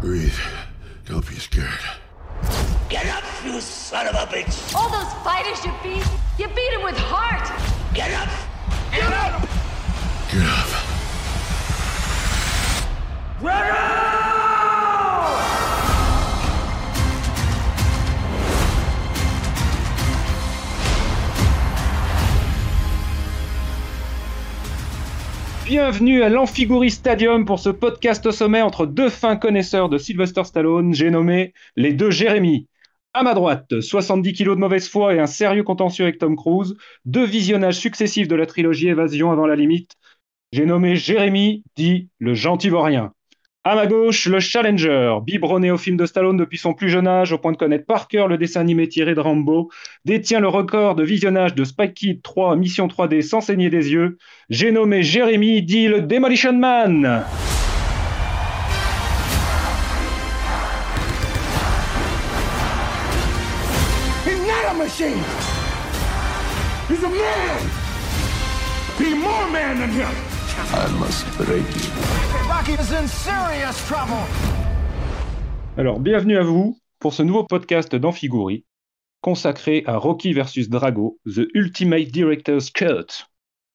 Breathe. 0.00 0.32
Don't 1.04 1.28
be 1.28 1.34
scared. 1.34 1.68
Get 2.88 3.04
up, 3.06 3.22
you 3.44 3.60
son 3.60 4.06
of 4.06 4.14
a 4.14 4.26
bitch! 4.32 4.74
All 4.74 4.88
those 4.88 5.12
fighters 5.22 5.62
you 5.62 5.72
beat, 5.82 6.06
you 6.38 6.48
beat 6.48 6.72
them 6.72 6.82
with 6.82 6.96
heart. 6.96 7.46
Get 7.92 8.10
up! 8.12 8.30
Get 8.90 9.12
up! 9.12 9.46
Get 10.30 10.46
up. 10.46 10.90
Bienvenue 25.70 26.24
à 26.24 26.28
l'Amphigourie 26.28 26.90
Stadium 26.90 27.44
pour 27.44 27.60
ce 27.60 27.68
podcast 27.68 28.26
au 28.26 28.32
sommet 28.32 28.60
entre 28.60 28.86
deux 28.86 29.08
fins 29.08 29.36
connaisseurs 29.36 29.88
de 29.88 29.98
Sylvester 29.98 30.42
Stallone, 30.42 30.92
j'ai 30.92 31.10
nommé 31.10 31.54
les 31.76 31.92
deux 31.92 32.10
Jérémy. 32.10 32.66
À 33.14 33.22
ma 33.22 33.34
droite, 33.34 33.78
70 33.80 34.32
kilos 34.32 34.56
de 34.56 34.60
mauvaise 34.60 34.88
foi 34.88 35.14
et 35.14 35.20
un 35.20 35.28
sérieux 35.28 35.62
contentieux 35.62 36.06
avec 36.06 36.18
Tom 36.18 36.34
Cruise, 36.34 36.74
deux 37.04 37.24
visionnages 37.24 37.78
successifs 37.78 38.26
de 38.26 38.34
la 38.34 38.46
trilogie 38.46 38.88
Évasion 38.88 39.30
avant 39.30 39.46
la 39.46 39.54
limite. 39.54 39.92
J'ai 40.52 40.66
nommé 40.66 40.96
Jérémy, 40.96 41.62
dit 41.76 42.08
le 42.18 42.34
gentil. 42.34 42.72
À 43.62 43.74
ma 43.74 43.86
gauche, 43.86 44.24
le 44.24 44.40
Challenger, 44.40 45.18
biberonné 45.22 45.70
au 45.70 45.76
film 45.76 45.98
de 45.98 46.06
Stallone 46.06 46.38
depuis 46.38 46.56
son 46.56 46.72
plus 46.72 46.88
jeune 46.88 47.06
âge, 47.06 47.30
au 47.32 47.36
point 47.36 47.52
de 47.52 47.58
connaître 47.58 47.84
par 47.84 48.08
cœur 48.08 48.26
le 48.26 48.38
dessin 48.38 48.62
animé 48.62 48.88
tiré 48.88 49.14
de 49.14 49.20
Rambo, 49.20 49.70
détient 50.06 50.40
le 50.40 50.48
record 50.48 50.94
de 50.94 51.04
visionnage 51.04 51.54
de 51.54 51.64
Spike 51.64 51.92
Kid 51.92 52.22
3 52.22 52.56
Mission 52.56 52.86
3D 52.86 53.20
sans 53.20 53.42
saigner 53.42 53.68
des 53.68 53.92
yeux. 53.92 54.16
J'ai 54.48 54.72
nommé 54.72 55.02
Jérémy, 55.02 55.60
dit 55.60 55.88
le 55.88 56.00
Demolition 56.00 56.54
Man. 56.54 57.22
He's 64.24 64.40
not 64.40 64.70
a 64.70 64.74
machine. 64.74 65.22
He's 66.88 67.04
a 67.04 67.08
man. 67.10 67.70
Be 68.98 69.14
more 69.14 69.50
man 69.50 69.80
than 69.80 69.90
him. 69.90 70.29
I 70.72 70.86
must 70.98 71.26
break 71.36 71.64
you. 71.76 71.90
Rocky 72.48 72.72
is 72.72 72.92
in 72.92 73.06
serious 73.08 73.76
trouble. 73.86 74.24
Alors, 75.76 76.00
bienvenue 76.00 76.36
à 76.36 76.42
vous 76.42 76.78
pour 76.98 77.12
ce 77.12 77.22
nouveau 77.22 77.44
podcast 77.44 77.94
d'Amphigourie, 77.94 78.64
consacré 79.20 79.82
à 79.86 79.96
Rocky 79.96 80.32
vs 80.32 80.68
Drago, 80.68 81.18
The 81.26 81.46
Ultimate 81.54 82.08
Director's 82.08 82.70
Cut, 82.70 83.24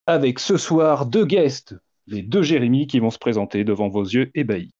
avec 0.07 0.39
ce 0.39 0.57
soir 0.57 1.05
deux 1.05 1.25
guests, 1.25 1.75
les 2.07 2.21
deux 2.21 2.43
Jérémy 2.43 2.87
qui 2.87 2.99
vont 2.99 3.09
se 3.11 3.17
présenter 3.19 3.63
devant 3.63 3.89
vos 3.89 4.03
yeux 4.03 4.31
ébahis. 4.35 4.71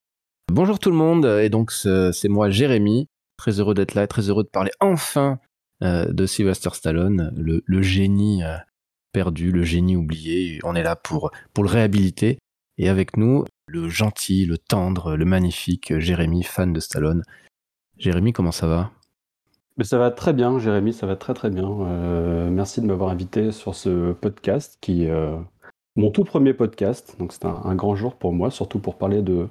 Bonjour 0.51 0.79
tout 0.79 0.91
le 0.91 0.97
monde, 0.97 1.25
et 1.25 1.49
donc 1.49 1.71
ce- 1.71 2.11
c'est 2.11 2.29
moi 2.29 2.49
Jérémy, 2.49 3.07
très 3.37 3.59
heureux 3.59 3.73
d'être 3.73 3.93
là, 3.95 4.07
très 4.07 4.29
heureux 4.29 4.43
de 4.43 4.49
parler 4.49 4.71
enfin 4.79 5.39
euh, 5.83 6.05
de 6.11 6.25
Sylvester 6.25 6.69
Stallone, 6.73 7.33
le, 7.35 7.61
le 7.65 7.81
génie 7.81 8.43
euh, 8.43 8.55
perdu, 9.15 9.49
le 9.53 9.63
génie 9.63 9.95
oublié. 9.95 10.59
On 10.65 10.75
est 10.75 10.83
là 10.83 10.97
pour, 10.97 11.31
pour 11.53 11.63
le 11.63 11.69
réhabiliter, 11.69 12.37
et 12.77 12.89
avec 12.89 13.15
nous, 13.15 13.45
le 13.65 13.87
gentil, 13.87 14.45
le 14.45 14.57
tendre, 14.57 15.15
le 15.15 15.23
magnifique 15.23 15.97
Jérémy, 15.97 16.43
fan 16.43 16.73
de 16.73 16.81
Stallone. 16.81 17.23
Jérémy, 17.97 18.33
comment 18.33 18.51
ça 18.51 18.67
va? 18.67 18.91
Mais 19.77 19.85
ça 19.85 19.97
va 19.97 20.11
très 20.11 20.33
bien, 20.33 20.59
Jérémy, 20.59 20.91
ça 20.91 21.07
va 21.07 21.15
très 21.15 21.33
très 21.33 21.49
bien. 21.49 21.69
Euh, 21.69 22.49
merci 22.49 22.81
de 22.81 22.87
m'avoir 22.87 23.09
invité 23.09 23.53
sur 23.53 23.73
ce 23.73 24.11
podcast 24.11 24.77
qui 24.81 25.05
est 25.05 25.09
euh, 25.09 25.37
mon 25.95 26.11
tout 26.11 26.25
premier 26.25 26.53
podcast. 26.53 27.15
Donc 27.17 27.31
c'est 27.31 27.45
un 27.45 27.73
grand 27.75 27.95
jour 27.95 28.17
pour 28.17 28.33
moi, 28.33 28.51
surtout 28.51 28.79
pour 28.79 28.97
parler 28.97 29.21
de, 29.21 29.47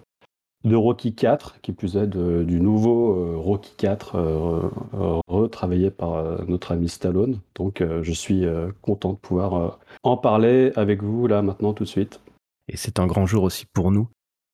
de 0.64 0.74
Rocky 0.76 1.14
4, 1.14 1.60
qui 1.60 1.72
plus 1.72 1.96
est 1.96 2.06
du 2.06 2.60
nouveau 2.60 3.12
euh, 3.14 3.36
Rocky 3.36 3.72
4 3.76 4.16
euh, 4.16 5.20
retravaillé 5.28 5.90
par 5.90 6.14
euh, 6.14 6.38
notre 6.48 6.72
ami 6.72 6.88
Stallone. 6.88 7.40
Donc 7.54 7.82
je 8.02 8.12
suis 8.12 8.44
content 8.82 9.12
de 9.12 9.18
pouvoir 9.18 9.78
en 10.02 10.16
parler 10.16 10.72
avec 10.76 11.02
vous 11.02 11.26
là 11.26 11.42
maintenant 11.42 11.72
tout 11.74 11.84
de 11.84 11.88
suite. 11.88 12.20
Et 12.68 12.76
c'est 12.76 12.98
un 12.98 13.06
grand 13.06 13.26
jour 13.26 13.42
aussi 13.44 13.66
pour 13.66 13.90
nous, 13.90 14.08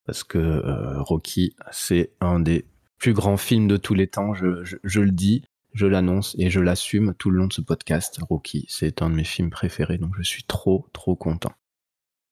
parce 0.06 0.24
que 0.24 0.98
Rocky, 1.00 1.54
c'est 1.70 2.10
un 2.20 2.40
des 2.40 2.64
plus 2.98 3.12
grands 3.14 3.36
films 3.36 3.68
de 3.68 3.76
tous 3.76 3.94
les 3.94 4.08
temps, 4.08 4.34
je, 4.34 4.62
je- 4.64 4.76
je 4.84 5.00
le 5.00 5.12
dis, 5.12 5.44
je 5.72 5.86
l'annonce 5.86 6.34
et 6.38 6.50
je 6.50 6.60
l'assume 6.60 7.14
tout 7.14 7.30
le 7.30 7.38
long 7.38 7.46
de 7.46 7.52
ce 7.52 7.60
podcast. 7.60 8.18
Rocky, 8.28 8.66
c'est 8.68 9.00
un 9.02 9.08
de 9.10 9.14
mes 9.14 9.24
films 9.24 9.50
préférés, 9.50 9.96
donc 9.98 10.12
je 10.18 10.22
suis 10.22 10.42
trop, 10.42 10.86
trop 10.92 11.14
content. 11.14 11.52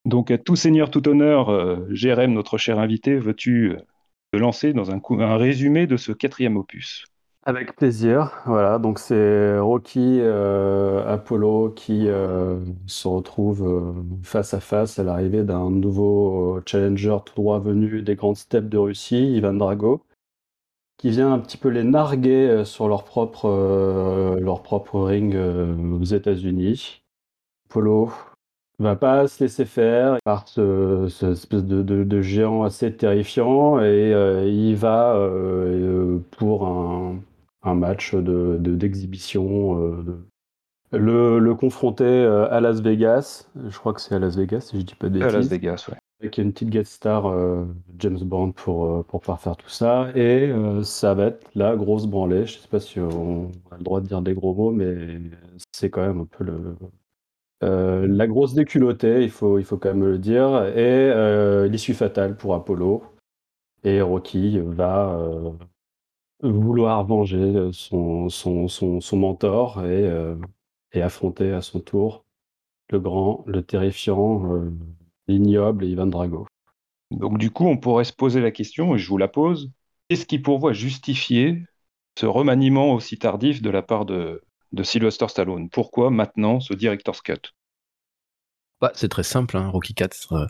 Donc, 0.08 0.30
à 0.30 0.38
tout 0.38 0.56
seigneur, 0.56 0.91
tout 0.91 1.06
honneur, 1.06 1.50
euh, 1.50 1.86
Jérém, 1.91 2.32
notre 2.32 2.56
cher 2.56 2.78
invité, 2.78 3.16
veux-tu 3.16 3.72
euh, 3.72 3.76
te 4.32 4.38
lancer 4.38 4.72
dans 4.72 4.91
un, 4.91 5.02
un 5.20 5.36
résumé 5.36 5.86
de 5.86 5.98
ce 5.98 6.12
quatrième 6.12 6.56
opus? 6.56 7.04
Avec 7.44 7.76
plaisir. 7.76 8.32
Voilà, 8.47 8.78
donc 8.78 8.98
c'est 8.98 9.58
Rocky 9.58 10.18
euh, 10.20 11.04
Apollo 11.06 11.74
qui 11.76 12.08
euh, 12.08 12.58
se 12.86 13.06
retrouve 13.06 13.66
euh, 13.66 13.92
face 14.22 14.54
à 14.54 14.60
face 14.60 14.98
à 14.98 15.04
l'arrivée 15.04 15.44
d'un 15.44 15.70
nouveau 15.70 16.56
euh, 16.56 16.62
challenger 16.64 17.18
tout 17.26 17.34
droit 17.34 17.58
venu 17.58 18.00
des 18.00 18.14
grandes 18.16 18.38
steppes 18.38 18.70
de 18.70 18.78
Russie, 18.78 19.34
Ivan 19.34 19.52
Drago, 19.52 20.00
qui 20.97 21.10
vient 21.10 21.34
un 21.34 21.38
petit 21.38 21.58
peu 21.58 21.68
les 21.68 21.84
narguer 21.84 22.48
euh, 22.48 22.64
sur 22.64 22.88
leur 22.88 23.04
propre, 23.04 23.44
euh, 23.44 25.04
ring 25.04 25.34
euh, 25.34 25.76
aux 26.00 26.04
États-Unis. 26.04 27.02
Apollo 27.68 28.10
va 28.84 28.97
pas 28.97 29.27
se 29.28 29.43
laisser 29.44 29.65
faire 29.65 30.19
par 30.25 30.47
ce, 30.49 31.06
ce 31.09 31.27
espèce 31.33 31.65
de, 31.65 31.83
de- 31.83 32.05
de 32.05 32.21
géant 32.22 32.62
assez 32.62 32.94
terrifiant 32.94 33.81
et 33.81 34.15
euh, 34.15 34.44
il 34.49 34.77
va 34.77 35.15
euh, 35.16 36.16
euh, 36.16 36.19
pour 36.39 36.66
un, 36.69 37.16
un 37.62 37.75
match 37.75 38.15
de, 38.15 38.56
de- 38.61 38.77
d'exhibition 38.77 39.83
euh, 39.83 40.03
de- 40.03 40.99
le, 40.99 41.39
le 41.39 41.55
confronter 41.55 42.05
euh, 42.05 42.49
à 42.50 42.61
Las 42.61 42.81
Vegas 42.81 43.49
je 43.69 43.77
crois 43.78 43.93
que 43.93 44.00
c'est 44.00 44.15
à 44.15 44.19
Las 44.19 44.37
Vegas 44.37 44.61
si 44.71 44.81
je 44.81 44.84
dis 44.87 44.95
pas 44.95 45.09
de 45.09 45.21
À 45.21 45.25
Las 45.27 45.34
bêtises 45.34 45.50
Vegas, 45.50 45.87
ouais. 45.91 45.99
avec 46.21 46.39
une 46.39 46.53
petite 46.53 46.71
guest 46.71 46.93
star 46.93 47.27
euh, 47.27 47.65
James 47.99 48.19
Bond 48.22 48.53
pour, 48.53 48.87
euh, 48.87 49.03
pour 49.06 49.21
pouvoir 49.21 49.41
faire 49.41 49.56
tout 49.56 49.69
ça. 49.69 50.09
Et 50.15 50.49
euh, 50.50 50.83
ça 50.83 51.15
va 51.15 51.27
être 51.27 51.47
la 51.55 51.77
grosse 51.77 52.06
branlée. 52.06 52.47
Je 52.47 52.59
sais 52.59 52.69
pas 52.69 52.81
si 52.81 52.99
on 53.00 53.50
a 53.71 53.77
le 53.77 53.84
droit 53.84 54.00
de 54.00 54.06
dire 54.06 54.22
des 54.22 54.34
gros 54.34 54.55
mots, 54.55 54.71
mais 54.72 55.21
c'est 55.72 55.91
quand 55.91 56.00
même 56.06 56.21
un 56.21 56.25
peu 56.25 56.43
le, 56.45 56.75
euh, 57.62 58.06
la 58.06 58.26
grosse 58.26 58.54
déculottée, 58.54 59.22
il 59.22 59.30
faut, 59.30 59.58
il 59.58 59.64
faut 59.64 59.76
quand 59.78 59.91
même 59.91 60.04
le 60.04 60.19
dire. 60.19 60.64
Et 60.76 61.10
euh, 61.10 61.69
l'issue 61.69 61.94
fatale 61.94 62.36
pour 62.36 62.54
Apollo. 62.54 63.02
Et 63.84 64.00
Rocky 64.00 64.58
va 64.58 65.19
euh, 65.19 65.50
vouloir 66.42 67.04
venger 67.04 67.70
son, 67.72 68.28
son, 68.28 68.68
son, 68.68 69.00
son 69.00 69.16
mentor 69.16 69.84
et, 69.86 70.10
et 70.92 71.02
affronter 71.02 71.52
à 71.52 71.62
son 71.62 71.80
tour 71.80 72.24
le 72.91 72.98
grand, 72.98 73.44
le 73.47 73.62
terrifiant, 73.62 74.64
l'ignoble 75.28 75.84
Ivan 75.84 76.06
Drago. 76.06 76.47
Donc, 77.12 77.38
du 77.38 77.50
coup, 77.50 77.66
on 77.66 77.76
pourrait 77.76 78.04
se 78.04 78.12
poser 78.12 78.41
la 78.41 78.50
question, 78.50 78.94
et 78.94 78.98
je 78.98 79.08
vous 79.08 79.18
la 79.18 79.28
pose 79.28 79.70
qu'est-ce 80.08 80.26
qui 80.26 80.38
pour 80.38 80.58
vous 80.58 80.68
a 80.68 80.72
justifié 80.72 81.62
ce 82.18 82.26
remaniement 82.26 82.94
aussi 82.94 83.18
tardif 83.18 83.62
de 83.62 83.70
la 83.70 83.82
part 83.82 84.06
de, 84.06 84.42
de 84.72 84.82
Sylvester 84.82 85.28
Stallone 85.28 85.68
Pourquoi 85.70 86.10
maintenant 86.10 86.60
ce 86.60 86.74
director's 86.74 87.20
cut? 87.22 87.52
Bah, 88.80 88.92
c'est 88.94 89.08
très 89.08 89.24
simple, 89.24 89.56
hein, 89.56 89.68
Rocky 89.68 89.94
4, 89.94 90.32
euh, 90.34 90.46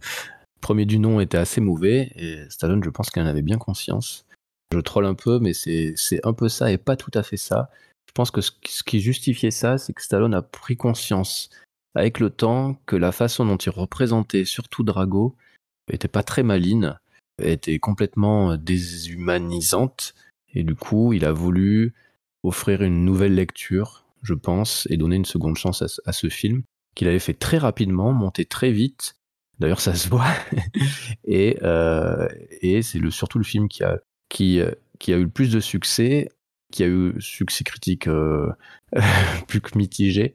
premier 0.60 0.84
du 0.84 0.98
nom 0.98 1.20
était 1.20 1.38
assez 1.38 1.60
mauvais, 1.60 2.12
et 2.16 2.44
Stallone, 2.50 2.84
je 2.84 2.90
pense 2.90 3.10
qu'il 3.10 3.22
en 3.22 3.26
avait 3.26 3.42
bien 3.42 3.56
conscience. 3.58 4.26
Je 4.72 4.78
troll 4.80 5.06
un 5.06 5.14
peu, 5.14 5.38
mais 5.38 5.54
c'est 5.54 5.94
un 6.24 6.34
peu 6.34 6.48
ça 6.50 6.70
et 6.70 6.76
pas 6.76 6.96
tout 6.96 7.10
à 7.14 7.22
fait 7.22 7.38
ça. 7.38 7.70
Je 8.06 8.12
pense 8.12 8.30
que 8.30 8.42
ce, 8.42 8.50
qui- 8.50 8.72
ce 8.72 8.82
qui 8.82 9.00
justifiait 9.00 9.50
ça, 9.50 9.78
c'est 9.78 9.94
que 9.94 10.02
Stallone 10.02 10.34
a 10.34 10.42
pris 10.42 10.76
conscience 10.76 11.48
avec 11.94 12.20
le 12.20 12.28
temps 12.28 12.74
que 12.84 12.96
la 12.96 13.12
façon 13.12 13.46
dont 13.46 13.56
il 13.56 13.70
représentait 13.70 14.44
surtout 14.44 14.82
Drago 14.82 15.34
était 15.90 16.06
pas 16.08 16.22
très 16.22 16.42
maline, 16.42 16.98
était 17.42 17.78
complètement 17.78 18.52
euh, 18.52 18.56
déshumanisante, 18.58 20.14
et 20.52 20.64
du 20.64 20.74
coup, 20.74 21.14
il 21.14 21.24
a 21.24 21.32
voulu 21.32 21.94
offrir 22.42 22.82
une 22.82 23.04
nouvelle 23.06 23.34
lecture, 23.34 24.04
je 24.22 24.34
pense, 24.34 24.86
et 24.90 24.96
donner 24.96 25.16
une 25.16 25.24
seconde 25.24 25.56
chance 25.56 25.82
à 25.82 26.12
ce- 26.12 26.28
film 26.28 26.62
qu'il 26.94 27.08
avait 27.08 27.18
fait 27.18 27.34
très 27.34 27.58
rapidement, 27.58 28.12
monté 28.12 28.44
très 28.44 28.72
vite. 28.72 29.14
D'ailleurs, 29.58 29.80
ça 29.80 29.94
se 29.94 30.08
voit. 30.08 30.26
et 31.24 31.58
euh, 31.62 32.28
et 32.60 32.82
c'est 32.82 32.98
surtout 33.10 33.38
le 33.38 33.44
film 33.44 33.68
qui 33.68 33.82
a, 33.84 33.98
qui, 34.28 34.60
euh, 34.60 34.70
qui 34.98 35.12
a 35.12 35.16
eu 35.16 35.22
le 35.24 35.30
plus 35.30 35.52
de 35.52 35.60
succès, 35.60 36.28
qui 36.72 36.82
a 36.84 36.86
eu 36.86 37.14
succès 37.20 37.64
critique 37.64 38.08
euh, 38.08 38.50
plus 39.48 39.60
que 39.60 39.76
mitigé. 39.78 40.34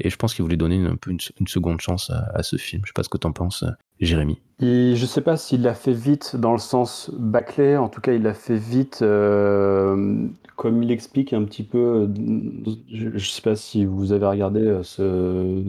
Et 0.00 0.10
je 0.10 0.16
pense 0.16 0.34
qu'il 0.34 0.42
voulait 0.42 0.56
donner 0.56 0.76
une, 0.76 0.86
un 0.86 0.96
peu 0.96 1.10
une, 1.10 1.46
seconde 1.46 1.80
chance 1.80 2.10
à, 2.10 2.42
ce 2.42 2.56
film. 2.56 2.82
Je 2.84 2.90
sais 2.90 2.94
pas 2.94 3.02
ce 3.02 3.08
que 3.08 3.18
t'en 3.18 3.32
penses, 3.32 3.64
euh, 3.64 3.70
Jérémy. 4.00 4.40
Et 4.60 4.94
je 4.96 5.06
sais 5.06 5.20
pas 5.20 5.36
s'il 5.36 5.62
l'a 5.62 5.74
fait 5.74 5.92
vite 5.92 6.34
dans 6.36 6.52
le 6.52 6.58
sens 6.58 7.10
bâclé, 7.16 7.76
en 7.76 7.88
tout 7.88 8.00
cas 8.00 8.12
il 8.12 8.22
l'a 8.22 8.34
fait 8.34 8.56
vite 8.56 9.00
euh, 9.02 10.28
comme 10.56 10.82
il 10.82 10.90
explique 10.90 11.32
un 11.32 11.44
petit 11.44 11.62
peu, 11.62 11.78
euh, 11.78 12.72
je, 12.92 13.16
je 13.16 13.30
sais 13.30 13.42
pas 13.42 13.54
si 13.54 13.84
vous 13.84 14.10
avez 14.10 14.26
regardé 14.26 14.60
euh, 14.98 15.62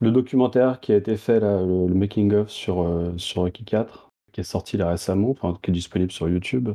le 0.00 0.10
documentaire 0.10 0.80
qui 0.80 0.92
a 0.92 0.96
été 0.96 1.16
fait 1.16 1.40
le, 1.40 1.94
making 1.94 2.34
of 2.34 2.50
sur, 2.50 2.74
Rocky 3.36 3.64
4, 3.64 4.10
qui 4.32 4.42
est 4.42 4.44
sorti 4.44 4.76
récemment, 4.76 5.30
enfin, 5.30 5.58
qui 5.62 5.70
est 5.70 5.74
disponible 5.74 6.12
sur 6.12 6.28
YouTube. 6.28 6.70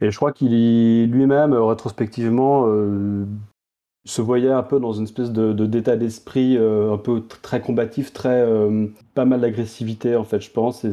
Et 0.00 0.10
je 0.10 0.16
crois 0.16 0.32
qu'il 0.32 1.10
lui-même, 1.10 1.52
rétrospectivement, 1.52 2.64
se 4.04 4.22
voyait 4.22 4.50
un 4.50 4.62
peu 4.62 4.80
dans 4.80 4.92
une 4.92 5.04
espèce 5.04 5.30
de, 5.30 5.52
d'état 5.52 5.96
d'esprit 5.96 6.56
un 6.56 6.96
peu 6.96 7.22
très 7.42 7.60
combatif, 7.60 8.12
très 8.12 8.46
pas 9.14 9.24
mal 9.24 9.40
d'agressivité 9.40 10.16
en 10.16 10.24
fait, 10.24 10.40
je 10.40 10.50
pense. 10.50 10.84
Et 10.84 10.92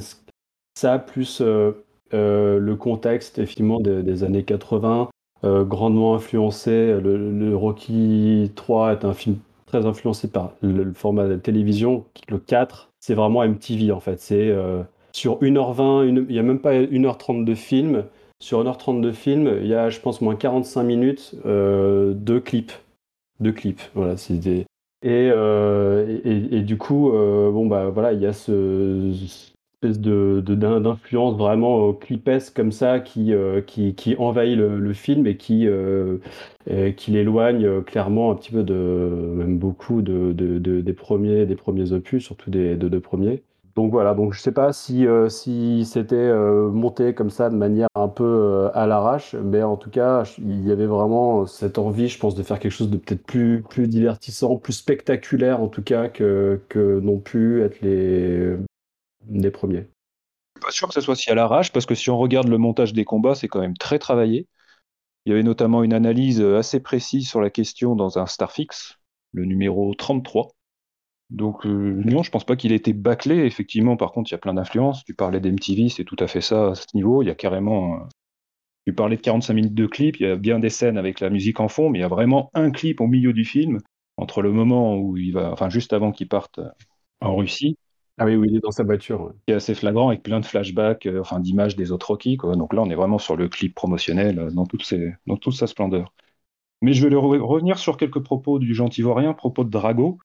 ça, 0.75 0.99
plus 0.99 1.41
le 1.41 2.73
contexte 2.75 3.39
effectivement 3.39 3.79
des, 3.79 4.23
années 4.23 4.43
80, 4.43 5.09
grandement 5.43 6.15
influencé. 6.15 6.99
Le, 7.01 7.55
Rocky 7.55 8.51
3 8.55 8.93
est 8.93 9.05
un 9.05 9.13
film 9.13 9.37
très 9.67 9.85
influencé 9.85 10.27
par 10.29 10.51
le, 10.61 10.91
format 10.93 11.27
de 11.27 11.37
télévision. 11.37 12.03
Le 12.27 12.39
4, 12.39 12.89
c'est 12.99 13.13
vraiment 13.13 13.45
MTV 13.47 13.91
en 13.91 14.01
fait. 14.01 14.19
C'est 14.19 14.53
sur 15.17 15.39
1h20, 15.41 16.07
il 16.07 16.27
n'y 16.27 16.37
a 16.37 16.43
même 16.43 16.59
pas 16.59 16.73
1h30 16.73 17.43
de 17.43 17.55
film. 17.55 18.03
Sur 18.39 18.63
1h30 18.63 19.01
de 19.01 19.11
film, 19.11 19.51
il 19.61 19.67
y 19.67 19.73
a, 19.73 19.89
je 19.89 19.99
pense, 19.99 20.21
moins 20.21 20.35
45 20.35 20.83
minutes 20.83 21.33
euh, 21.47 22.13
de 22.15 22.37
clips. 22.37 22.71
De 23.39 23.51
clips, 23.51 23.81
voilà. 23.93 24.17
C'est 24.17 24.37
des... 24.37 24.65
et, 25.03 25.29
euh, 25.31 26.19
et, 26.23 26.61
du 26.61 26.77
coup, 26.77 27.11
euh, 27.11 27.51
bon, 27.51 27.67
bah 27.67 27.89
voilà, 27.89 28.13
il 28.13 28.21
y 28.21 28.25
a 28.25 28.33
ce, 28.33 29.13
espèce 29.83 29.99
de, 29.99 30.41
d'influence 30.41 31.37
vraiment 31.37 31.93
clipesque 31.93 32.55
comme 32.55 32.71
ça 32.71 32.99
qui, 32.99 33.31
qui, 33.67 33.93
qui 33.93 34.15
envahit 34.17 34.57
le, 34.57 34.93
film 34.93 35.27
et 35.27 35.37
qui, 35.37 35.67
qui 36.97 37.11
l'éloigne 37.11 37.81
clairement 37.83 38.31
un 38.31 38.35
petit 38.35 38.51
peu 38.51 38.63
de, 38.63 38.73
même 39.35 39.59
beaucoup 39.59 40.01
de, 40.01 40.31
de, 40.33 40.81
des, 40.81 40.93
premiers, 40.93 41.45
des 41.45 41.55
premiers 41.55 41.91
opus, 41.91 42.23
surtout 42.23 42.49
des 42.49 42.75
deux 42.75 42.99
premiers. 42.99 43.43
Donc 43.77 43.91
voilà, 43.91 44.15
donc 44.15 44.33
je 44.33 44.41
sais 44.41 44.51
pas 44.51 44.73
si, 44.73 45.05
euh, 45.05 45.29
si 45.29 45.85
c'était 45.85 46.15
euh, 46.15 46.71
monté 46.71 47.13
comme 47.13 47.29
ça 47.29 47.51
de 47.51 47.55
manière 47.55 47.89
un 47.93 48.07
peu 48.07 48.23
euh, 48.23 48.71
à 48.73 48.87
l'arrache, 48.87 49.35
mais 49.35 49.61
en 49.61 49.77
tout 49.77 49.91
cas, 49.91 50.23
il 50.39 50.67
y 50.67 50.71
avait 50.71 50.87
vraiment 50.87 51.45
cette 51.45 51.77
envie, 51.77 52.09
je 52.09 52.17
pense, 52.17 52.33
de 52.33 52.41
faire 52.41 52.57
quelque 52.57 52.71
chose 52.71 52.89
de 52.89 52.97
peut-être 52.97 53.21
plus, 53.21 53.87
divertissant, 53.87 54.57
plus 54.57 54.73
spectaculaire 54.73 55.61
en 55.61 55.67
tout 55.67 55.83
cas 55.83 56.09
que, 56.09 56.59
n'ont 57.03 57.19
pu 57.19 57.61
être 57.61 57.79
les, 57.81 58.55
les 59.29 59.51
premiers. 59.51 59.85
Je 60.55 60.61
suis 60.61 60.65
pas 60.65 60.71
sûr 60.71 60.87
que 60.87 60.95
ce 60.95 61.01
soit 61.01 61.15
si 61.15 61.29
à 61.29 61.35
l'arrache, 61.35 61.71
parce 61.71 61.85
que 61.85 61.93
si 61.93 62.09
on 62.09 62.17
regarde 62.17 62.47
le 62.47 62.57
montage 62.57 62.93
des 62.93 63.05
combats, 63.05 63.35
c'est 63.35 63.47
quand 63.47 63.61
même 63.61 63.77
très 63.77 63.99
travaillé. 63.99 64.47
Il 65.25 65.29
y 65.29 65.33
avait 65.33 65.43
notamment 65.43 65.83
une 65.83 65.93
analyse 65.93 66.41
assez 66.41 66.79
précise 66.79 67.29
sur 67.29 67.41
la 67.41 67.51
question 67.51 67.95
dans 67.95 68.17
un 68.17 68.25
Starfix, 68.25 68.95
le 69.33 69.45
numéro 69.45 69.93
33 69.93 70.56
donc 71.29 71.65
euh, 71.65 72.01
non, 72.05 72.23
je 72.23 72.31
pense 72.31 72.45
pas 72.45 72.55
qu'il 72.55 72.71
ait 72.71 72.75
été 72.75 72.93
bâclé. 72.93 73.45
Effectivement, 73.45 73.97
par 73.97 74.11
contre, 74.11 74.31
il 74.31 74.33
y 74.33 74.35
a 74.35 74.39
plein 74.39 74.53
d'influences. 74.53 75.03
Tu 75.03 75.13
parlais 75.13 75.39
d'MTV, 75.39 75.89
c'est 75.89 76.05
tout 76.05 76.15
à 76.19 76.27
fait 76.27 76.41
ça 76.41 76.69
à 76.69 76.75
ce 76.75 76.85
niveau. 76.93 77.21
Il 77.21 77.27
y 77.27 77.31
a 77.31 77.35
carrément. 77.35 77.95
Euh, 77.95 78.03
tu 78.85 78.93
parlais 78.93 79.17
de 79.17 79.21
45 79.21 79.53
minutes 79.53 79.73
de 79.73 79.85
clip, 79.85 80.17
il 80.17 80.27
y 80.27 80.29
a 80.29 80.37
bien 80.37 80.59
des 80.59 80.69
scènes 80.69 80.97
avec 80.97 81.19
la 81.19 81.29
musique 81.29 81.59
en 81.59 81.67
fond, 81.67 81.89
mais 81.89 81.99
il 81.99 82.01
y 82.01 82.05
a 82.05 82.07
vraiment 82.07 82.49
un 82.53 82.71
clip 82.71 83.01
au 83.01 83.07
milieu 83.07 83.33
du 83.33 83.43
film, 83.43 83.79
entre 84.15 84.41
le 84.41 84.53
moment 84.53 84.95
où 84.95 85.17
il 85.17 85.33
va, 85.33 85.51
enfin 85.51 85.69
juste 85.69 85.91
avant 85.91 86.13
qu'il 86.13 86.29
parte 86.29 86.59
euh, 86.59 86.69
en 87.19 87.35
Russie. 87.35 87.77
Ah 88.17 88.25
oui, 88.25 88.35
où 88.35 88.45
il 88.45 88.55
est 88.55 88.61
dans 88.61 88.71
sa 88.71 88.83
voiture. 88.83 89.33
Qui 89.45 89.53
est 89.53 89.55
assez 89.55 89.75
flagrant 89.75 90.07
avec 90.07 90.23
plein 90.23 90.39
de 90.39 90.45
flashbacks, 90.45 91.07
enfin 91.19 91.39
d'images 91.41 91.75
des 91.75 91.91
autres 91.91 92.07
Rocky. 92.07 92.37
Quoi. 92.37 92.55
Donc 92.55 92.73
là, 92.73 92.81
on 92.81 92.89
est 92.89 92.95
vraiment 92.95 93.19
sur 93.19 93.35
le 93.35 93.49
clip 93.49 93.75
promotionnel 93.75 94.47
dans, 94.53 94.65
toutes 94.65 94.85
ses, 94.85 95.13
dans 95.27 95.35
toute 95.35 95.53
sa 95.53 95.67
splendeur. 95.67 96.13
Mais 96.81 96.93
je 96.93 97.07
vais 97.07 97.13
revenir 97.15 97.77
sur 97.77 97.97
quelques 97.97 98.23
propos 98.23 98.57
du 98.57 98.73
gentil 98.73 99.01
vaurien, 99.01 99.33
propos 99.33 99.63
de 99.65 99.69
Drago 99.69 100.17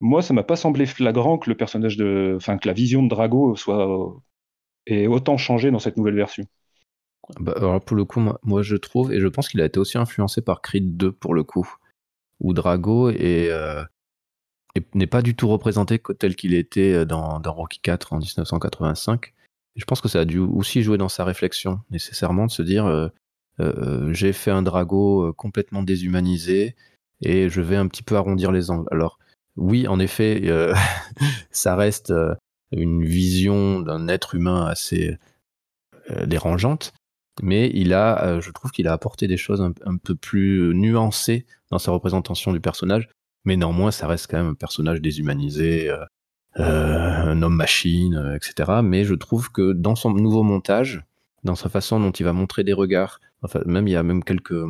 moi, 0.00 0.22
ça 0.22 0.32
m'a 0.32 0.42
pas 0.42 0.56
semblé 0.56 0.86
flagrant 0.86 1.38
que 1.38 1.50
le 1.50 1.56
personnage 1.56 1.96
de, 1.96 2.34
enfin, 2.36 2.58
la 2.64 2.72
vision 2.72 3.02
de 3.02 3.08
Drago 3.08 3.54
soit 3.56 4.14
ait 4.86 5.06
autant 5.06 5.36
changé 5.36 5.70
dans 5.70 5.78
cette 5.78 5.96
nouvelle 5.96 6.16
version. 6.16 6.46
Bah, 7.38 7.52
alors 7.56 7.80
pour 7.80 7.96
le 7.96 8.04
coup, 8.04 8.20
moi, 8.42 8.62
je 8.62 8.76
trouve, 8.76 9.12
et 9.12 9.20
je 9.20 9.28
pense 9.28 9.48
qu'il 9.48 9.60
a 9.60 9.66
été 9.66 9.78
aussi 9.78 9.98
influencé 9.98 10.40
par 10.40 10.62
Creed 10.62 10.96
2 10.96 11.12
pour 11.12 11.34
le 11.34 11.44
coup, 11.44 11.70
où 12.40 12.54
Drago 12.54 13.10
euh, 13.10 13.84
n'est 14.94 15.06
pas 15.06 15.22
du 15.22 15.36
tout 15.36 15.48
représenté 15.48 16.00
tel 16.18 16.34
qu'il 16.34 16.54
était 16.54 16.92
euh, 16.94 17.04
dans, 17.04 17.40
Rocky 17.44 17.80
4 17.80 18.14
en 18.14 18.18
1985. 18.18 19.34
je 19.76 19.84
pense 19.84 20.00
que 20.00 20.08
ça 20.08 20.20
a 20.20 20.24
dû 20.24 20.38
aussi 20.38 20.82
jouer 20.82 20.98
dans 20.98 21.08
sa 21.10 21.24
réflexion, 21.24 21.80
nécessairement, 21.90 22.46
de 22.46 22.50
se 22.50 22.62
dire 22.62 22.86
euh, 22.86 24.12
j'ai 24.12 24.32
fait 24.32 24.50
un 24.50 24.62
Drago 24.62 25.34
complètement 25.34 25.82
déshumanisé 25.82 26.74
et 27.20 27.50
je 27.50 27.60
vais 27.60 27.76
un 27.76 27.86
petit 27.86 28.02
peu 28.02 28.16
arrondir 28.16 28.52
les 28.52 28.70
angles. 28.70 28.88
Alors, 28.90 29.18
oui, 29.60 29.86
en 29.86 30.00
effet, 30.00 30.40
euh, 30.46 30.74
ça 31.50 31.76
reste 31.76 32.10
euh, 32.10 32.34
une 32.72 33.04
vision 33.04 33.80
d'un 33.80 34.08
être 34.08 34.34
humain 34.34 34.64
assez 34.64 35.18
euh, 36.10 36.24
dérangeante, 36.24 36.94
mais 37.42 37.70
il 37.74 37.92
a, 37.92 38.40
je 38.40 38.50
trouve 38.50 38.70
qu'il 38.70 38.88
a 38.88 38.92
apporté 38.92 39.28
des 39.28 39.36
choses 39.36 39.60
un, 39.60 39.96
peu 39.96 40.14
plus 40.14 40.74
nuancées 40.74 41.46
dans 41.70 41.78
sa 41.78 41.92
représentation 41.92 42.52
du 42.52 42.60
personnage, 42.60 43.08
mais 43.44 43.56
néanmoins, 43.56 43.90
ça 43.90 44.06
reste 44.06 44.28
quand 44.30 44.38
même 44.38 44.52
un 44.52 44.54
personnage 44.54 45.00
déshumanisé, 45.00 45.90
un 46.56 47.42
homme-machine, 47.42 48.34
etc. 48.36 48.80
Mais 48.82 49.04
je 49.04 49.14
trouve 49.14 49.50
que 49.52 49.72
dans 49.72 49.94
son 49.94 50.10
nouveau 50.10 50.42
montage, 50.42 51.02
dans 51.44 51.54
sa 51.54 51.68
façon 51.70 51.98
dont 51.98 52.10
il 52.10 52.24
va 52.24 52.32
montrer 52.32 52.62
des 52.62 52.74
regards, 52.74 53.20
enfin, 53.42 53.60
même 53.64 53.88
il 53.88 53.92
y 53.92 53.96
a 53.96 54.02
même 54.02 54.24
quelques 54.24 54.62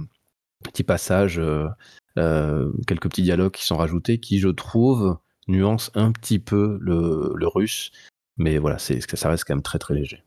petits 0.63 0.85
passages 0.85 1.41
quelques 2.17 3.09
petits 3.09 3.23
dialogues 3.23 3.53
qui 3.53 3.65
sont 3.65 3.77
rajoutés 3.77 4.19
qui, 4.19 4.39
je 4.39 4.49
trouve, 4.49 5.19
nuancent 5.51 5.91
un 5.95 6.13
petit 6.13 6.39
peu 6.39 6.79
le, 6.81 7.47
russe. 7.47 7.91
Mais 8.37 8.59
voilà, 8.59 8.79
ça 8.79 9.29
reste 9.29 9.45
quand 9.45 9.55
même 9.55 9.63
très 9.63 9.79
très 9.79 9.95
léger. 9.95 10.23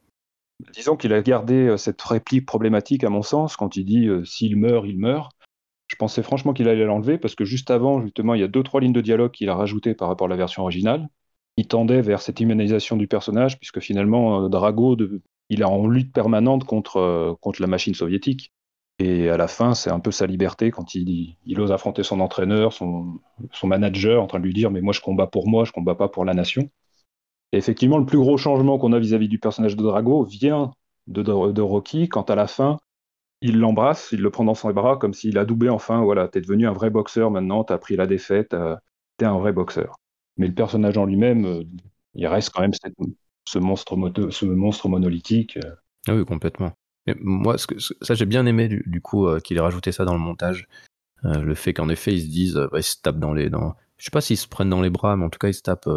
Disons 0.74 0.96
qu'il 0.96 1.14
a 1.14 1.22
gardé 1.22 1.68
euh, 1.68 1.78
cette 1.78 2.02
réplique 2.02 2.46
problématique, 2.46 3.04
à 3.04 3.10
mon 3.10 3.24
sens, 3.24 3.58
quand 3.58 3.76
il 3.76 3.86
dit 3.86 4.08
euh, 4.08 4.24
s'il 4.24 4.56
meurt, 4.56 4.86
il 4.88 5.00
meurt. 5.00 5.32
Je 5.88 5.96
pensais 5.96 6.24
franchement 6.24 6.54
qu'il 6.54 6.70
allait 6.70 6.86
l'enlever 6.86 7.18
parce 7.18 7.36
que 7.36 7.44
juste 7.44 7.72
avant, 7.72 8.02
justement, 8.02 8.36
il 8.36 8.42
y 8.42 8.44
a 8.44 8.48
deux 8.48 8.64
trois 8.64 8.80
lignes 8.80 8.94
de 8.94 9.02
dialogue 9.02 9.32
qu'il 9.32 9.50
a 9.50 9.56
rajoutées 9.56 9.96
par 9.96 10.08
rapport 10.08 10.28
à 10.28 10.30
la 10.30 10.36
version 10.36 10.62
originale. 10.62 11.10
Il 11.58 11.68
tendait 11.68 12.02
vers 12.02 12.22
cette 12.22 12.40
humanisation 12.40 12.98
du 12.98 13.08
personnage, 13.08 13.60
puisque 13.60 13.80
finalement, 13.80 14.50
Drago, 14.50 14.98
il 15.50 15.62
est 15.62 15.66
en 15.66 15.86
lutte 15.88 16.12
permanente 16.12 16.64
contre, 16.64 17.38
contre 17.42 17.62
la 17.62 17.68
machine 17.68 17.94
soviétique. 17.94 18.52
Et 19.04 19.30
à 19.30 19.36
la 19.36 19.50
fin, 19.50 19.74
c'est 19.74 19.92
un 19.92 20.00
peu 20.00 20.12
sa 20.12 20.26
liberté 20.26 20.72
quand 20.72 20.96
il, 20.96 21.36
ose 21.60 21.74
affronter 21.74 22.04
son 22.04 22.22
entraîneur, 22.22 22.72
son, 22.72 23.20
manager, 23.64 24.24
en 24.24 24.28
train 24.28 24.40
de 24.40 24.46
lui 24.46 24.54
dire 24.54 24.72
Mais 24.72 24.80
moi, 24.80 24.94
je 24.94 25.02
combats 25.02 25.28
pour 25.28 25.50
moi, 25.50 25.66
je 25.66 25.74
combats 25.74 25.96
pas 25.96 26.08
pour 26.08 26.24
la 26.24 26.34
nation. 26.34 26.70
Et 27.52 27.58
effectivement, 27.58 27.98
le 27.98 28.06
plus 28.06 28.18
gros 28.18 28.38
changement 28.38 28.78
qu'on 28.78 28.94
a 28.94 29.00
vis-à-vis 29.00 29.28
du 29.28 29.40
personnage 29.40 29.76
de 29.76 29.84
Drago 29.84 30.24
vient 30.24 30.72
de, 31.08 31.62
Rocky, 31.62 32.08
quand 32.08 32.30
à 32.30 32.36
la 32.36 32.48
fin, 32.48 32.78
il 33.42 33.60
l'embrasse, 33.60 34.14
il 34.14 34.22
le 34.22 34.30
prend 34.32 34.46
dans 34.46 34.54
ses 34.54 34.72
bras, 34.72 34.96
comme 34.96 35.14
s'il 35.14 35.38
a 35.38 35.44
doublé 35.44 35.68
enfin 35.68 36.02
Voilà, 36.02 36.30
t'es 36.30 36.40
devenu 36.40 36.66
un 36.66 36.72
vrai 36.72 36.90
boxeur 36.90 37.30
maintenant, 37.30 37.66
t'as 37.66 37.80
pris 37.80 37.98
la 37.98 38.08
défaite, 38.08 38.56
t'es 39.18 39.26
un 39.26 39.38
vrai 39.38 39.52
boxeur. 39.52 39.98
Mais 40.38 40.48
le 40.48 40.54
personnage 40.54 40.98
en 40.98 41.04
lui-même, 41.04 41.46
euh, 41.46 41.64
il 42.16 42.26
reste 42.28 42.52
quand 42.52 42.62
même 42.62 42.74
ce, 42.74 43.60
monstre 43.60 43.98
ce 44.30 44.46
monstre 44.46 44.88
monolithique. 44.88 45.58
Euh. 45.58 45.76
Ah 46.08 46.16
oui, 46.16 46.24
complètement 46.24 46.72
moi, 47.20 47.58
ce 47.58 47.68
que, 47.68 47.76
ça, 47.80 48.14
j'ai 48.14 48.26
bien 48.26 48.46
aimé 48.46 48.68
du, 48.68 49.02
coup 49.02 49.28
euh, 49.28 49.40
qu'il 49.40 49.58
ait 49.58 49.62
rajouté 49.62 49.92
ça 49.92 50.06
dans 50.06 50.14
le 50.14 50.20
montage. 50.20 50.68
Euh, 51.26 51.42
le 51.42 51.56
fait 51.56 51.74
qu'en 51.74 51.90
effet, 51.90 52.14
ils 52.14 52.22
se 52.22 52.28
disent, 52.28 52.58
euh, 52.58 52.70
ils 52.76 52.84
se 52.84 53.02
tapent 53.02 53.20
dans 53.20 53.34
les. 53.34 53.50
Dans... 53.50 53.76
Je 53.98 54.06
sais 54.06 54.12
pas 54.12 54.22
s'ils 54.22 54.38
se 54.38 54.48
prennent 54.48 54.70
dans 54.70 54.82
les 54.82 54.90
bras, 54.90 55.16
mais 55.16 55.26
en 55.26 55.30
tout 55.30 55.40
cas, 55.40 55.50
ils 55.50 55.54
se 55.54 55.62
tapent 55.62 55.90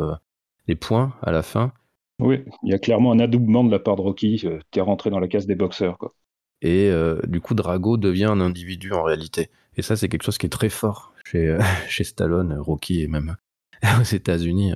les 0.66 0.76
points 0.76 1.14
à 1.22 1.32
la 1.32 1.42
fin. 1.42 1.72
Oui, 2.18 2.44
il 2.62 2.70
y 2.70 2.74
a 2.74 2.78
clairement 2.78 3.12
un 3.12 3.18
adoubement 3.18 3.62
de 3.62 3.70
la 3.70 3.78
part 3.78 3.96
de 3.96 4.00
Rocky 4.00 4.44
qui 4.70 4.78
est 4.78 4.82
rentré 4.82 5.10
dans 5.10 5.20
la 5.20 5.28
case 5.28 5.46
des 5.46 5.54
boxeurs. 5.54 5.98
Quoi. 5.98 6.14
Et 6.62 6.90
du 7.26 7.40
coup, 7.40 7.54
Drago 7.54 7.96
devient 7.96 8.26
un 8.26 8.40
individu 8.40 8.92
en 8.92 9.02
réalité. 9.02 9.50
Et 9.76 9.82
ça, 9.82 9.96
c'est 9.96 10.08
quelque 10.08 10.22
chose 10.22 10.38
qui 10.38 10.46
est 10.46 10.50
très 10.50 10.68
fort 10.68 11.12
chez, 11.24 11.58
chez 11.88 12.04
Stallone, 12.04 12.56
Rocky 12.58 13.02
et 13.02 13.08
même 13.08 13.36
aux 14.00 14.04
États-Unis. 14.04 14.74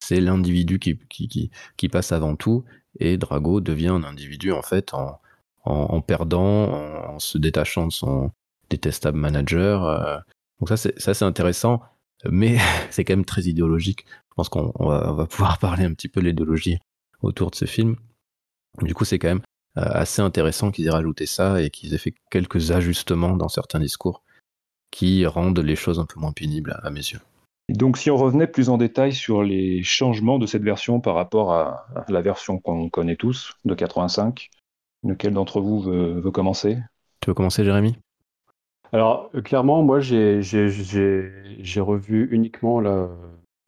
C'est 0.00 0.20
l'individu 0.20 0.78
qui, 0.78 0.98
qui, 1.10 1.28
qui, 1.28 1.50
qui, 1.76 1.88
passe 1.88 2.10
avant 2.10 2.36
tout. 2.36 2.64
Et 2.98 3.18
Drago 3.18 3.60
devient 3.60 3.88
un 3.88 4.02
individu 4.02 4.50
en 4.50 4.62
fait 4.62 4.94
en, 4.94 5.20
en, 5.64 6.00
perdant, 6.00 7.14
en, 7.14 7.18
se 7.18 7.38
détachant 7.38 7.86
de 7.86 7.92
son 7.92 8.30
détestable 8.70 9.18
manager. 9.18 9.84
Euh. 9.84 10.18
donc 10.60 10.68
ça, 10.68 10.76
c'est, 10.76 10.98
ça, 10.98 11.26
intéressant, 11.26 11.82
mais 12.28 12.58
c'est 12.90 13.04
quand 13.04 13.14
même 13.14 13.24
très 13.24 13.42
idéologique. 13.42 14.06
Je 14.30 14.34
pense 14.34 14.48
qu'on 14.48 14.72
va, 14.78 15.26
pouvoir 15.26 15.58
parler 15.60 15.84
un 15.84 15.94
petit 15.94 16.08
peu 16.08 16.20
de 16.20 16.26
l'idéologie 16.26 16.78
autour 17.22 17.50
de 17.50 17.56
ce 17.56 17.66
film. 17.66 17.96
Du 18.80 18.94
coup, 18.94 19.04
c'est 19.04 19.18
quand 19.18 19.28
même 19.28 19.42
euh, 19.78 19.82
assez 19.84 20.22
intéressant 20.22 20.70
qu'ils 20.70 20.86
aient 20.86 20.90
rajouté 20.90 21.26
ça 21.26 21.60
et 21.60 21.70
qu'ils 21.70 21.94
aient 21.94 21.98
fait 21.98 22.14
quelques 22.30 22.70
ajustements 22.70 23.36
dans 23.36 23.48
certains 23.48 23.80
discours 23.80 24.22
qui 24.90 25.24
rendent 25.26 25.58
les 25.58 25.76
choses 25.76 25.98
un 25.98 26.06
peu 26.06 26.20
moins 26.20 26.32
pénibles 26.32 26.78
à, 26.82 26.90
mes 26.90 27.00
yeux. 27.00 27.20
Donc 27.70 27.96
si 27.96 28.10
on 28.10 28.16
revenait 28.16 28.46
plus 28.46 28.68
en 28.68 28.76
détail 28.76 29.14
sur 29.14 29.42
les 29.42 29.82
changements 29.82 30.38
de 30.38 30.46
cette 30.46 30.62
version 30.62 31.00
par 31.00 31.14
rapport 31.14 31.52
à 31.52 31.86
la 32.08 32.20
version 32.20 32.58
qu'on 32.58 32.90
connaît 32.90 33.16
tous 33.16 33.54
de 33.64 33.74
85, 33.74 34.50
Lequel 35.04 35.34
d'entre 35.34 35.60
vous 35.60 35.80
veut, 35.80 36.30
commencer? 36.30 36.78
Tu 37.20 37.30
veux 37.30 37.34
commencer, 37.34 37.64
Jérémy? 37.64 37.96
Alors, 38.92 39.30
euh, 39.34 39.40
clairement, 39.40 39.82
moi, 39.82 40.00
j'ai 40.00 40.40
revu 41.80 42.28
uniquement 42.30 42.80
la, 42.80 43.08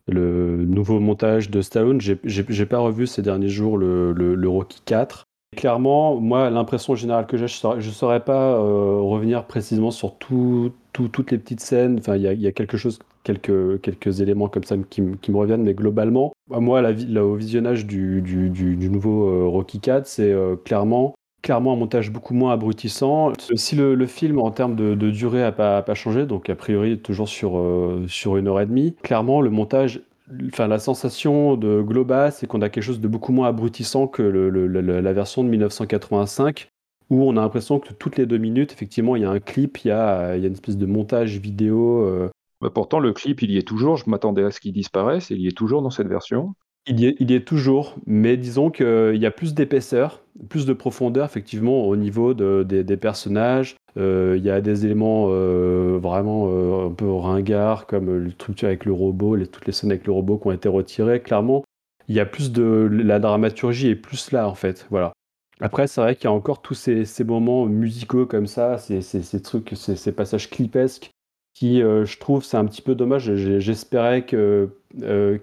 le 0.07 0.64
nouveau 0.64 1.00
montage 1.00 1.50
de 1.50 1.61
Stallone. 1.62 2.00
J'ai 2.00 2.67
pas 2.67 2.79
revu 2.79 3.07
ces 3.07 3.23
derniers 3.23 3.49
jours 3.49 3.79
le, 3.79 4.12
le, 4.12 4.49
Rocky 4.49 4.81
4. 4.85 5.25
Clairement, 5.57 6.21
moi, 6.21 6.50
l'impression 6.50 6.95
générale 6.95 7.26
que 7.26 7.37
j'ai, 7.37 7.47
je 7.47 7.76
ne 7.76 7.93
saurais, 7.93 8.21
pas 8.21 8.55
euh, 8.55 8.99
revenir 9.00 9.45
précisément 9.47 9.93
sur 9.93 10.17
tout, 10.17 10.73
toutes 10.93 11.31
les 11.31 11.38
petites 11.38 11.61
scènes. 11.61 11.99
Enfin, 12.00 12.17
il 12.17 12.23
y 12.23 12.47
a, 12.47 12.53
quelque 12.53 12.76
chose, 12.76 12.99
quelques, 13.23 13.81
quelques 13.81 14.21
éléments 14.21 14.49
comme 14.49 14.64
ça 14.64 14.76
qui, 14.91 15.00
me 15.03 15.37
reviennent, 15.37 15.62
mais 15.62 15.75
globalement, 15.75 16.33
moi, 16.49 16.83
la, 16.83 17.25
au 17.25 17.37
visionnage 17.37 17.87
du, 17.87 18.21
du, 18.21 18.50
du, 18.50 18.91
nouveau 18.91 19.29
euh, 19.29 19.47
Rocky 19.47 19.81
4, 19.81 20.07
c'est 20.07 20.33
euh, 20.33 20.57
clairement 20.57 21.14
clairement 21.44 21.74
un 21.74 21.76
montage 21.76 22.10
beaucoup 22.10 22.34
moins 22.34 22.52
abrutissant. 22.52 23.32
Si 23.54 23.76
le, 23.76 24.06
film 24.06 24.40
en 24.40 24.50
termes 24.50 24.74
de, 24.74 25.10
durée 25.10 25.40
n'a 25.40 25.52
pas, 25.52 25.94
changé, 25.94 26.26
donc 26.26 26.50
a 26.50 26.56
priori 26.56 26.98
toujours 26.98 27.28
sur, 27.28 27.62
sur 28.08 28.36
une 28.36 28.48
heure 28.48 28.60
et 28.60 28.66
demie, 28.66 28.96
clairement 29.02 29.40
le 29.40 29.50
montage 29.50 30.00
enfin, 30.48 30.66
la 30.68 30.78
sensation 30.78 31.56
de 31.56 31.82
Globa, 31.82 32.30
c'est 32.30 32.46
qu'on 32.46 32.62
a 32.62 32.68
quelque 32.68 32.84
chose 32.84 33.00
de 33.00 33.08
beaucoup 33.08 33.32
moins 33.32 33.48
abrutissant 33.48 34.06
que 34.06 34.22
la 34.22 35.12
version 35.12 35.44
de 35.44 35.48
1985, 35.48 36.68
où 37.10 37.22
on 37.24 37.36
a 37.36 37.40
l'impression 37.40 37.78
que 37.78 37.92
toutes 37.92 38.16
les 38.16 38.26
deux 38.26 38.38
minutes, 38.38 38.72
effectivement, 38.72 39.16
il 39.16 39.22
y 39.22 39.24
a 39.24 39.30
un 39.30 39.40
clip, 39.40 39.78
il 39.84 39.88
y 39.88 39.90
a, 39.90 40.36
une 40.36 40.52
espèce 40.52 40.76
de 40.76 40.86
montage 40.86 41.38
vidéo. 41.38 42.02
Euh. 42.02 42.30
Bah, 42.60 42.70
pourtant, 42.70 42.98
le 42.98 43.12
clip, 43.12 43.42
il 43.42 43.50
y 43.50 43.58
est 43.58 43.66
toujours. 43.66 43.96
Je 43.96 44.08
m'attendais 44.08 44.44
à 44.44 44.50
ce 44.50 44.60
qu'il 44.60 44.72
disparaisse, 44.72 45.30
il 45.30 45.40
y 45.40 45.48
est 45.48 45.56
toujours 45.56 45.82
dans 45.82 45.90
cette 45.90 46.08
version. 46.08 46.54
Il 46.87 47.00
y, 47.00 47.35
est, 47.35 47.47
toujours, 47.47 47.97
mais 48.07 48.37
disons 48.37 48.71
qu'il 48.71 49.17
y 49.17 49.25
a 49.25 49.31
plus 49.31 49.55
d'épaisseur, 49.55 50.23
plus 50.50 50.67
de 50.67 50.75
profondeur 50.75 51.25
effectivement 51.25 51.87
au 51.87 51.97
niveau 51.97 52.35
des, 52.35 52.97
personnages. 52.99 53.76
Euh, 53.97 54.35
il 54.37 54.45
y 54.45 54.50
a 54.50 54.61
des 54.61 54.85
éléments 54.85 55.29
euh, 55.31 55.99
vraiment 55.99 56.49
euh, 56.50 56.88
un 56.88 56.91
peu 56.91 57.11
ringards, 57.11 57.87
comme 57.87 58.14
le 58.14 58.33
truc 58.33 58.64
avec 58.64 58.85
le 58.85 58.93
robot, 58.93 59.38
toutes 59.47 59.67
les 59.67 59.73
scènes 59.73 59.93
avec 59.93 60.07
le 60.07 60.12
robot 60.12 60.37
qui 60.37 60.49
ont 60.49 60.53
été 60.53 60.69
retirées. 60.69 61.23
Clairement, 61.23 61.64
il 62.09 62.17
y 62.17 62.21
a 62.21 62.26
plus 62.26 62.53
de 62.53 62.87
la 62.91 63.19
dramaturgie 63.19 63.88
est 63.88 63.97
plus 63.97 64.31
là 64.31 64.47
en 64.47 64.55
fait. 64.55 64.87
Voilà. 64.91 65.14
Après, 65.61 65.87
c'est 65.87 66.03
vrai 66.03 66.17
qu'il 66.17 66.25
y 66.25 66.29
a 66.29 66.33
encore 66.33 66.61
tous 66.61 66.75
ces, 66.75 67.07
moments 67.25 67.64
musicaux 67.64 68.26
comme 68.26 68.47
ça, 68.47 68.76
ces, 68.76 69.00
ces 69.00 69.41
trucs, 69.41 69.73
ces, 69.75 70.12
passages 70.12 70.50
clipesques 70.50 71.11
qui, 71.54 71.80
je 71.80 72.18
trouve, 72.18 72.44
c'est 72.44 72.56
un 72.56 72.66
petit 72.66 72.82
peu 72.82 72.94
dommage. 72.94 73.34
J'espérais 73.34 74.26
que 74.26 74.68
euh, 75.02 75.38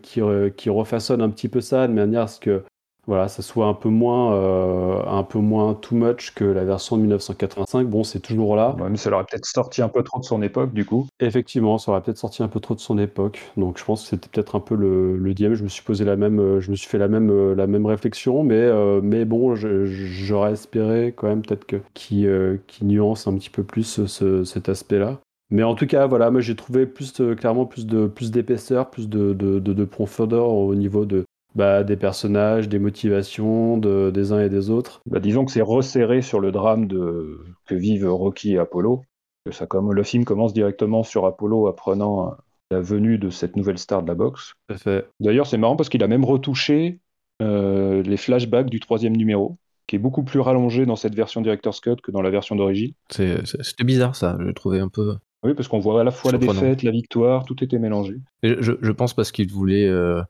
un 1.22 1.30
petit 1.30 1.50
peu 1.50 1.62
ça 1.62 1.88
de 1.88 1.94
manière 1.94 2.24
à 2.24 2.28
ce 2.28 2.40
que 2.40 2.64
voilà, 3.08 3.28
ça 3.28 3.42
soit 3.42 3.66
un 3.66 3.74
peu 3.74 3.90
moins, 3.90 4.36
euh, 4.36 5.04
un 5.08 5.24
peu 5.24 5.40
moins 5.40 5.74
too 5.74 5.96
much 5.96 6.36
que 6.36 6.46
la 6.46 6.64
version 6.64 6.98
de 6.98 7.02
1985. 7.02 7.88
Bon, 7.88 8.04
c'est 8.04 8.20
toujours 8.20 8.56
là. 8.56 8.76
mais 8.90 8.96
ça 8.96 9.12
aurait 9.12 9.26
peut-être 9.26 9.48
sorti 9.48 9.82
un 9.82 9.90
peu 9.90 10.04
trop 10.04 10.20
de 10.20 10.24
son 10.24 10.44
époque, 10.44 10.72
du 10.72 10.86
coup. 10.86 11.08
Effectivement, 11.20 11.80
ça 11.80 11.92
aurait 11.92 12.02
peut-être 12.02 12.20
sorti 12.20 12.44
un 12.44 12.48
peu 12.48 12.60
trop 12.60 12.76
de 12.76 12.80
son 12.80 13.00
époque. 13.00 13.52
Donc, 13.58 13.80
je 13.80 13.84
pense 13.84 14.04
que 14.04 14.10
c'était 14.10 14.30
peut-être 14.30 14.56
un 14.56 14.60
peu 14.60 14.76
le, 14.76 15.18
le. 15.18 15.34
Je 15.34 15.64
me 15.64 15.68
suis 15.68 15.84
posé 15.84 16.06
la 16.06 16.16
même, 16.16 16.40
euh, 16.40 16.60
je 16.62 16.70
me 16.70 16.76
suis 16.76 16.88
fait 16.88 17.00
la 17.00 17.08
même, 17.08 17.54
la 17.54 17.66
même 17.66 17.88
réflexion, 17.88 18.44
mais, 18.44 18.70
mais 19.02 19.26
bon, 19.26 19.56
j'aurais 19.56 20.54
espéré 20.54 21.12
quand 21.18 21.28
même 21.28 21.42
peut-être 21.42 21.66
que 21.66 21.78
qui, 21.96 22.28
qui 22.68 22.86
nuance 22.86 23.28
un 23.28 23.34
petit 23.34 23.50
peu 23.50 23.64
plus 23.64 24.06
cet 24.44 24.70
aspect-là. 24.70 25.20
Mais 25.52 25.64
en 25.64 25.76
tout 25.76 25.86
cas, 25.86 26.08
voilà, 26.08 26.32
moi 26.32 26.42
j'ai 26.42 26.56
trouvé 26.56 26.86
plus 26.86 27.22
clairement 27.38 27.66
plus 27.66 27.86
de 27.86 28.08
plus 28.08 28.32
d'épaisseur, 28.32 28.90
plus 28.90 29.10
de, 29.10 29.34
de, 29.34 29.60
de, 29.60 29.86
profondeur 29.86 30.50
au 30.50 30.74
niveau 30.76 31.06
de, 31.06 31.26
bah, 31.56 31.84
des 31.84 31.98
personnages, 31.98 32.70
des 32.70 32.80
motivations 32.80 33.78
des 33.78 34.32
uns 34.32 34.42
et 34.42 34.50
des 34.50 34.70
autres. 34.70 35.02
Bah, 35.06 35.20
disons 35.20 35.46
que 35.46 35.52
c'est 35.52 35.62
resserré 35.62 36.22
sur 36.22 36.40
le 36.40 36.52
drame 36.52 36.88
de, 36.88 37.40
que 37.68 37.76
vivent 37.76 38.10
Rocky 38.10 38.54
et 38.54 38.58
Apollo. 38.58 39.04
Que 39.46 39.52
ça, 39.52 39.66
comme 39.66 39.92
le 39.92 40.04
film 40.04 40.24
commence 40.24 40.54
directement 40.54 41.04
sur 41.04 41.26
Apollo 41.26 41.68
apprenant 41.68 42.36
la 42.70 42.80
venue 42.80 43.18
de 43.18 43.30
cette 43.30 43.56
nouvelle 43.56 43.78
star 43.78 44.02
de 44.02 44.08
la 44.08 44.16
boxe. 44.16 44.54
D'ailleurs, 45.20 45.48
c'est 45.48 45.58
marrant 45.58 45.76
parce 45.76 45.90
qu'il 45.90 46.04
a 46.04 46.08
même 46.08 46.24
retouché 46.24 47.00
euh, 47.42 48.04
les 48.04 48.18
flashbacks 48.18 48.70
du 48.70 48.80
troisième 48.80 49.18
numéro, 49.18 49.58
qui 49.88 49.96
est 49.96 50.00
beaucoup 50.00 50.24
plus 50.24 50.40
rallongé 50.40 50.86
dans 50.86 50.96
cette 50.96 51.16
version 51.16 51.42
Director's 51.42 51.82
Cut 51.82 51.98
que 52.02 52.12
dans 52.12 52.22
la 52.22 52.30
version 52.30 52.56
d'origine. 52.56 52.94
C'était 53.10 53.84
bizarre 53.84 54.16
ça, 54.16 54.38
je 54.40 54.52
trouvais 54.52 54.80
un 54.80 54.90
peu. 54.90 55.16
Oui, 55.44 55.54
parce 55.56 55.68
qu'on 55.68 55.80
voit 55.80 56.02
à 56.02 56.04
la 56.04 56.12
fois 56.12 56.32
la 56.32 56.38
défaite, 56.38 56.84
la 56.84 56.92
victoire, 56.92 57.46
tout 57.46 57.64
était 57.64 57.80
mélangé. 57.80 58.20
Je, 58.44 58.92
pense 58.92 59.14
parce 59.14 59.32
qu'il 59.32 59.50
voulait 59.50 59.88
euh, 59.88 60.22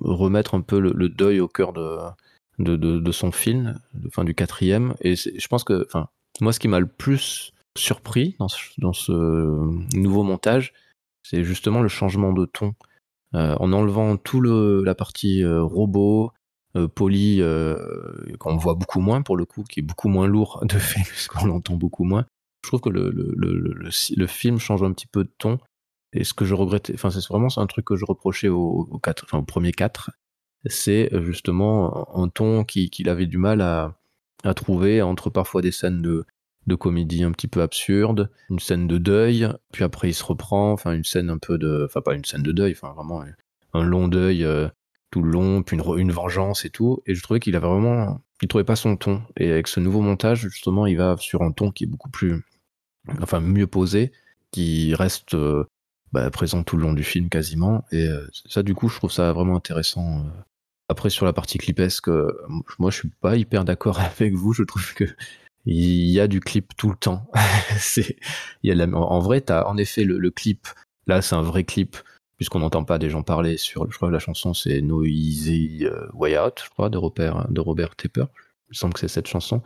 remettre 0.00 0.54
un 0.54 0.60
peu 0.60 0.80
le, 0.80 1.08
deuil 1.08 1.38
au 1.40 1.46
cœur 1.46 1.72
de, 1.72 2.76
de, 2.76 3.12
son 3.12 3.30
film, 3.30 3.78
fin 4.12 4.24
du 4.24 4.34
quatrième. 4.34 4.94
Et 5.02 5.14
je 5.14 5.46
pense 5.46 5.62
que, 5.62 5.86
enfin, 5.86 6.08
moi, 6.40 6.52
ce 6.52 6.58
qui 6.58 6.66
m'a 6.66 6.80
le 6.80 6.88
plus 6.88 7.52
surpris 7.78 8.34
dans 8.38 8.48
ce, 8.48 9.96
nouveau 9.96 10.24
montage, 10.24 10.72
c'est 11.22 11.44
justement 11.44 11.80
le 11.80 11.88
changement 11.88 12.32
de 12.32 12.46
ton. 12.46 12.74
Euh, 13.36 13.54
en 13.60 13.72
enlevant 13.72 14.16
tout 14.16 14.40
le, 14.40 14.82
la 14.82 14.96
partie 14.96 15.44
euh, 15.44 15.62
robot, 15.62 16.32
poli, 16.96 17.40
qu'on 18.40 18.56
voit 18.56 18.74
beaucoup 18.74 19.00
moins 19.00 19.22
pour 19.22 19.36
le 19.36 19.44
coup, 19.44 19.62
qui 19.62 19.78
est 19.78 19.84
beaucoup 19.84 20.08
moins 20.08 20.26
lourd 20.26 20.60
de 20.64 20.76
fait, 20.76 21.08
puisqu'on 21.08 21.46
l'entend 21.46 21.76
beaucoup 21.76 22.02
moins. 22.02 22.26
Je 22.62 22.68
trouve 22.68 22.80
que 22.80 22.90
le, 22.90 23.10
le, 23.10 23.32
le, 23.34 24.26
film 24.26 24.58
change 24.58 24.82
un 24.82 24.92
petit 24.92 25.06
peu 25.06 25.24
de 25.24 25.32
ton. 25.38 25.58
Et 26.12 26.24
ce 26.24 26.34
que 26.34 26.44
je 26.44 26.54
regrettais, 26.54 26.94
enfin, 26.94 27.10
c'est 27.10 27.26
vraiment 27.28 27.48
un 27.56 27.66
truc 27.66 27.86
que 27.86 27.96
je 27.96 28.04
reprochais 28.04 28.48
au, 28.48 28.86
au, 28.90 28.98
quatre, 28.98 29.24
enfin, 29.24 29.38
au 29.38 29.42
premier 29.42 29.72
4, 29.72 30.10
c'est 30.66 31.12
euh, 31.14 31.22
justement 31.22 32.14
un 32.16 32.28
ton 32.28 32.64
qu'il 32.64 33.08
avait 33.08 33.26
du 33.26 33.38
mal 33.38 33.60
à, 33.60 33.96
à 34.44 34.54
trouver 34.54 35.02
entre 35.02 35.30
parfois 35.30 35.62
des 35.62 35.72
scènes 35.72 36.02
de, 36.02 36.26
de 36.66 36.74
comédie 36.74 37.22
un 37.22 37.32
petit 37.32 37.48
peu 37.48 37.62
absurde, 37.62 38.30
une 38.50 38.58
scène 38.58 38.86
de 38.86 38.98
deuil, 38.98 39.48
puis 39.72 39.84
après 39.84 40.10
il 40.10 40.14
se 40.14 40.24
reprend, 40.24 40.72
enfin 40.72 40.92
une 40.92 41.04
scène 41.04 41.30
un 41.30 41.38
peu 41.38 41.58
de, 41.58 41.84
enfin 41.86 42.00
pas 42.02 42.14
une 42.14 42.24
scène 42.24 42.42
de 42.42 42.52
deuil, 42.52 42.72
enfin 42.72 42.92
vraiment 42.92 43.24
un 43.72 43.82
long 43.84 44.08
deuil 44.08 44.44
euh, 44.44 44.68
tout 45.10 45.22
long, 45.22 45.62
puis 45.62 45.76
une, 45.76 45.98
une, 45.98 46.12
vengeance 46.12 46.64
et 46.64 46.70
tout. 46.70 47.02
Et 47.06 47.14
je 47.14 47.22
trouvais 47.22 47.40
qu'il 47.40 47.56
avait 47.56 47.66
vraiment, 47.66 48.20
il 48.42 48.48
trouvait 48.48 48.64
pas 48.64 48.76
son 48.76 48.96
ton. 48.96 49.22
Et 49.36 49.50
avec 49.50 49.68
ce 49.68 49.80
nouveau 49.80 50.00
montage, 50.00 50.40
justement, 50.48 50.86
il 50.86 50.96
va 50.96 51.16
sur 51.18 51.42
un 51.42 51.52
ton 51.52 51.70
qui 51.70 51.84
est 51.84 51.86
beaucoup 51.86 52.10
plus 52.10 52.44
enfin 53.20 53.40
mieux 53.40 53.66
posé, 53.66 54.12
qui 54.50 54.94
reste 54.94 55.34
euh, 55.34 55.64
bah, 56.12 56.30
présent 56.30 56.62
tout 56.62 56.76
le 56.76 56.82
long 56.82 56.92
du 56.92 57.04
film 57.04 57.28
quasiment. 57.28 57.84
Et 57.92 58.06
euh, 58.06 58.26
ça, 58.46 58.62
du 58.62 58.74
coup, 58.74 58.88
je 58.88 58.96
trouve 58.96 59.12
ça 59.12 59.32
vraiment 59.32 59.56
intéressant. 59.56 60.20
Euh. 60.20 60.30
Après, 60.88 61.10
sur 61.10 61.24
la 61.24 61.32
partie 61.32 61.58
clipesque, 61.58 62.08
moi, 62.78 62.90
je 62.90 62.96
suis 62.96 63.10
pas 63.20 63.36
hyper 63.36 63.64
d'accord 63.64 64.00
avec 64.18 64.34
vous. 64.34 64.52
Je 64.52 64.62
trouve 64.62 64.94
que 64.94 65.04
il 65.66 66.10
y 66.10 66.18
a 66.20 66.26
du 66.26 66.40
clip 66.40 66.74
tout 66.76 66.90
le 66.90 66.96
temps. 66.96 67.30
c'est, 67.78 68.16
y 68.62 68.72
a 68.72 68.88
en 68.88 69.18
vrai, 69.20 69.40
t'as 69.40 69.64
en 69.64 69.76
effet 69.76 70.04
le, 70.04 70.30
clip. 70.30 70.66
Là, 71.06 71.22
c'est 71.22 71.34
un 71.34 71.42
vrai 71.42 71.64
clip 71.64 71.96
puisqu'on 72.36 72.60
n'entend 72.60 72.84
pas 72.84 72.98
des 72.98 73.10
gens 73.10 73.22
parler 73.22 73.58
sur. 73.58 73.90
Je 73.90 73.96
crois 73.96 74.08
que 74.08 74.14
la 74.14 74.18
chanson 74.18 74.54
c'est 74.54 74.80
No 74.80 75.04
Easy 75.04 75.86
Way 76.14 76.38
Out, 76.38 76.62
je 76.64 76.70
crois, 76.70 76.88
de 76.88 76.96
Robert 76.96 77.46
de 77.50 77.60
Robert 77.60 77.94
Tepper. 77.94 78.24
Il 78.68 78.70
me 78.70 78.74
semble 78.74 78.94
que 78.94 79.00
c'est 79.00 79.08
cette 79.08 79.26
chanson 79.26 79.62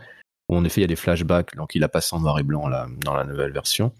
en 0.48 0.64
effet 0.64 0.80
il 0.80 0.84
y 0.84 0.84
a 0.84 0.88
des 0.88 0.96
flashbacks, 0.96 1.56
donc 1.56 1.74
il 1.74 1.84
a 1.84 1.88
passé 1.88 2.14
en 2.14 2.20
noir 2.20 2.38
et 2.38 2.42
blanc 2.42 2.68
là, 2.68 2.86
dans 3.04 3.14
la 3.14 3.24
nouvelle 3.24 3.52
version. 3.52 3.92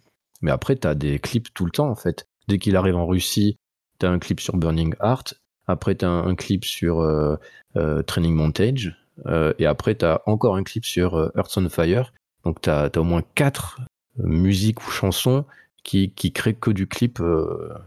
Mais 0.42 0.50
après, 0.50 0.76
tu 0.76 0.86
as 0.86 0.94
des 0.94 1.18
clips 1.18 1.52
tout 1.54 1.64
le 1.64 1.70
temps 1.70 1.88
en 1.88 1.94
fait. 1.94 2.26
Dès 2.48 2.58
qu'il 2.58 2.76
arrive 2.76 2.96
en 2.96 3.06
Russie, 3.06 3.56
tu 3.98 4.06
as 4.06 4.10
un 4.10 4.18
clip 4.18 4.40
sur 4.40 4.56
Burning 4.56 4.94
Heart. 5.00 5.34
Après, 5.66 5.94
tu 5.94 6.04
as 6.04 6.10
un, 6.10 6.34
clip 6.34 6.64
sur 6.64 7.00
euh, 7.00 7.36
euh, 7.76 8.02
Training 8.02 8.34
Montage. 8.34 8.94
Euh, 9.26 9.54
et 9.58 9.66
après, 9.66 9.94
tu 9.94 10.04
as 10.04 10.20
encore 10.26 10.56
un 10.56 10.62
clip 10.62 10.84
sur 10.84 11.32
Earth 11.36 11.56
on 11.56 11.68
Fire. 11.70 12.12
Donc, 12.44 12.60
tu 12.60 12.68
as, 12.68 12.90
au 12.96 13.04
moins 13.04 13.22
quatre 13.34 13.80
musiques 14.18 14.86
ou 14.86 14.90
chansons 14.90 15.46
qui, 15.82 16.10
qui 16.10 16.32
créent 16.32 16.54
que 16.54 16.70
du 16.70 16.86
clip 16.86 17.22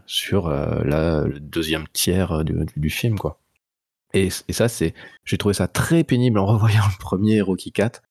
sur 0.08 0.50
la, 0.50 1.24
le 1.26 1.40
deuxième 1.40 1.88
tiers 1.94 2.44
du, 2.44 2.66
du, 2.76 2.90
film. 2.90 3.20
quoi. 3.20 3.40
Et, 4.14 4.30
et 4.48 4.54
ça, 4.54 4.68
c'est, 4.68 4.96
j'ai 5.26 5.38
trouvé 5.38 5.54
ça 5.54 5.68
très 5.68 6.04
pénible 6.04 6.40
en 6.40 6.46
revoyant 6.54 6.86
le 6.88 6.98
premier 6.98 7.42
Rocky 7.42 7.72
4 7.72 8.02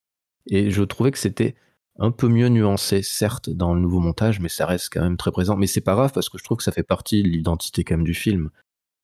et 0.49 0.71
je 0.71 0.83
trouvais 0.83 1.11
que 1.11 1.17
c'était 1.17 1.55
un 1.99 2.11
peu 2.11 2.27
mieux 2.27 2.49
nuancé, 2.49 3.01
certes, 3.01 3.49
dans 3.49 3.73
le 3.73 3.81
nouveau 3.81 3.99
montage, 3.99 4.39
mais 4.39 4.49
ça 4.49 4.65
reste 4.65 4.89
quand 4.91 5.01
même 5.01 5.17
très 5.17 5.31
présent. 5.31 5.55
Mais 5.55 5.67
c'est 5.67 5.81
pas 5.81 5.95
grave 5.95 6.11
parce 6.13 6.29
que 6.29 6.37
je 6.37 6.43
trouve 6.43 6.57
que 6.57 6.63
ça 6.63 6.71
fait 6.71 6.83
partie 6.83 7.23
de 7.23 7.27
l'identité 7.27 7.83
quand 7.83 7.95
même 7.95 8.05
du 8.05 8.13
film. 8.13 8.49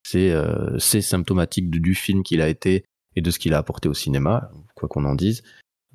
C'est 0.04 0.32
euh, 0.32 0.78
symptomatique 0.80 1.70
du 1.70 1.96
film 1.96 2.24
qu'il 2.24 2.42
a 2.42 2.50
été 2.50 2.86
et 3.16 3.22
de 3.22 3.32
ce 3.32 3.40
qu'il 3.40 3.54
a 3.54 3.58
apporté 3.58 3.90
au 3.90 3.94
cinéma, 3.94 4.52
quoi 4.76 4.90
qu'on 4.90 5.06
en 5.06 5.16
dise. 5.16 5.44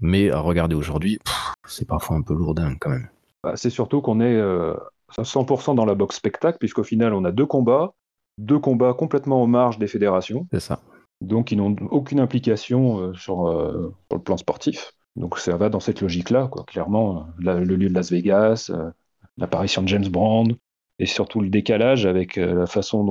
Mais 0.00 0.30
à 0.30 0.40
regarder 0.40 0.74
aujourd'hui, 0.74 1.18
c'est 1.66 1.86
parfois 1.86 2.16
un 2.16 2.22
peu 2.22 2.34
lourdin 2.34 2.76
quand 2.80 2.90
même. 2.90 3.08
Bah, 3.42 3.54
c'est 3.56 3.70
surtout 3.70 4.00
qu'on 4.00 4.20
est 4.20 4.36
euh, 4.36 4.74
100% 5.16 5.74
dans 5.74 5.84
la 5.84 5.94
boxe 5.94 6.16
spectacle, 6.16 6.58
puisqu'au 6.58 6.84
final, 6.84 7.12
on 7.12 7.24
a 7.24 7.32
deux 7.32 7.46
combats, 7.46 7.94
deux 8.38 8.58
combats 8.58 8.94
complètement 8.94 9.42
aux 9.42 9.46
marges 9.46 9.78
des 9.78 9.88
fédérations. 9.88 10.46
C'est 10.52 10.60
ça. 10.60 10.80
Donc, 11.20 11.50
ils 11.50 11.56
n'ont 11.56 11.74
aucune 11.90 12.20
implication 12.20 13.00
euh, 13.00 13.14
sur, 13.14 13.48
euh, 13.48 13.94
sur, 14.08 14.18
le 14.18 14.22
plan 14.22 14.36
sportif. 14.36 14.92
Donc 15.18 15.38
ça 15.38 15.56
va 15.56 15.68
dans 15.68 15.80
cette 15.80 16.00
logique-là, 16.00 16.48
quoi. 16.48 16.64
Clairement, 16.64 17.26
le 17.38 17.62
lieu 17.64 17.88
de 17.88 17.94
Las 17.94 18.10
Vegas, 18.10 18.70
euh, 18.72 18.90
l'apparition 19.36 19.82
de 19.82 19.88
James 19.88 20.08
Brown, 20.08 20.54
et 20.98 21.06
surtout 21.06 21.40
le 21.40 21.50
décalage 21.50 22.06
avec 22.06 22.38
euh, 22.38 22.54
la 22.54 22.66
façon 22.66 23.04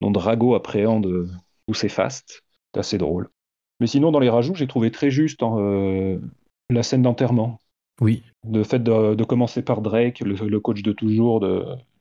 dont, 0.00 0.10
Drago 0.10 0.54
appréhende 0.54 1.06
euh, 1.06 1.28
tous 1.66 1.74
ces 1.74 1.88
fastes. 1.88 2.44
C'est 2.72 2.80
assez 2.80 2.98
drôle. 2.98 3.28
Mais 3.80 3.86
sinon, 3.86 4.12
dans 4.12 4.20
les 4.20 4.30
rajouts, 4.30 4.54
j'ai 4.54 4.66
trouvé 4.66 4.90
très 4.90 5.10
juste 5.10 5.42
la 6.70 6.82
scène 6.82 7.02
d'enterrement. 7.02 7.58
Oui. 8.00 8.22
Le 8.50 8.62
fait 8.62 8.82
de, 8.82 9.24
commencer 9.24 9.62
par 9.62 9.82
Drake, 9.82 10.20
le, 10.20 10.60
coach 10.60 10.82
de 10.82 10.92
toujours 10.92 11.40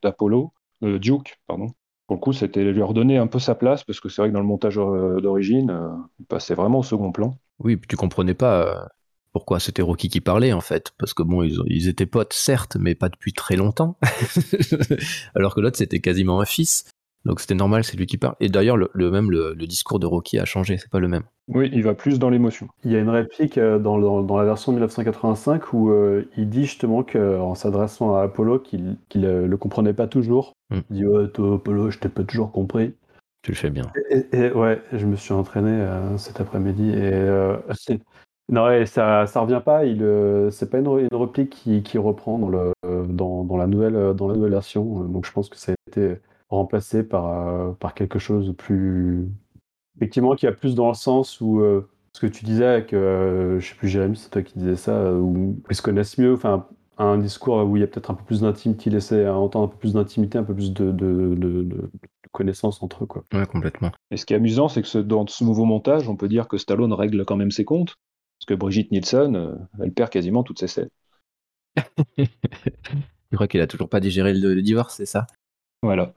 d'Apollo, 0.02 0.54
Duke, 0.82 1.38
pardon. 1.48 1.68
Pour 2.08 2.18
le 2.18 2.22
coup, 2.22 2.34
c'était 2.34 2.64
lui 2.64 2.82
redonner 2.84 3.18
un 3.18 3.28
peu 3.28 3.40
sa 3.40 3.56
place, 3.56 3.84
parce 3.84 4.00
que 4.00 4.10
c'est 4.10 4.22
vrai 4.22 4.30
que 4.30 4.34
dans 4.34 4.40
le 4.40 4.46
montage 4.46 4.78
euh, 4.78 5.20
d'origine, 5.22 5.72
euh, 5.72 5.90
il 6.20 6.26
passait 6.26 6.54
vraiment 6.54 6.80
au 6.80 6.84
second 6.84 7.12
plan. 7.12 7.36
Oui, 7.60 7.78
puis 7.78 7.88
tu 7.88 7.96
comprenais 7.96 8.36
pas 8.36 8.62
euh, 8.62 8.86
pourquoi 9.36 9.60
c'était 9.60 9.82
Rocky 9.82 10.08
qui 10.08 10.22
parlait, 10.22 10.54
en 10.54 10.62
fait. 10.62 10.94
Parce 10.98 11.14
que 11.14 11.22
bon, 11.22 11.44
ils, 11.44 11.60
ils 11.68 11.90
étaient 11.90 12.06
potes, 12.06 12.32
certes, 12.32 12.78
mais 12.80 12.96
pas 12.96 13.10
depuis 13.10 13.34
très 13.34 13.58
longtemps. 13.58 13.98
Alors 15.36 15.54
que 15.56 15.60
l'autre, 15.60 15.76
c'était 15.78 16.00
quasiment 16.00 16.40
un 16.40 16.46
fils. 16.46 16.86
Donc 17.26 17.42
c'était 17.42 17.54
normal, 17.56 17.84
c'est 17.84 17.98
lui 17.98 18.06
qui 18.06 18.18
parle. 18.18 18.36
Et 18.40 18.48
d'ailleurs, 18.48 18.78
le, 18.78 18.90
le 18.94 19.12
même 19.12 19.30
le, 19.30 19.54
le 19.54 19.68
discours 19.68 20.00
de 20.00 20.06
Rocky 20.06 20.40
a 20.40 20.46
changé, 20.46 20.78
c'est 20.78 20.90
pas 20.90 21.00
le 21.02 21.10
même. 21.10 21.24
Oui, 21.50 21.70
il 21.74 21.84
va 21.84 21.96
plus 21.96 22.18
dans 22.18 22.30
l'émotion. 22.30 22.70
Il 22.86 22.92
y 22.94 22.96
a 22.96 23.00
une 23.00 23.10
réplique 23.10 23.58
euh, 23.58 23.78
dans, 23.78 23.98
dans- 24.00 24.22
dans 24.24 24.38
la 24.38 24.46
version 24.46 24.72
de 24.72 24.78
1985 24.78 25.74
où 25.74 25.90
euh, 25.90 26.30
il 26.38 26.48
dit 26.50 26.64
justement 26.64 27.04
qu'en 27.04 27.56
s'adressant 27.56 28.16
à 28.16 28.22
Apollo 28.24 28.60
qu'il 28.60 28.98
euh, 29.18 29.48
le 29.48 29.58
comprenait 29.58 29.94
pas 29.94 30.08
toujours. 30.08 30.54
Mm. 30.70 30.80
Il 30.92 30.96
dit 30.96 31.06
Ouais, 31.06 31.28
toi, 31.28 31.56
Apollo, 31.56 31.90
je 31.92 31.98
t'ai 32.00 32.08
pas 32.10 32.24
toujours 32.24 32.54
compris. 32.54 32.94
Tu 33.42 33.52
le 33.52 33.58
fais 33.58 33.70
bien. 33.70 33.92
Et, 34.12 34.26
et- 34.32 34.52
ouais, 34.54 34.82
je 34.94 35.06
me 35.06 35.16
suis 35.18 35.34
entraîné 35.34 35.72
euh, 35.72 36.18
cet 36.18 36.40
après-midi 36.40 36.90
et 36.92 36.96
euh, 37.12 37.58
c'est- 37.74 38.00
non, 38.50 38.66
ouais, 38.66 38.86
ça, 38.86 39.26
ça 39.28 39.40
revient 39.42 39.62
pas. 39.64 39.86
Il, 39.86 40.04
euh, 40.04 40.52
c'est 40.52 40.70
pas 40.70 40.80
une, 40.80 40.88
une 40.88 41.08
réplique 41.20 41.50
qui, 41.52 41.82
qui 41.84 41.98
reprend 41.98 42.38
dans 42.38 42.50
le 42.50 42.74
euh, 42.86 43.06
dans, 43.08 43.44
dans 43.44 43.58
la 43.58 43.68
nouvelle 43.68 44.14
dans 44.16 44.28
la 44.28 44.36
nouvelle 44.36 44.52
version. 44.52 45.04
Euh, 45.04 45.08
Donc 45.08 45.26
je 45.26 45.32
pense 45.32 45.50
que 45.50 45.58
ça 45.58 45.72
a 45.72 45.76
été 45.90 46.18
remplacé 46.50 47.04
par 47.04 47.26
euh, 47.48 47.72
par 47.74 47.94
quelque 47.96 48.20
chose 48.20 48.48
de 48.48 48.52
plus 48.52 49.28
effectivement 49.98 50.36
qui 50.36 50.48
a 50.48 50.52
plus 50.54 50.76
dans 50.76 50.90
le 50.90 50.96
sens 50.96 51.42
où 51.42 51.62
euh, 51.62 51.90
ce 52.14 52.22
que 52.22 52.28
tu 52.28 52.46
disais 52.46 52.66
avec 52.66 52.94
euh, 52.94 53.60
je 53.60 53.70
sais 53.70 53.76
plus 53.76 53.90
Jérémy, 53.90 54.18
c'est 54.18 54.30
toi 54.30 54.44
qui 54.44 54.60
disais 54.60 54.76
ça 54.78 55.14
où 55.14 55.62
ils 55.70 55.76
se 55.76 55.82
connaissent 55.84 56.18
mieux. 56.18 56.34
Enfin 56.34 56.68
un 56.98 57.18
discours 57.18 57.58
où 57.68 57.78
il 57.78 57.82
y 57.82 57.84
a 57.84 57.88
peut-être 57.88 58.12
un 58.12 58.16
peu 58.16 58.24
plus 58.24 58.42
d'intimité, 58.42 58.84
qui 58.84 58.90
laissait 58.90 59.28
entendre 59.28 59.66
un 59.66 59.70
peu 59.70 59.78
plus 59.78 59.94
d'intimité, 59.94 60.38
un 60.38 60.44
peu 60.44 60.56
plus 60.56 60.74
de, 60.74 60.92
de, 60.92 61.36
de, 61.36 61.36
de- 61.36 61.64
de 61.64 61.90
connaissances 62.32 62.82
entre 62.84 63.04
eux 63.04 63.08
quoi. 63.08 63.24
Ouais, 63.34 63.46
complètement. 63.46 63.92
Et 64.12 64.18
ce 64.18 64.26
qui 64.26 64.34
est 64.34 64.38
amusant, 64.38 64.68
c'est 64.70 64.82
que 64.82 64.88
ce- 64.88 64.98
dans 65.00 65.26
ce 65.28 65.44
nouveau 65.44 65.66
montage, 65.66 66.08
on 66.10 66.16
peut 66.16 66.28
dire 66.28 66.48
que 66.48 66.58
Stallone 66.58 66.94
règle 66.94 67.26
quand 67.26 67.36
même 67.36 67.52
ses 67.52 67.66
comptes, 67.66 67.96
parce 68.46 68.58
que 68.58 68.60
Brigitte 68.60 68.92
Nielsen, 68.92 69.36
euh, 69.36 69.56
elle 69.82 69.92
perd 69.92 70.12
quasiment 70.12 70.44
toutes 70.44 70.60
ses 70.60 70.68
scènes. 70.68 70.90
Je 72.18 73.36
crois 73.36 73.48
qu'il 73.48 73.62
a 73.62 73.68
toujours 73.68 73.90
pas 73.90 74.00
digéré 74.00 74.34
le, 74.34 74.54
le 74.54 74.62
divorce, 74.62 74.96
c'est 74.96 75.06
ça? 75.06 75.28
Voilà. 75.82 76.14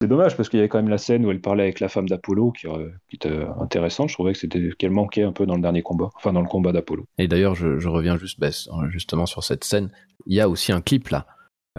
C'est 0.00 0.08
dommage 0.08 0.36
parce 0.36 0.48
qu'il 0.48 0.58
y 0.58 0.60
avait 0.60 0.68
quand 0.68 0.78
même 0.78 0.88
la 0.88 0.98
scène 0.98 1.24
où 1.24 1.30
elle 1.30 1.40
parlait 1.40 1.62
avec 1.62 1.78
la 1.78 1.88
femme 1.88 2.08
d'Apollo 2.08 2.50
qui, 2.50 2.66
euh, 2.66 2.88
qui 3.08 3.16
était 3.16 3.44
intéressante. 3.60 4.08
Je 4.08 4.14
trouvais 4.14 4.32
que 4.32 4.38
c'était 4.38 4.70
qu'elle 4.76 4.90
manquait 4.90 5.22
un 5.22 5.30
peu 5.32 5.46
dans 5.46 5.54
le 5.54 5.62
dernier 5.62 5.82
combat, 5.82 6.10
enfin 6.16 6.32
dans 6.32 6.40
le 6.42 6.48
combat 6.48 6.72
d'Apollo. 6.72 7.04
Et 7.18 7.28
d'ailleurs, 7.28 7.54
je, 7.54 7.78
je 7.78 7.88
reviens 7.88 8.16
juste 8.18 8.40
bah, 8.40 8.48
justement 8.90 9.26
sur 9.26 9.44
cette 9.44 9.62
scène. 9.62 9.90
Il 10.26 10.34
y 10.34 10.40
a 10.40 10.48
aussi 10.48 10.72
un 10.72 10.80
clip 10.80 11.08
là. 11.08 11.26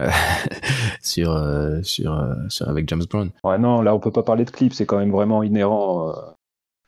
euh, 0.00 0.08
sur, 1.02 1.32
euh, 1.32 1.82
sur, 1.82 2.14
euh, 2.14 2.34
sur- 2.48 2.66
avec 2.68 2.88
James 2.88 3.04
Brown. 3.10 3.30
Ouais, 3.44 3.58
non, 3.58 3.82
là 3.82 3.94
on 3.94 4.00
peut 4.00 4.10
pas 4.10 4.22
parler 4.22 4.46
de 4.46 4.50
clip, 4.50 4.72
c'est 4.72 4.86
quand 4.86 4.98
même 4.98 5.10
vraiment 5.12 5.42
inhérent. 5.42 6.14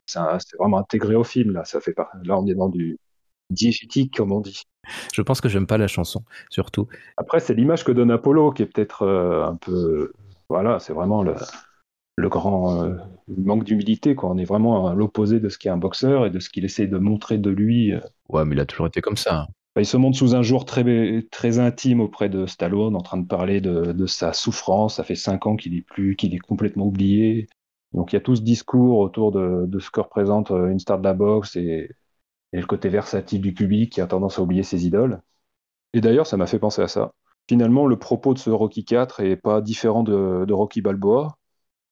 C'est 0.06 0.56
vraiment 0.58 0.78
intégré 0.78 1.14
au 1.14 1.24
film 1.24 1.52
là. 1.52 1.64
Ça 1.64 1.80
fait 1.80 1.92
pas. 1.92 2.08
Là 2.24 2.38
on 2.38 2.46
est 2.46 2.54
dans 2.54 2.68
du 2.68 2.98
diégétique 3.50 4.16
comme 4.16 4.32
on 4.32 4.40
dit. 4.40 4.62
Je 5.12 5.22
pense 5.22 5.40
que 5.40 5.48
j'aime 5.48 5.66
pas 5.66 5.78
la 5.78 5.88
chanson, 5.88 6.22
surtout. 6.50 6.86
Après 7.16 7.40
c'est 7.40 7.54
l'image 7.54 7.84
que 7.84 7.92
donne 7.92 8.10
Apollo 8.10 8.52
qui 8.52 8.62
est 8.62 8.66
peut-être 8.66 9.02
euh, 9.02 9.44
un 9.46 9.56
peu. 9.56 10.12
Voilà, 10.48 10.78
c'est 10.78 10.92
vraiment 10.92 11.22
le, 11.24 11.34
le 12.16 12.28
grand 12.28 12.84
euh, 12.84 12.94
manque 13.28 13.64
d'humilité. 13.64 14.14
quoi. 14.14 14.30
On 14.30 14.38
est 14.38 14.44
vraiment 14.44 14.86
à 14.86 14.94
l'opposé 14.94 15.40
de 15.40 15.48
ce 15.48 15.58
qu'est 15.58 15.70
un 15.70 15.76
boxeur 15.76 16.24
et 16.26 16.30
de 16.30 16.38
ce 16.38 16.48
qu'il 16.50 16.64
essaie 16.64 16.86
de 16.86 16.98
montrer 16.98 17.38
de 17.38 17.50
lui. 17.50 17.92
Ouais, 18.28 18.44
mais 18.44 18.54
il 18.54 18.60
a 18.60 18.66
toujours 18.66 18.86
été 18.86 19.00
comme 19.00 19.16
ça. 19.16 19.40
hein. 19.40 19.46
Bah, 19.74 19.82
il 19.82 19.86
se 19.86 19.96
montre 19.98 20.16
sous 20.16 20.34
un 20.34 20.42
jour 20.42 20.64
très, 20.64 21.22
très 21.30 21.58
intime 21.58 22.00
auprès 22.00 22.28
de 22.30 22.46
Stallone, 22.46 22.96
en 22.96 23.02
train 23.02 23.18
de 23.18 23.26
parler 23.26 23.60
de, 23.60 23.92
de 23.92 24.06
sa 24.06 24.32
souffrance. 24.32 24.96
Ça 24.96 25.04
fait 25.04 25.16
cinq 25.16 25.46
ans 25.46 25.56
qu'il 25.56 25.76
est 25.76 25.82
plus, 25.82 26.16
qu'il 26.16 26.34
est 26.34 26.38
complètement 26.38 26.86
oublié. 26.86 27.48
Donc 27.92 28.12
il 28.12 28.16
y 28.16 28.18
a 28.18 28.20
tout 28.20 28.36
ce 28.36 28.42
discours 28.42 28.98
autour 28.98 29.32
de, 29.32 29.64
de 29.66 29.78
ce 29.78 29.90
que 29.90 30.00
représente 30.00 30.50
euh, 30.50 30.68
une 30.68 30.78
star 30.78 30.98
de 30.98 31.04
la 31.04 31.14
boxe 31.14 31.56
et, 31.56 31.90
et 32.52 32.60
le 32.60 32.66
côté 32.66 32.88
versatile 32.88 33.40
du 33.40 33.54
public 33.54 33.92
qui 33.92 34.00
a 34.00 34.06
tendance 34.06 34.38
à 34.38 34.42
oublier 34.42 34.62
ses 34.62 34.86
idoles. 34.86 35.20
Et 35.92 36.00
d'ailleurs, 36.00 36.26
ça 36.26 36.36
m'a 36.36 36.46
fait 36.46 36.58
penser 36.58 36.82
à 36.82 36.88
ça. 36.88 37.12
Finalement, 37.48 37.86
le 37.86 37.98
propos 37.98 38.34
de 38.34 38.38
ce 38.38 38.50
Rocky 38.50 38.84
4 38.84 39.20
est 39.20 39.36
pas 39.36 39.60
différent 39.60 40.02
de, 40.02 40.44
de 40.46 40.52
Rocky 40.52 40.82
Balboa, 40.82 41.38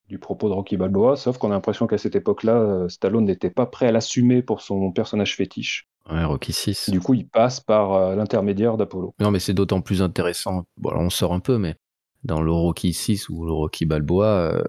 du 0.08 0.18
propos 0.18 0.48
de 0.48 0.54
Rocky 0.54 0.76
Balboa, 0.76 1.16
sauf 1.16 1.38
qu'on 1.38 1.50
a 1.50 1.54
l'impression 1.54 1.86
qu'à 1.86 1.98
cette 1.98 2.16
époque-là, 2.16 2.56
euh, 2.56 2.88
Stallone 2.88 3.24
n'était 3.24 3.50
pas 3.50 3.66
prêt 3.66 3.86
à 3.86 3.92
l'assumer 3.92 4.42
pour 4.42 4.60
son 4.60 4.92
personnage 4.92 5.36
fétiche. 5.36 5.88
Ouais, 6.10 6.24
Rocky 6.24 6.52
6. 6.52 6.90
Du 6.90 7.00
coup, 7.00 7.14
il 7.14 7.26
passe 7.26 7.60
par 7.60 7.94
euh, 7.94 8.14
l'intermédiaire 8.14 8.76
d'Apollo. 8.76 9.14
Non, 9.20 9.30
mais 9.30 9.38
c'est 9.38 9.54
d'autant 9.54 9.80
plus 9.80 10.02
intéressant. 10.02 10.64
Bon, 10.76 10.90
alors 10.90 11.02
on 11.02 11.10
sort 11.10 11.32
un 11.32 11.40
peu, 11.40 11.56
mais 11.56 11.76
dans 12.24 12.42
le 12.42 12.52
Rocky 12.52 12.92
6 12.92 13.28
ou 13.30 13.46
le 13.46 13.52
Rocky 13.52 13.86
Balboa, 13.86 14.26
euh, 14.26 14.62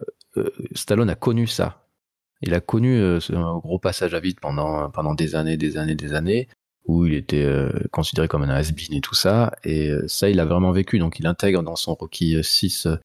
Stallone 0.74 1.10
a 1.10 1.15
connu 1.15 1.48
ça. 1.48 1.88
Il 2.41 2.54
a 2.54 2.60
connu 2.62 2.98
euh, 3.00 3.19
un 3.30 3.58
gros 3.58 3.80
passage 3.80 4.13
à 4.13 4.19
vide 4.19 4.39
pendant, 4.39 4.89
pendant 4.89 5.15
des 5.15 5.36
années, 5.36 5.58
des 5.58 5.78
années, 5.78 5.95
des 5.95 6.13
années, 6.13 6.48
où 6.86 7.06
il 7.06 7.13
était 7.13 7.43
euh, 7.43 7.71
considéré 7.91 8.28
comme 8.28 8.43
un 8.43 8.50
has-been 8.50 8.93
et 8.93 9.02
tout 9.02 9.15
ça. 9.15 9.54
Et 9.63 9.89
euh, 9.89 10.08
ça, 10.08 10.30
il 10.30 10.39
a 10.39 10.45
vraiment 10.45 10.71
vécu. 10.71 11.00
Donc, 11.00 11.19
il 11.19 11.28
intègre 11.28 11.63
dans 11.63 11.76
son 11.76 11.95
Rocky 11.95 12.38
6 12.43 12.86
euh, 12.88 12.98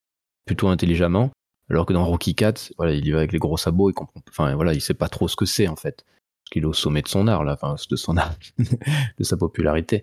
plutôt 0.46 0.68
intelligemment. 0.68 1.30
Alors 1.70 1.86
que 1.86 1.92
dans 1.92 2.04
Rocky 2.04 2.34
4, 2.34 2.72
voilà, 2.78 2.92
il 2.94 3.06
y 3.06 3.12
va 3.12 3.18
avec 3.18 3.32
les 3.32 3.38
gros 3.38 3.56
sabots, 3.56 3.90
il 3.90 3.94
comprend, 3.94 4.20
enfin, 4.28 4.52
voilà, 4.56 4.74
il 4.74 4.80
sait 4.80 4.92
pas 4.94 5.08
trop 5.08 5.28
ce 5.28 5.36
que 5.36 5.44
c'est, 5.46 5.68
en 5.68 5.76
fait. 5.76 6.04
Parce 6.04 6.50
qu'il 6.52 6.62
est 6.64 6.66
au 6.66 6.72
sommet 6.72 7.00
de 7.02 7.06
son 7.08 7.28
art, 7.28 7.44
là, 7.44 7.52
enfin, 7.60 7.76
de 7.88 7.96
son 7.96 8.16
art, 8.16 8.34
de 9.18 9.22
sa 9.24 9.36
popularité. 9.36 10.02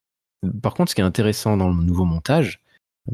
Par 0.64 0.74
contre, 0.74 0.92
ce 0.92 0.96
qui 0.96 1.02
est 1.02 1.04
intéressant 1.04 1.58
dans 1.58 1.68
le 1.68 1.76
nouveau 1.84 2.06
montage, 2.06 2.62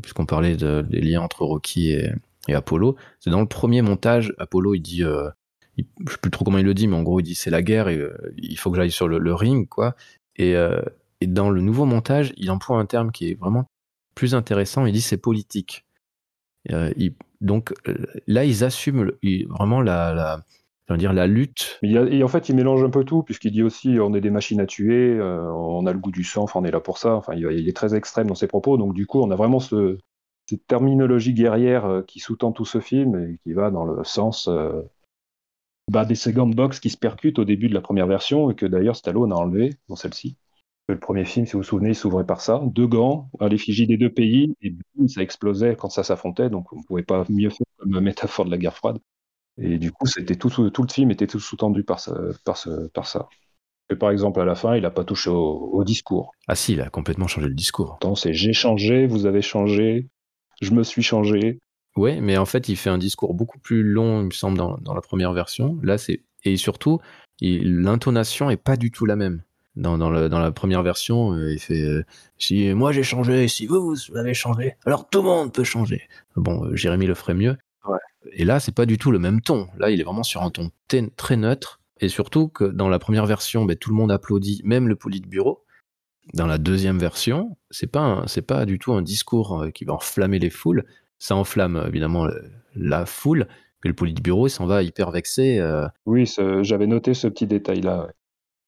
puisqu'on 0.03 0.27
parlait 0.27 0.55
de- 0.55 0.85
des 0.87 1.01
liens 1.01 1.21
entre 1.21 1.43
Rocky 1.45 1.91
et, 1.93 2.11
et 2.47 2.53
Apollo, 2.53 2.95
c'est 3.19 3.29
dans 3.29 3.41
le 3.41 3.47
premier 3.47 3.81
montage, 3.81 4.33
Apollo, 4.37 4.75
il 4.75 4.81
dit, 4.81 5.03
euh, 5.03 5.29
il- 5.77 5.85
je 6.05 6.11
sais 6.11 6.17
plus 6.21 6.31
trop 6.31 6.43
comment 6.43 6.57
il 6.57 6.65
le 6.65 6.73
dit, 6.73 6.87
mais 6.87 6.95
en 6.95 7.03
gros, 7.03 7.19
il 7.19 7.23
dit 7.23 7.35
c'est 7.35 7.49
la 7.49 7.61
guerre 7.61 7.87
et 7.87 7.97
euh, 7.97 8.33
il 8.37 8.57
faut 8.57 8.69
que 8.71 8.77
j'aille 8.77 8.91
sur 8.91 9.07
le, 9.07 9.33
ring, 9.33 9.67
quoi. 9.67 9.95
Et, 10.35 10.55
euh, 10.55 10.81
et 11.21 11.27
dans 11.27 11.49
le 11.49 11.61
nouveau 11.61 11.85
montage, 11.85 12.33
il 12.37 12.51
emploie 12.51 12.77
un 12.77 12.85
terme 12.85 13.11
qui 13.11 13.29
est 13.31 13.39
vraiment 13.39 13.69
plus 14.15 14.35
intéressant. 14.35 14.85
Il 14.85 14.93
dit 14.93 15.01
c'est 15.01 15.17
politique. 15.17 15.85
Euh, 16.71 16.91
donc 17.41 17.73
là, 18.27 18.45
ils 18.45 18.63
assument 18.63 19.11
vraiment 19.49 19.81
la, 19.81 20.43
dire, 20.97 21.11
la 21.13 21.27
lutte. 21.27 21.79
Et 21.83 22.23
en 22.23 22.27
fait, 22.27 22.49
il 22.49 22.55
mélange 22.55 22.83
un 22.83 22.89
peu 22.89 23.03
tout, 23.03 23.23
puisqu'il 23.23 23.51
dit 23.51 23.63
aussi 23.63 23.97
on 23.99 24.13
est 24.13 24.21
des 24.21 24.29
machines 24.29 24.61
à 24.61 24.65
tuer, 24.65 25.19
on 25.21 25.85
a 25.85 25.93
le 25.93 25.99
goût 25.99 26.11
du 26.11 26.23
sang, 26.23 26.43
enfin, 26.43 26.61
on 26.61 26.65
est 26.65 26.71
là 26.71 26.79
pour 26.79 26.97
ça. 26.97 27.15
Enfin, 27.15 27.33
il 27.35 27.67
est 27.67 27.75
très 27.75 27.95
extrême 27.95 28.27
dans 28.27 28.35
ses 28.35 28.47
propos. 28.47 28.77
Donc, 28.77 28.93
du 28.93 29.05
coup, 29.05 29.21
on 29.21 29.31
a 29.31 29.35
vraiment 29.35 29.59
ce, 29.59 29.97
cette 30.45 30.67
terminologie 30.67 31.33
guerrière 31.33 31.85
euh, 31.85 32.01
qui 32.03 32.19
sous-tend 32.19 32.51
tout 32.51 32.65
ce 32.65 32.79
film 32.79 33.15
et 33.19 33.39
qui 33.43 33.53
va 33.53 33.71
dans 33.71 33.85
le 33.85 34.03
sens 34.03 34.47
euh, 34.47 34.81
bah, 35.89 36.05
des 36.05 36.15
secondes 36.15 36.55
box 36.55 36.79
qui 36.79 36.89
se 36.89 36.97
percutent 36.97 37.39
au 37.39 37.45
début 37.45 37.67
de 37.67 37.73
la 37.73 37.81
première 37.81 38.07
version 38.07 38.49
et 38.49 38.55
que 38.55 38.65
d'ailleurs 38.65 38.95
Stallone 38.95 39.31
a 39.31 39.35
enlevé 39.35 39.75
dans 39.89 39.95
celle-ci. 39.95 40.37
Le 40.87 40.99
premier 40.99 41.23
film, 41.23 41.45
si 41.45 41.53
vous 41.53 41.59
vous 41.59 41.63
souvenez, 41.63 41.89
il 41.89 41.95
s'ouvrait 41.95 42.25
par 42.25 42.41
ça. 42.41 42.61
Deux 42.65 42.87
gants 42.87 43.29
à 43.39 43.47
l'effigie 43.47 43.87
des 43.87 43.95
deux 43.97 44.09
pays 44.11 44.53
et 44.61 44.75
ça 45.07 45.21
explosait 45.21 45.77
quand 45.77 45.89
ça 45.89 46.03
s'affrontait. 46.03 46.49
Donc, 46.49 46.73
on 46.73 46.79
ne 46.79 46.83
pouvait 46.83 47.03
pas 47.03 47.23
mieux 47.29 47.49
faire 47.49 47.65
comme 47.77 47.99
métaphore 48.01 48.45
de 48.45 48.51
la 48.51 48.57
guerre 48.57 48.75
froide. 48.75 48.99
Et 49.57 49.77
du 49.77 49.91
coup, 49.91 50.05
c'était 50.07 50.35
tout, 50.35 50.49
tout 50.71 50.83
le 50.83 50.89
film 50.91 51.11
était 51.11 51.27
tout 51.27 51.39
sous-tendu 51.39 51.83
par, 51.83 51.99
ça- 51.99 52.17
par, 52.45 52.57
ce- 52.57 52.87
par 52.89 53.07
ça. 53.07 53.29
Et 53.91 53.95
par 53.95 54.11
exemple, 54.11 54.41
à 54.41 54.45
la 54.45 54.55
fin, 54.55 54.75
il 54.75 54.81
n'a 54.83 54.91
pas 54.91 55.05
touché 55.05 55.29
au, 55.29 55.69
au 55.73 55.83
discours. 55.83 56.31
Ah 56.47 56.55
si, 56.55 56.73
il 56.73 56.81
a 56.81 56.89
complètement 56.89 57.27
changé 57.27 57.47
le 57.47 57.53
discours. 57.53 57.99
C'est 58.15 58.33
j'ai 58.33 58.53
changé, 58.53 59.07
vous 59.07 59.25
avez 59.25 59.41
changé, 59.41 60.09
je 60.63 60.73
me 60.73 60.83
suis 60.83 61.03
changé. 61.03 61.59
Ouais, 61.95 62.19
mais 62.21 62.37
en 62.37 62.45
fait, 62.45 62.69
il 62.69 62.75
fait 62.75 62.89
un 62.89 62.97
discours 62.97 63.33
beaucoup 63.35 63.59
plus 63.59 63.83
long, 63.83 64.21
il 64.21 64.25
me 64.25 64.31
semble, 64.31 64.57
dans, 64.57 64.77
dans 64.79 64.95
la 64.95 65.01
première 65.01 65.33
version. 65.33 65.77
Là, 65.83 65.97
c'est 65.97 66.21
et 66.45 66.57
surtout, 66.57 66.99
l'intonation 67.61 68.49
est 68.49 68.57
pas 68.57 68.75
du 68.75 68.91
tout 68.91 69.05
la 69.05 69.15
même. 69.15 69.43
Dans, 69.75 69.97
dans, 69.97 70.09
le- 70.09 70.29
dans 70.29 70.39
la 70.39 70.51
première 70.51 70.83
version, 70.83 71.33
euh, 71.33 71.51
il 71.51 71.59
fait 71.59 71.81
euh, 71.81 72.03
si 72.37 72.71
moi 72.73 72.91
j'ai 72.91 73.01
changé, 73.01 73.47
si 73.47 73.65
vous 73.65 73.81
vous 73.95 74.17
avez 74.17 74.35
changé, 74.35 74.75
alors 74.85 75.09
tout 75.09 75.19
le 75.19 75.25
monde 75.25 75.51
peut 75.51 75.63
changer. 75.63 76.03
Bon, 76.35 76.65
euh, 76.65 76.75
Jérémy 76.75 77.07
le 77.07 77.15
ferait 77.15 77.33
mieux. 77.33 77.57
Ouais. 77.87 77.97
Et 78.33 78.45
là, 78.45 78.59
c'est 78.59 78.73
pas 78.75 78.85
du 78.85 78.97
tout 78.99 79.09
le 79.11 79.17
même 79.17 79.41
ton. 79.41 79.67
Là, 79.77 79.89
il 79.89 79.99
est 79.99 80.03
vraiment 80.03 80.23
sur 80.23 80.43
un 80.43 80.51
ton 80.51 80.69
très 81.17 81.37
neutre. 81.37 81.79
Et 82.01 82.09
surtout 82.09 82.49
que 82.49 82.65
dans 82.65 82.89
la 82.89 82.99
première 82.99 83.25
version, 83.25 83.65
ben, 83.65 83.75
tout 83.75 83.89
le 83.89 83.95
monde 83.95 84.11
applaudit, 84.11 84.61
même 84.63 84.87
le 84.87 84.95
politburo. 84.95 85.62
Dans 86.33 86.47
la 86.47 86.57
deuxième 86.57 86.97
version, 86.99 87.57
c'est 87.69 87.87
pas 87.91 88.23
c'est 88.27 88.41
pas 88.41 88.65
du 88.65 88.79
tout 88.79 88.93
un 88.93 89.01
discours 89.01 89.63
euh, 89.63 89.69
qui 89.71 89.83
va 89.85 89.93
enflammer 89.93 90.39
les 90.39 90.49
foules. 90.49 90.85
Ça 91.19 91.35
enflamme 91.35 91.75
euh, 91.75 91.87
évidemment 91.87 92.27
la 92.75 93.05
foule, 93.05 93.47
mais 93.83 93.89
le 93.89 93.93
politburo, 93.93 94.47
s'en 94.47 94.65
va 94.65 94.83
hyper 94.83 95.11
vexé. 95.11 95.59
euh. 95.59 95.87
Oui, 96.05 96.31
j'avais 96.61 96.87
noté 96.87 97.13
ce 97.13 97.27
petit 97.27 97.45
détail-là. 97.45 98.05
ouais. 98.05 98.11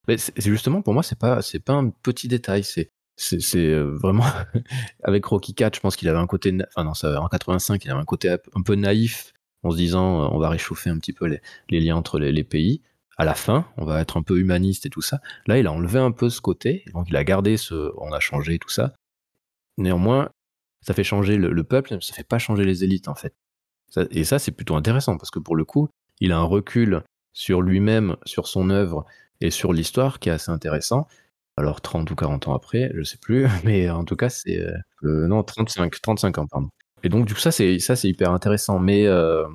Mais 0.08 0.18
c'est 0.18 0.40
justement 0.42 0.82
pour 0.82 0.94
moi, 0.94 1.02
c'est 1.02 1.18
pas 1.18 1.42
c'est 1.42 1.60
pas 1.60 1.74
un 1.74 1.90
petit 1.90 2.28
détail. 2.28 2.64
C'est 2.64 2.92
c'est 3.18 3.74
vraiment 3.80 4.26
avec 5.04 5.24
Rocky 5.26 5.54
4, 5.54 5.76
je 5.76 5.80
pense 5.80 5.96
qu'il 5.96 6.10
avait 6.10 6.20
un 6.20 6.28
côté, 6.28 6.52
na- 6.52 6.66
enfin 6.76 6.84
non, 6.84 6.94
ça, 6.94 7.22
en 7.22 7.28
85, 7.30 7.84
il 7.86 7.90
avait 7.92 8.02
un 8.02 8.06
côté 8.06 8.30
un 8.30 8.62
peu 8.62 8.76
naïf 8.76 9.32
en 9.64 9.72
se 9.72 9.78
disant 9.78 10.30
on 10.34 10.38
va 10.38 10.50
réchauffer 10.50 10.90
un 10.90 10.98
petit 11.00 11.14
peu 11.14 11.26
les, 11.26 11.40
les 11.70 11.80
liens 11.80 11.96
entre 11.96 12.20
les, 12.20 12.32
les 12.34 12.44
pays. 12.44 12.82
À 13.18 13.26
la 13.26 13.34
fin, 13.34 13.66
on 13.78 13.86
va 13.86 14.02
être 14.02 14.18
un 14.18 14.24
peu 14.24 14.38
humaniste 14.40 14.86
et 14.86 14.90
tout 14.90 15.02
ça. 15.02 15.22
Là, 15.48 15.58
il 15.58 15.68
a 15.68 15.72
enlevé 15.72 16.00
un 16.00 16.12
peu 16.12 16.30
ce 16.30 16.42
côté, 16.42 16.84
donc 16.94 17.08
il 17.10 17.16
a 17.16 17.24
gardé 17.24 17.58
ce 17.58 17.92
on 17.98 18.12
a 18.12 18.20
changé 18.20 18.60
tout 18.60 18.70
ça. 18.70 18.94
Néanmoins, 19.78 20.30
ça 20.82 20.94
fait 20.94 21.04
changer 21.04 21.38
le, 21.38 21.52
le 21.52 21.64
peuple, 21.64 21.98
ça 22.02 22.14
fait 22.14 22.28
pas 22.28 22.40
changer 22.40 22.66
les 22.66 22.84
élites 22.84 23.08
en 23.08 23.16
fait. 23.16 23.34
et 24.12 24.24
ça, 24.24 24.40
c'est 24.40 24.52
plutôt 24.52 24.76
intéressant 24.76 25.18
parce 25.18 25.32
que 25.32 25.40
pour 25.40 25.56
le 25.56 25.66
coup, 25.66 25.90
il 26.20 26.32
a 26.32 26.38
un 26.38 26.44
recul 26.44 27.04
sur 27.34 27.62
lui-même, 27.62 28.18
sur 28.26 28.48
son 28.48 28.70
œuvre 28.70 29.06
et 29.42 29.52
sur 29.52 29.74
l'histoire 29.74 30.20
qui 30.20 30.30
est 30.30 30.34
assez 30.34 30.52
intéressant. 30.52 31.08
Alors 31.58 31.82
30 31.82 32.10
ou 32.12 32.16
40 32.16 32.50
ans 32.50 32.56
après, 32.56 32.92
je 32.96 33.04
sais 33.04 33.18
plus, 33.18 33.48
mais 33.64 33.90
en 33.90 34.04
tout 34.04 34.16
cas, 34.16 34.30
c'est 34.30 34.60
euh, 34.60 35.28
non 35.28 35.44
35, 35.44 36.02
35 36.02 36.38
ans 36.38 36.48
pardon. 36.48 36.70
Et 37.04 37.10
donc 37.10 37.26
du 37.26 37.34
coup 37.34 37.40
ça 37.40 37.52
c'est 37.52 37.80
ça 37.80 37.96
c'est 37.96 38.10
hyper 38.10 38.32
intéressant, 38.32 38.80
mais 38.80 39.06
euh, 39.06 39.46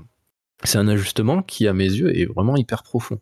c'est 0.64 0.78
un 0.78 0.88
ajustement 0.88 1.42
qui 1.42 1.66
à 1.66 1.72
mes 1.72 1.84
yeux 1.84 2.16
est 2.16 2.26
vraiment 2.26 2.56
hyper 2.56 2.82
profond 2.82 3.18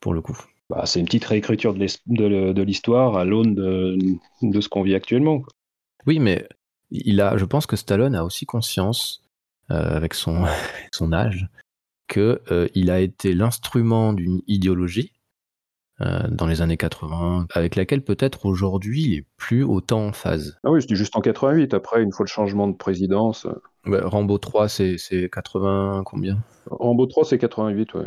pour 0.00 0.14
le 0.14 0.20
coup. 0.20 0.38
Bah, 0.70 0.82
c'est 0.86 1.00
une 1.00 1.06
petite 1.06 1.24
réécriture 1.24 1.74
de 1.74 2.62
l'histoire 2.62 3.16
à 3.16 3.24
l'aune 3.24 3.54
de, 3.54 3.98
de, 4.42 4.60
ce 4.60 4.68
qu'on 4.68 4.82
vit 4.82 4.94
actuellement. 4.94 5.42
Oui, 6.06 6.20
mais 6.20 6.46
il 6.90 7.20
a, 7.20 7.36
je 7.36 7.44
pense 7.44 7.66
que 7.66 7.76
Stallone 7.76 8.14
a 8.14 8.24
aussi 8.24 8.46
conscience, 8.46 9.24
euh, 9.70 9.96
avec 9.96 10.14
son, 10.14 10.44
son 10.94 11.12
âge, 11.12 11.48
qu'il 12.08 12.38
euh, 12.50 12.68
il 12.74 12.90
a 12.90 13.00
été 13.00 13.34
l'instrument 13.34 14.12
d'une 14.12 14.42
idéologie 14.46 15.12
euh, 16.00 16.28
dans 16.28 16.46
les 16.46 16.62
années 16.62 16.76
80, 16.76 17.48
avec 17.52 17.74
laquelle 17.76 18.02
peut-être 18.02 18.46
aujourd'hui 18.46 19.02
il 19.02 19.14
est 19.18 19.26
plus 19.36 19.64
autant 19.64 20.06
en 20.06 20.12
phase. 20.12 20.56
Ah 20.64 20.70
oui, 20.70 20.80
dis 20.86 20.94
juste 20.96 21.16
en 21.16 21.20
88, 21.20 21.74
après, 21.74 22.02
une 22.02 22.12
fois 22.12 22.24
le 22.24 22.30
changement 22.30 22.68
de 22.68 22.76
présidence. 22.76 23.46
Rambo 23.84 24.38
3, 24.38 24.68
c'est 24.68 25.28
80 25.32 26.02
combien? 26.06 26.38
Rambo 26.70 27.06
3, 27.06 27.24
c'est 27.24 27.38
88, 27.38 27.94
ouais. 27.94 28.04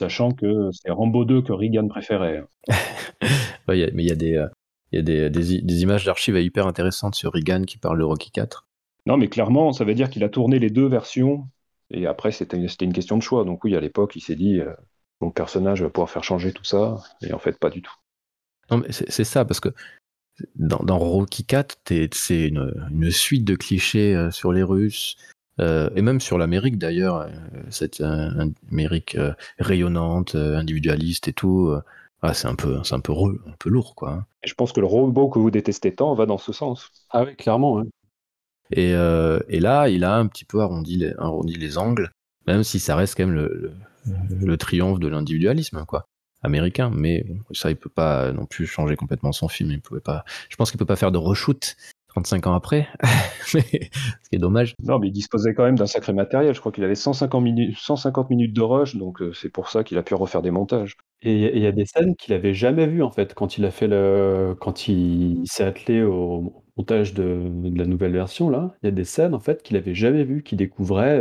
Sachant 0.00 0.30
que 0.32 0.70
c'est 0.72 0.90
Rambo 0.90 1.26
2 1.26 1.42
que 1.42 1.52
Reagan 1.52 1.86
préférait. 1.86 2.42
mais 3.68 3.76
il 3.76 4.00
y 4.00 4.10
a 4.10 4.14
des, 4.14 4.46
il 4.92 4.96
y 4.96 4.98
a 4.98 5.02
des, 5.02 5.28
des, 5.28 5.82
images 5.82 6.06
d'archives 6.06 6.38
hyper 6.38 6.66
intéressantes 6.66 7.14
sur 7.14 7.34
Reagan 7.34 7.64
qui 7.64 7.76
parle 7.76 7.98
de 7.98 8.04
Rocky 8.04 8.30
4. 8.30 8.66
Non, 9.04 9.18
mais 9.18 9.28
clairement, 9.28 9.74
ça 9.74 9.84
veut 9.84 9.92
dire 9.92 10.08
qu'il 10.08 10.24
a 10.24 10.30
tourné 10.30 10.58
les 10.58 10.70
deux 10.70 10.86
versions. 10.86 11.46
Et 11.90 12.06
après, 12.06 12.32
c'était 12.32 12.56
une 12.56 12.94
question 12.94 13.18
de 13.18 13.22
choix. 13.22 13.44
Donc 13.44 13.62
oui, 13.62 13.76
à 13.76 13.80
l'époque, 13.80 14.16
il 14.16 14.22
s'est 14.22 14.36
dit, 14.36 14.60
euh, 14.60 14.72
mon 15.20 15.30
personnage 15.30 15.82
va 15.82 15.90
pouvoir 15.90 16.08
faire 16.08 16.24
changer 16.24 16.52
tout 16.52 16.64
ça. 16.64 17.02
Et 17.20 17.34
en 17.34 17.38
fait, 17.38 17.58
pas 17.58 17.68
du 17.68 17.82
tout. 17.82 17.94
Non, 18.70 18.78
mais 18.78 18.90
c'est 18.92 19.24
ça, 19.24 19.44
parce 19.44 19.60
que 19.60 19.68
dans, 20.56 20.98
Rocky 20.98 21.44
4, 21.44 21.76
c'est 22.14 22.48
une, 22.48 22.88
une, 22.90 23.10
suite 23.10 23.44
de 23.44 23.54
clichés 23.54 24.16
euh, 24.16 24.30
sur 24.30 24.50
les 24.50 24.62
Russes, 24.62 25.18
euh, 25.60 25.90
et 25.94 26.02
même 26.02 26.20
sur 26.20 26.38
l'Amérique 26.38 26.78
d'ailleurs, 26.78 27.28
cette 27.70 28.02
Amérique 28.70 29.16
rayonnante, 29.58 30.34
individualiste 30.34 31.28
et 31.28 31.32
tout. 31.32 31.74
Ah, 32.22 32.34
c'est 32.34 32.48
un 32.48 32.54
peu, 32.54 32.80
c'est 32.84 32.94
un 32.94 33.00
peu, 33.00 33.12
un 33.12 33.54
peu 33.58 33.70
lourd, 33.70 33.94
quoi. 33.94 34.10
Hein. 34.10 34.26
je 34.44 34.52
pense 34.52 34.72
que 34.72 34.80
le 34.80 34.86
robot 34.86 35.30
que 35.30 35.38
vous 35.38 35.50
détestez 35.50 35.94
tant 35.94 36.14
va 36.14 36.26
dans 36.26 36.36
ce 36.36 36.52
sens. 36.52 36.90
Ah 37.10 37.24
oui, 37.24 37.34
clairement. 37.34 37.82
Et, 38.72 38.94
euh, 38.94 39.40
et, 39.48 39.58
là, 39.58 39.88
il 39.88 40.04
a 40.04 40.16
un 40.16 40.26
petit 40.26 40.44
peu 40.44 40.60
arrondi 40.60 40.96
les, 40.96 41.14
arrondi 41.16 41.54
les 41.54 41.78
angles, 41.78 42.10
même 42.46 42.62
si 42.62 42.78
ça 42.78 42.94
reste 42.94 43.16
quand 43.16 43.26
même 43.26 43.34
le, 43.34 43.72
le, 44.28 44.56
triomphe 44.58 45.00
de 45.00 45.08
l'individualisme, 45.08 45.84
quoi, 45.86 46.04
américain. 46.42 46.90
Mais 46.94 47.24
ça, 47.52 47.70
il 47.70 47.76
peut 47.76 47.90
pas 47.90 48.32
non 48.32 48.44
plus 48.44 48.66
changer 48.66 48.96
complètement 48.96 49.32
son 49.32 49.48
film. 49.48 49.70
Il 49.70 49.80
pouvait 49.80 50.00
pas. 50.00 50.24
Je 50.50 50.56
pense 50.56 50.70
qu'il 50.70 50.78
peut 50.78 50.84
pas 50.84 50.96
faire 50.96 51.12
de 51.12 51.18
reshoot 51.18 51.76
35 52.10 52.46
ans 52.48 52.54
après, 52.54 52.88
ce 53.46 53.58
qui 53.58 53.88
est 54.32 54.38
dommage. 54.38 54.74
Non, 54.82 54.98
mais 54.98 55.08
il 55.08 55.12
disposait 55.12 55.54
quand 55.54 55.64
même 55.64 55.78
d'un 55.78 55.86
sacré 55.86 56.12
matériel. 56.12 56.54
Je 56.54 56.60
crois 56.60 56.72
qu'il 56.72 56.82
avait 56.82 56.96
150 56.96 57.42
minutes, 57.42 57.76
150 57.78 58.30
minutes 58.30 58.52
de 58.52 58.60
rush, 58.60 58.96
donc 58.96 59.22
euh, 59.22 59.32
c'est 59.32 59.48
pour 59.48 59.70
ça 59.70 59.84
qu'il 59.84 59.96
a 59.96 60.02
pu 60.02 60.14
refaire 60.14 60.42
des 60.42 60.50
montages. 60.50 60.96
Et 61.22 61.56
il 61.56 61.62
y 61.62 61.66
a 61.66 61.72
des 61.72 61.86
scènes 61.86 62.16
qu'il 62.16 62.34
avait 62.34 62.54
jamais 62.54 62.86
vues 62.86 63.02
en 63.02 63.10
fait 63.10 63.34
quand 63.34 63.58
il 63.58 63.64
a 63.64 63.70
fait 63.70 63.86
le, 63.86 64.56
quand 64.58 64.88
il, 64.88 65.42
s'est 65.44 65.64
attelé 65.64 66.02
au 66.02 66.64
montage 66.76 67.14
de, 67.14 67.50
la 67.76 67.84
nouvelle 67.84 68.12
version 68.12 68.50
là. 68.50 68.74
Il 68.82 68.86
y 68.86 68.88
a 68.88 68.92
des 68.92 69.04
scènes 69.04 69.34
en 69.34 69.40
fait 69.40 69.62
qu'il 69.62 69.76
avait 69.76 69.94
jamais 69.94 70.24
vues, 70.24 70.42
qu'il 70.42 70.58
découvrait 70.58 71.20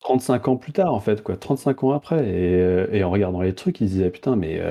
35 0.00 0.48
euh, 0.48 0.50
ans 0.52 0.56
plus 0.56 0.72
tard 0.72 0.94
en 0.94 1.00
fait 1.00 1.22
quoi, 1.22 1.36
35 1.36 1.84
ans 1.84 1.92
après. 1.92 2.22
Euh, 2.22 2.86
et, 2.92 3.04
en 3.04 3.10
regardant 3.10 3.42
les 3.42 3.54
trucs, 3.54 3.80
il 3.80 3.88
se 3.88 3.94
disait 3.94 4.10
putain 4.10 4.36
mais 4.36 4.62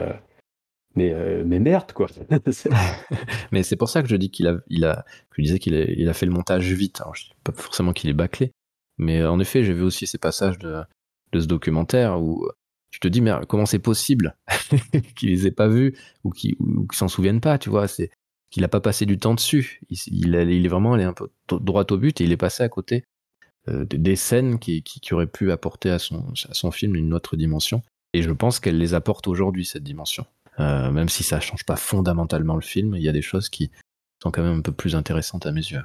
mais, 0.98 1.14
euh, 1.14 1.44
mais 1.46 1.60
merde, 1.60 1.94
quoi. 1.94 2.08
mais 3.52 3.64
c'est 3.64 3.76
pour 3.76 3.88
ça 3.88 4.02
que 4.02 4.10
je 4.10 4.16
dis 4.16 4.32
qu'il 4.32 4.48
a, 4.48 4.58
il 4.68 4.84
a, 4.84 5.06
disais 5.38 5.60
qu'il 5.60 5.76
a, 6.10 6.14
fait 6.14 6.26
le 6.26 6.32
montage 6.32 6.72
vite. 6.74 7.02
Alors, 7.02 7.16
je 7.16 7.26
dis 7.26 7.32
pas 7.44 7.54
forcément 7.54 7.94
qu'il 7.94 8.10
est 8.10 8.14
bâclé, 8.14 8.52
mais 8.98 9.24
en 9.24 9.40
effet, 9.40 9.64
j'ai 9.64 9.74
vu 9.74 9.84
aussi 9.84 10.08
ces 10.08 10.18
passages 10.18 10.58
de, 10.58 10.82
ce 11.34 11.46
documentaire 11.46 12.20
où 12.20 12.48
tu 12.90 13.00
te 13.00 13.08
dis, 13.08 13.22
mais 13.22 13.32
comment 13.48 13.68
c'est 13.68 13.78
possible 13.78 14.36
qu'il 15.16 15.30
les 15.30 15.46
ait 15.46 15.52
pas 15.52 15.68
vus 15.68 15.96
ou 16.24 16.32
qu'ils 16.32 16.56
s'en 16.92 17.08
souviennent 17.08 17.42
pas, 17.42 17.60
tu 17.60 17.70
vois, 17.70 17.88
c'est 17.88 18.10
qu'il 18.50 18.64
a 18.64 18.70
pas 18.70 18.82
passé 18.82 19.06
du 19.06 19.20
temps 19.20 19.36
dessus. 19.36 19.82
Il, 19.90 20.00
il, 20.08 20.36
il, 20.36 20.66
est 20.66 20.70
vraiment 20.70 20.94
allé 20.94 21.04
un 21.04 21.14
peu 21.14 21.30
droit 21.48 21.86
au 21.92 21.98
but 21.98 22.20
et 22.22 22.24
il 22.24 22.32
est 22.32 22.38
passé 22.38 22.64
à 22.64 22.70
côté 22.70 23.04
euh, 23.68 23.86
des 23.86 24.16
scènes 24.16 24.58
qui, 24.58 24.82
qui, 24.82 25.00
qui, 25.00 25.14
auraient 25.14 25.28
pu 25.28 25.52
apporter 25.52 25.92
à 25.92 26.00
son, 26.00 26.34
à 26.50 26.54
son 26.54 26.72
film 26.72 26.96
une 26.96 27.14
autre 27.14 27.36
dimension. 27.36 27.84
Et 28.14 28.24
je 28.24 28.32
pense 28.32 28.60
qu'elle 28.60 28.80
les 28.80 28.96
apporte 28.96 29.28
aujourd'hui, 29.28 29.66
cette 29.66 29.84
dimension. 29.84 30.26
Euh, 30.60 30.92
même 30.92 31.10
si 31.10 31.24
ça 31.24 31.40
change 31.40 31.64
pas 31.66 31.76
fondamentalement 31.76 32.56
le 32.56 32.62
film, 32.62 32.96
il 32.96 33.04
y 33.04 33.10
a 33.10 33.14
des 33.14 33.22
choses 33.22 33.50
qui 33.50 33.72
sont 34.22 34.32
quand 34.32 34.42
même 34.42 34.60
un 34.60 34.62
peu 34.62 34.72
plus 34.72 34.96
intéressantes 34.96 35.46
à 35.46 35.52
mes 35.52 35.62
yeux. 35.62 35.84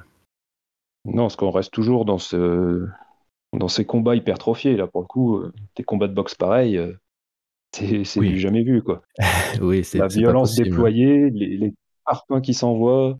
Non, 1.05 1.23
parce 1.23 1.35
qu'on 1.35 1.51
reste 1.51 1.71
toujours 1.71 2.05
dans 2.05 2.17
ce 2.17 2.87
dans 3.53 3.67
ces 3.67 3.85
combats 3.85 4.15
hypertrophiés 4.15 4.75
là 4.75 4.87
pour 4.87 5.01
le 5.01 5.07
coup, 5.07 5.37
euh, 5.37 5.53
des 5.75 5.83
combats 5.83 6.07
de 6.07 6.13
boxe 6.13 6.33
pareils, 6.33 6.77
euh, 6.77 6.93
c'est 7.71 8.19
du 8.19 8.39
jamais 8.39 8.63
vu 8.63 8.81
quoi. 8.81 9.03
oui, 9.61 9.83
c'est 9.83 9.99
la 9.99 10.07
violence 10.07 10.55
déployée, 10.55 11.29
les, 11.29 11.57
les 11.57 11.73
parpaings 12.05 12.41
qui 12.41 12.53
s'envoient. 12.53 13.17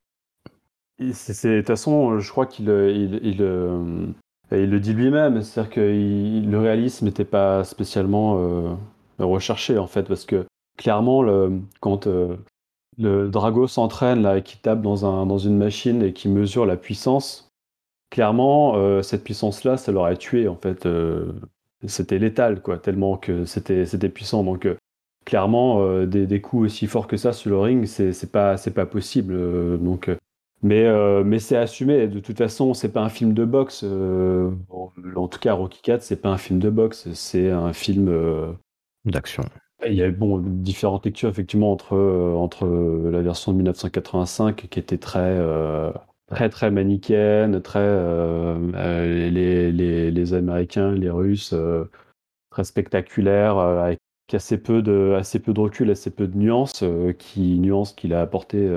De 0.99 1.11
toute 1.11 1.67
façon, 1.67 2.19
je 2.19 2.31
crois 2.31 2.45
qu'il 2.45 2.69
il, 2.69 3.19
il, 3.23 4.13
il, 4.51 4.69
le 4.69 4.79
dit 4.79 4.93
lui-même, 4.93 5.41
c'est-à-dire 5.41 5.71
que 5.71 5.81
le 5.81 6.59
réalisme 6.59 7.05
n'était 7.05 7.25
pas 7.25 7.63
spécialement 7.63 8.77
recherché 9.19 9.77
en 9.77 9.87
fait, 9.87 10.03
parce 10.03 10.25
que 10.25 10.45
clairement, 10.77 11.23
quand 11.79 12.07
euh, 12.07 12.35
le 12.97 13.29
Drago 13.29 13.67
s'entraîne 13.67 14.25
et 14.25 14.41
qu'il 14.41 14.59
tape 14.59 14.81
dans, 14.81 15.05
un, 15.05 15.25
dans 15.25 15.37
une 15.37 15.57
machine 15.57 16.03
et 16.03 16.13
qui 16.13 16.29
mesure 16.29 16.65
la 16.65 16.77
puissance, 16.77 17.51
clairement, 18.09 18.75
euh, 18.75 19.01
cette 19.01 19.23
puissance-là, 19.23 19.77
ça 19.77 19.91
l'aurait 19.91 20.17
tué, 20.17 20.47
en 20.47 20.55
fait. 20.55 20.85
Euh, 20.85 21.33
c'était 21.85 22.19
létal, 22.19 22.61
quoi, 22.61 22.77
tellement 22.77 23.17
que 23.17 23.45
c'était, 23.45 23.85
puissant. 24.09 24.43
Donc, 24.43 24.67
clairement, 25.25 26.05
des, 26.05 26.27
des, 26.27 26.41
coups 26.41 26.65
aussi 26.65 26.87
forts 26.87 27.07
que 27.07 27.17
ça 27.17 27.33
sur 27.33 27.49
le 27.49 27.59
ring, 27.59 27.85
c'est, 27.85 28.13
c'est 28.13 28.31
pas, 28.31 28.55
pas 28.73 28.85
possible. 28.85 29.33
donc, 29.79 30.09
mais, 30.61 30.85
mais 31.25 31.39
c'est 31.39 31.57
assumé. 31.57 32.07
De 32.07 32.21
toute 32.21 32.37
façon, 32.37 32.73
c'est 32.73 32.87
pas 32.87 33.01
un 33.01 33.09
film 33.09 33.33
de 33.33 33.43
boxe. 33.43 33.83
en 33.83 35.27
tout 35.27 35.39
cas, 35.39 35.53
Rocky 35.53 35.81
4, 35.81 36.03
c'est 36.03 36.21
pas 36.21 36.29
un 36.29 36.37
film 36.37 36.59
de 36.59 36.69
boxe. 36.69 37.11
C'est 37.13 37.51
un 37.51 37.73
film 37.73 38.55
d'action. 39.03 39.43
Il 39.87 39.93
y 39.93 40.03
a 40.03 40.11
bon, 40.11 40.39
différentes 40.39 41.05
lectures 41.05 41.29
effectivement 41.29 41.71
entre, 41.71 41.95
euh, 41.95 42.35
entre 42.35 42.65
la 43.11 43.21
version 43.21 43.51
de 43.51 43.57
1985 43.57 44.67
qui 44.69 44.79
était 44.79 44.97
très, 44.97 45.19
euh, 45.19 45.91
très, 46.27 46.49
très 46.49 46.71
manichéenne, 46.71 47.61
très, 47.61 47.79
euh, 47.79 49.29
les, 49.29 49.71
les, 49.71 50.11
les, 50.11 50.33
Américains, 50.33 50.91
les 50.91 51.09
Russes, 51.09 51.53
très 52.49 52.63
spectaculaires, 52.63 53.57
avec 53.57 53.99
assez 54.31 54.57
peu, 54.57 54.81
de, 54.81 55.15
assez 55.17 55.39
peu 55.39 55.53
de 55.53 55.59
recul, 55.59 55.91
assez 55.91 56.09
peu 56.09 56.27
de 56.27 56.37
nuances, 56.37 56.83
qui, 57.19 57.59
nuances 57.59 57.93
qu'il 57.93 58.13
a 58.13 58.21
apporté 58.21 58.67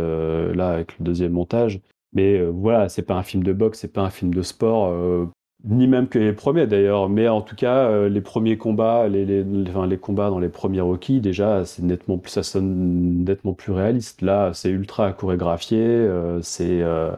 là 0.55 0.71
avec 0.71 0.99
le 0.99 1.05
deuxième 1.05 1.33
montage. 1.33 1.81
Mais 2.13 2.43
voilà, 2.45 2.89
c'est 2.89 3.03
pas 3.03 3.15
un 3.15 3.23
film 3.23 3.43
de 3.43 3.53
boxe, 3.53 3.81
c'est 3.81 3.93
pas 3.93 4.03
un 4.03 4.11
film 4.11 4.35
de 4.35 4.43
sport 4.43 4.93
ni 5.67 5.87
même 5.89 6.09
que 6.09 6.19
les 6.19 6.33
premiers 6.33 6.67
d'ailleurs, 6.67 7.09
mais 7.09 7.29
en 7.29 7.41
tout 7.41 7.57
cas, 7.57 7.89
euh, 7.89 8.09
les 8.09 8.21
premiers 8.21 8.57
combats, 8.57 9.09
les, 9.09 9.45
combats 10.01 10.31
dans 10.31 10.39
les 10.39 10.49
premiers 10.49 10.81
Rocky, 10.81 11.21
déjà, 11.21 11.65
c'est 11.65 11.83
nettement 11.83 12.19
plus, 12.19 12.31
ça 12.31 12.43
sonne 12.43 13.25
nettement 13.25 13.53
plus 13.53 13.73
réaliste. 13.73 14.23
Là, 14.23 14.53
c'est 14.55 14.71
ultra 14.71 15.13
chorégraphié, 15.13 15.79
euh, 15.81 16.41
c'est 16.43 16.83
euh, 16.83 17.11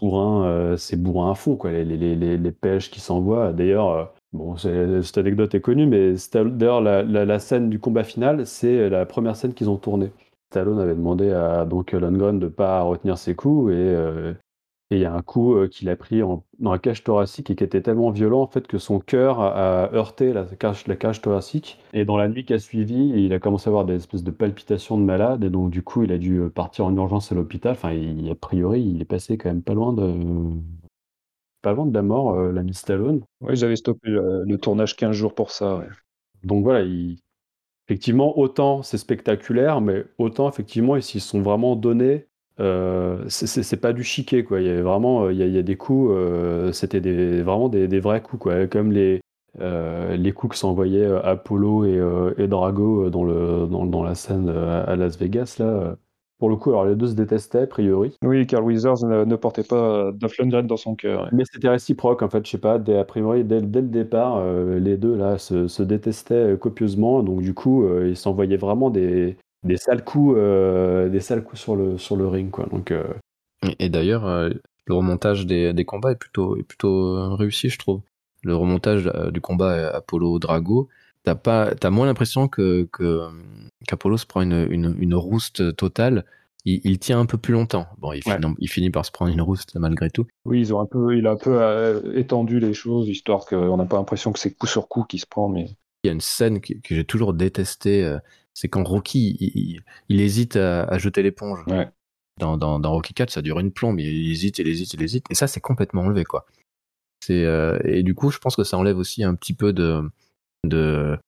bourrin, 0.00 0.76
c'est 0.78 0.96
bourrin 1.00 1.32
à 1.32 1.34
fond, 1.34 1.56
quoi. 1.56 1.70
Les, 1.70 2.52
pêches 2.52 2.90
qui 2.90 3.00
s'envoient. 3.00 3.52
D'ailleurs, 3.52 4.12
bon, 4.32 4.56
cette 4.56 5.18
anecdote 5.18 5.54
est 5.54 5.60
connue, 5.60 5.86
mais 5.86 6.14
d'ailleurs, 6.34 6.80
la, 6.80 7.02
la, 7.02 7.38
scène 7.38 7.68
du 7.68 7.78
combat 7.78 8.04
final, 8.04 8.46
c'est 8.46 8.88
la 8.88 9.04
première 9.06 9.36
scène 9.36 9.54
qu'ils 9.54 9.70
ont 9.70 9.76
tournée. 9.76 10.12
Stallone 10.50 10.80
avait 10.80 10.94
demandé 10.94 11.30
à 11.30 11.64
donc 11.64 11.92
Lundgren 11.92 12.38
de 12.38 12.48
pas 12.48 12.82
retenir 12.82 13.18
ses 13.18 13.34
coups 13.34 13.72
et 13.72 13.96
et 14.92 14.96
il 14.96 15.00
y 15.00 15.06
a 15.06 15.14
un 15.14 15.22
coup 15.22 15.54
euh, 15.54 15.68
qu'il 15.68 15.88
a 15.88 15.96
pris 15.96 16.20
dans 16.20 16.72
la 16.72 16.78
cage 16.78 17.02
thoracique 17.02 17.50
et 17.50 17.56
qui 17.56 17.64
était 17.64 17.80
tellement 17.80 18.10
violent 18.10 18.42
en 18.42 18.46
fait 18.46 18.66
que 18.66 18.76
son 18.76 19.00
cœur 19.00 19.40
a, 19.40 19.90
heurté 19.94 20.32
la 20.34 20.44
cage, 20.44 20.86
la 20.86 20.96
cage 20.96 21.22
thoracique. 21.22 21.78
Et 21.94 22.04
dans 22.04 22.18
la 22.18 22.28
nuit 22.28 22.44
qui 22.44 22.52
a 22.52 22.58
suivi, 22.58 23.10
il 23.16 23.32
a 23.32 23.38
commencé 23.38 23.68
à 23.68 23.70
avoir 23.70 23.86
des 23.86 23.94
espèces 23.94 24.22
de 24.22 24.30
palpitations 24.30 24.98
de 24.98 25.02
malade. 25.02 25.44
Et 25.44 25.50
donc 25.50 25.70
du 25.70 25.82
coup, 25.82 26.02
il 26.02 26.12
a 26.12 26.18
dû 26.18 26.38
euh, 26.38 26.50
partir 26.50 26.84
en 26.84 26.94
urgence 26.94 27.32
à 27.32 27.34
l'hôpital. 27.34 27.72
Enfin, 27.72 27.90
a 27.90 28.34
priori, 28.34 28.82
il 28.82 29.00
est 29.00 29.06
passé 29.06 29.38
quand 29.38 29.48
même 29.48 29.62
pas 29.62 29.74
loin 29.74 29.94
de 29.94 30.12
pas 31.62 31.72
loin 31.72 31.86
de 31.86 31.94
la 31.94 32.02
mort, 32.02 32.34
euh, 32.34 32.52
l'ami 32.52 32.74
Stallone. 32.74 33.22
Oui, 33.40 33.56
j'avais 33.56 33.76
stoppé 33.76 34.10
le, 34.10 34.56
tournage 34.56 34.96
15 34.96 35.12
jours 35.12 35.34
pour 35.34 35.52
ça. 35.52 35.84
Donc 36.44 36.64
voilà, 36.64 36.84
effectivement, 37.88 38.38
autant 38.38 38.82
c'est 38.82 38.98
spectaculaire, 38.98 39.80
mais 39.80 40.04
autant 40.18 40.48
effectivement, 40.48 40.96
ils 40.96 41.02
s'y 41.02 41.20
sont 41.20 41.40
vraiment 41.40 41.76
donnés 41.76 42.26
euh, 42.60 43.24
c'est 43.28 43.80
pas 43.80 43.92
du 43.92 44.04
chiquet 44.04 44.44
quoi. 44.44 44.60
Il 44.60 44.66
y 44.66 44.70
a 44.70 44.82
vraiment, 44.82 45.30
il 45.30 45.36
y 45.38 45.58
a, 45.58 45.62
des 45.62 45.76
coups, 45.76 46.10
euh, 46.12 46.72
c'était 46.72 47.00
des, 47.00 47.42
vraiment 47.42 47.68
des, 47.68 48.00
vrais 48.00 48.22
coups 48.22 48.42
quoi. 48.42 48.66
Comme 48.66 48.92
les, 48.92 49.20
les 49.58 50.32
coups 50.32 50.52
que 50.52 50.58
s'envoyaient 50.58 51.10
Apollo 51.24 51.84
et, 52.36 52.46
Drago 52.48 53.10
dans, 53.10 53.24
le, 53.24 53.66
dans, 53.66 54.02
la 54.02 54.14
scène 54.14 54.48
à 54.48 54.94
Las 54.96 55.18
Vegas, 55.18 55.56
là. 55.58 55.96
Pour 56.38 56.48
le 56.48 56.56
coup, 56.56 56.70
alors 56.70 56.86
les 56.86 56.96
deux 56.96 57.06
se 57.06 57.14
détestaient, 57.14 57.62
a 57.62 57.66
priori. 57.68 58.16
Oui, 58.24 58.48
Carl 58.48 58.64
Withers 58.64 59.06
ne, 59.06 59.36
portait 59.36 59.62
pas 59.62 60.10
Dolph 60.10 60.36
Lundgren 60.38 60.66
dans 60.66 60.76
son 60.76 60.96
cœur. 60.96 61.28
Mais 61.30 61.44
c'était 61.44 61.68
réciproque, 61.68 62.20
en 62.22 62.28
fait, 62.28 62.44
je 62.44 62.50
sais 62.50 62.58
pas, 62.58 62.80
dès, 62.80 62.98
a 62.98 63.04
priori, 63.04 63.44
dès, 63.44 63.60
le 63.60 63.66
départ, 63.82 64.44
les 64.44 64.96
deux, 64.96 65.14
là, 65.14 65.38
se, 65.38 65.82
détestaient 65.84 66.56
copieusement, 66.58 67.22
donc 67.22 67.42
du 67.42 67.54
coup, 67.54 67.86
ils 68.04 68.16
s'envoyaient 68.16 68.56
vraiment 68.56 68.90
des, 68.90 69.36
des 69.64 69.76
sales 69.76 70.04
coups, 70.04 70.36
des 70.36 71.20
sales 71.20 71.44
coups 71.44 71.60
sur 71.60 71.76
le, 71.76 71.98
sur 71.98 72.16
le 72.16 72.26
ring, 72.26 72.50
quoi. 72.50 72.66
Donc, 72.66 72.92
Et 73.78 73.88
d'ailleurs, 73.88 74.24
le 74.24 74.94
remontage 74.94 75.46
des, 75.46 75.72
des, 75.72 75.84
combats 75.84 76.12
est 76.12 76.16
plutôt, 76.16 76.56
est 76.56 76.62
plutôt 76.62 77.36
réussi, 77.36 77.68
je 77.68 77.78
trouve 77.78 78.02
le 78.42 78.56
remontage 78.56 79.10
euh, 79.14 79.30
du 79.30 79.40
combat 79.40 79.88
Apollo 79.90 80.38
Drago, 80.38 80.88
t'as 81.24 81.34
pas, 81.34 81.72
as 81.80 81.90
moins 81.90 82.06
l'impression 82.06 82.48
que, 82.48 82.88
qu'Apollo 83.86 84.16
se 84.16 84.26
prend 84.26 84.42
une, 84.42 84.96
une, 84.98 85.14
rouste 85.14 85.76
totale. 85.76 86.24
Il, 86.64 87.00
tient 87.00 87.18
un 87.18 87.26
peu 87.26 87.38
plus 87.38 87.54
longtemps. 87.54 87.86
Bon, 87.98 88.12
il, 88.12 88.22
finit, 88.22 88.54
il, 88.58 88.68
finit, 88.68 88.90
par 88.90 89.04
se 89.04 89.10
prendre 89.10 89.32
une 89.32 89.40
rouste 89.40 89.74
malgré 89.74 90.10
tout. 90.10 90.26
Oui, 90.44 90.60
ils 90.60 90.72
ont 90.72 90.80
un 90.80 90.86
peu, 90.86 91.16
il 91.16 91.26
a 91.26 91.32
un 91.32 91.36
peu 91.36 91.60
euh, 91.60 92.16
étendu 92.16 92.60
les 92.60 92.72
choses, 92.72 93.08
histoire 93.08 93.46
qu'on 93.46 93.76
n'a 93.76 93.84
pas 93.84 93.96
l'impression 93.96 94.30
que 94.30 94.38
c'est 94.38 94.52
coup 94.54 94.68
sur 94.68 94.86
coup 94.86 95.02
qui 95.02 95.18
se 95.18 95.26
prend. 95.26 95.48
Mais 95.48 95.70
il 96.02 96.08
y 96.08 96.10
a 96.10 96.12
une 96.12 96.20
scène 96.20 96.60
que, 96.60 96.74
j'ai 96.84 97.04
toujours 97.04 97.34
détestée, 97.34 98.04
euh, 98.04 98.18
c'est 98.54 98.68
quand 98.68 98.84
Rocky, 98.84 99.82
il, 100.08 100.20
hésite 100.20 100.56
à, 100.56 100.98
jeter 100.98 101.22
l'éponge. 101.22 101.64
Dans, 102.38 102.56
dans, 102.56 102.80
dans, 102.80 102.92
Rocky 102.92 103.12
4, 103.12 103.30
ça 103.30 103.42
dure 103.42 103.60
une 103.60 103.72
plombe, 103.72 104.00
il 104.00 104.30
hésite, 104.30 104.58
il 104.58 104.66
hésite, 104.66 104.94
il 104.94 105.02
hésite, 105.02 105.26
et 105.30 105.34
ça, 105.34 105.46
c'est 105.46 105.60
complètement 105.60 106.02
enlevé, 106.02 106.24
quoi. 106.24 106.46
Euh, 107.30 107.78
et 107.84 108.02
du 108.02 108.14
coup, 108.14 108.30
je 108.30 108.38
pense 108.38 108.56
que 108.56 108.64
ça 108.64 108.76
enlève 108.76 108.98
aussi 108.98 109.24
un 109.24 109.34
petit 109.34 109.54
peu 109.54 109.72
de 109.72 110.02
de, 110.64 111.18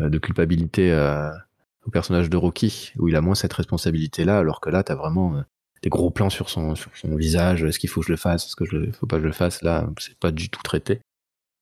euh, 0.00 0.08
de 0.08 0.18
culpabilité 0.18 0.92
euh, 0.92 1.30
au 1.84 1.90
personnage 1.90 2.30
de 2.30 2.36
Rocky, 2.36 2.92
où 2.98 3.08
il 3.08 3.16
a 3.16 3.20
moins 3.20 3.34
cette 3.34 3.52
responsabilité-là, 3.52 4.38
alors 4.38 4.60
que 4.60 4.70
là, 4.70 4.82
t'as 4.82 4.94
vraiment 4.94 5.42
des 5.82 5.88
gros 5.88 6.10
plans 6.10 6.30
sur 6.30 6.48
son 6.50 6.74
sur 6.74 6.96
son 6.96 7.14
visage. 7.16 7.62
Est-ce 7.64 7.78
qu'il 7.78 7.90
faut 7.90 8.00
que 8.00 8.06
je 8.06 8.12
le 8.12 8.16
fasse 8.16 8.46
Est-ce 8.46 8.56
que 8.56 8.64
je 8.64 8.90
faut 8.92 9.06
pas 9.06 9.16
que 9.16 9.22
je 9.22 9.28
le 9.28 9.32
fasse 9.32 9.62
Là, 9.62 9.88
c'est 9.98 10.18
pas 10.18 10.32
du 10.32 10.50
tout 10.50 10.62
traité. 10.62 11.00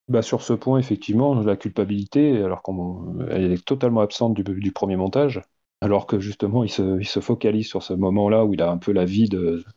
Bah 0.09 0.23
sur 0.23 0.43
ce 0.43 0.53
point, 0.53 0.79
effectivement, 0.79 1.35
la 1.35 1.57
culpabilité, 1.57 2.43
alors 2.43 2.63
qu'elle 2.63 3.53
est 3.53 3.65
totalement 3.65 4.01
absente 4.01 4.35
du, 4.35 4.43
du, 4.43 4.73
premier 4.73 4.97
montage, 4.97 5.41
alors 5.81 6.07
que 6.07 6.21
justement, 6.21 6.63
il 6.63 6.71
se, 6.71 7.01
il 7.01 7.07
se 7.07 7.21
focalise 7.21 7.67
sur 7.67 7.83
ce 7.83 7.95
moment-là 7.95 8.45
où 8.45 8.53
il 8.53 8.61
a 8.61 8.71
un 8.71 8.77
peu 8.79 8.93
la 8.93 9.05
vie 9.05 9.31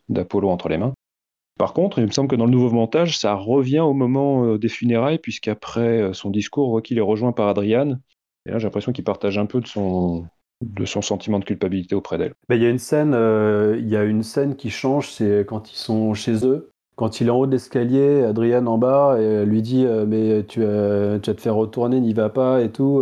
d'Apollo 0.09 0.49
entre 0.49 0.67
les 0.67 0.77
mains. 0.77 0.93
Par 1.57 1.73
contre, 1.73 1.99
il 1.99 2.05
me 2.05 2.11
semble 2.11 2.29
que 2.29 2.35
dans 2.35 2.45
le 2.45 2.51
nouveau 2.51 2.69
montage, 2.69 3.17
ça 3.17 3.33
revient 3.33 3.79
au 3.79 3.93
moment 3.93 4.45
euh, 4.45 4.57
des 4.59 4.69
funérailles, 4.69 5.17
puisqu'après 5.17 6.01
euh, 6.01 6.13
son 6.13 6.29
discours, 6.29 6.69
Rocky 6.69 6.95
est 6.95 7.01
rejoint 7.01 7.31
par 7.31 7.47
Adriane. 7.47 7.99
Et 8.45 8.51
là, 8.51 8.59
j'ai 8.59 8.65
l'impression 8.65 8.91
qu'il 8.91 9.03
partage 9.03 9.37
un 9.39 9.47
peu 9.47 9.59
de 9.59 9.67
son, 9.67 10.27
de 10.61 10.85
son 10.85 11.01
sentiment 11.01 11.39
de 11.39 11.45
culpabilité 11.45 11.95
auprès 11.95 12.17
d'elle. 12.17 12.33
Bah, 12.47 12.55
il 12.55 12.61
y 12.61 12.65
euh, 12.67 13.81
y 13.83 13.95
a 13.95 14.03
une 14.03 14.23
scène 14.23 14.55
qui 14.55 14.69
change, 14.69 15.09
c'est 15.09 15.45
quand 15.47 15.71
ils 15.71 15.77
sont 15.77 16.13
chez 16.13 16.45
eux. 16.45 16.69
Quand 16.97 17.21
il 17.21 17.27
est 17.27 17.29
en 17.29 17.37
haut 17.37 17.45
de 17.45 17.51
l'escalier, 17.51 18.23
Adriane 18.23 18.67
en 18.67 18.77
bas, 18.77 19.17
et 19.21 19.45
lui 19.45 19.61
dit 19.61 19.85
mais 20.07 20.43
tu, 20.43 20.61
vas 20.61 21.19
te 21.19 21.39
faire 21.39 21.55
retourner, 21.55 22.01
n'y 22.01 22.13
va 22.13 22.29
pas 22.29 22.61
et 22.61 22.69
tout. 22.69 23.01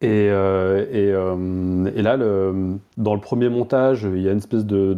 Et, 0.00 0.26
et, 0.26 1.12
là, 2.02 2.16
dans 2.16 3.14
le 3.14 3.20
premier 3.20 3.48
montage, 3.50 4.08
il 4.10 4.22
y 4.22 4.28
a 4.28 4.32
une 4.32 4.38
espèce 4.38 4.64
de, 4.64 4.96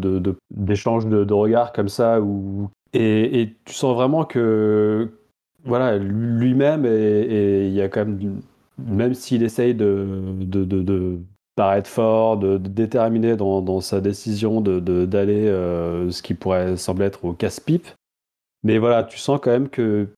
d'échange 0.50 1.06
de, 1.06 1.24
de, 1.24 1.34
regards 1.34 1.72
comme 1.72 1.88
ça 1.88 2.20
où 2.20 2.70
et, 2.92 3.54
tu 3.64 3.74
sens 3.74 3.94
vraiment 3.94 4.24
que 4.24 5.10
voilà, 5.64 5.98
lui-même, 5.98 6.86
et 6.86 7.66
il 7.66 7.72
y 7.72 7.82
a 7.82 7.88
quand 7.88 8.06
même, 8.06 8.40
même 8.78 9.14
s'il 9.14 9.42
essaye 9.42 9.74
de, 9.74 10.06
de, 10.40 10.64
de, 10.64 11.18
paraître 11.54 11.90
fort, 11.90 12.38
de, 12.38 12.56
déterminer 12.56 13.36
dans, 13.36 13.60
dans, 13.60 13.80
sa 13.80 14.00
décision 14.00 14.60
d'aller 14.60 15.46
euh, 15.48 16.10
ce 16.10 16.22
qui 16.22 16.34
pourrait 16.34 16.76
sembler 16.76 17.06
être 17.06 17.24
au 17.24 17.32
casse-pipe, 17.32 17.88
mais 18.62 18.78
voilà, 18.78 19.04
tu 19.04 19.18
sens 19.18 19.40
quand 19.42 19.50
même 19.50 19.68
que 19.68 20.08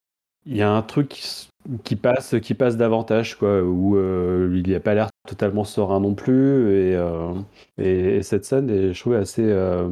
il 0.46 0.56
y 0.56 0.62
a 0.62 0.70
un 0.72 0.82
truc 0.82 1.22
qui, 1.84 1.96
passe, 1.96 2.34
qui 2.40 2.54
passe 2.54 2.76
davantage, 2.76 3.36
quoi, 3.38 3.62
où 3.62 3.96
euh, 3.96 4.52
il 4.54 4.68
n'y 4.68 4.74
a 4.74 4.80
pas 4.80 4.94
l'air 4.94 5.08
totalement 5.28 5.64
serein 5.64 6.00
non 6.00 6.14
plus, 6.14 6.70
et, 6.72 6.96
euh, 6.96 7.32
et, 7.78 8.22
cette 8.22 8.44
scène 8.44 8.68
est, 8.70 8.92
je 8.92 9.00
trouve, 9.00 9.14
assez 9.14 9.44
euh, 9.44 9.88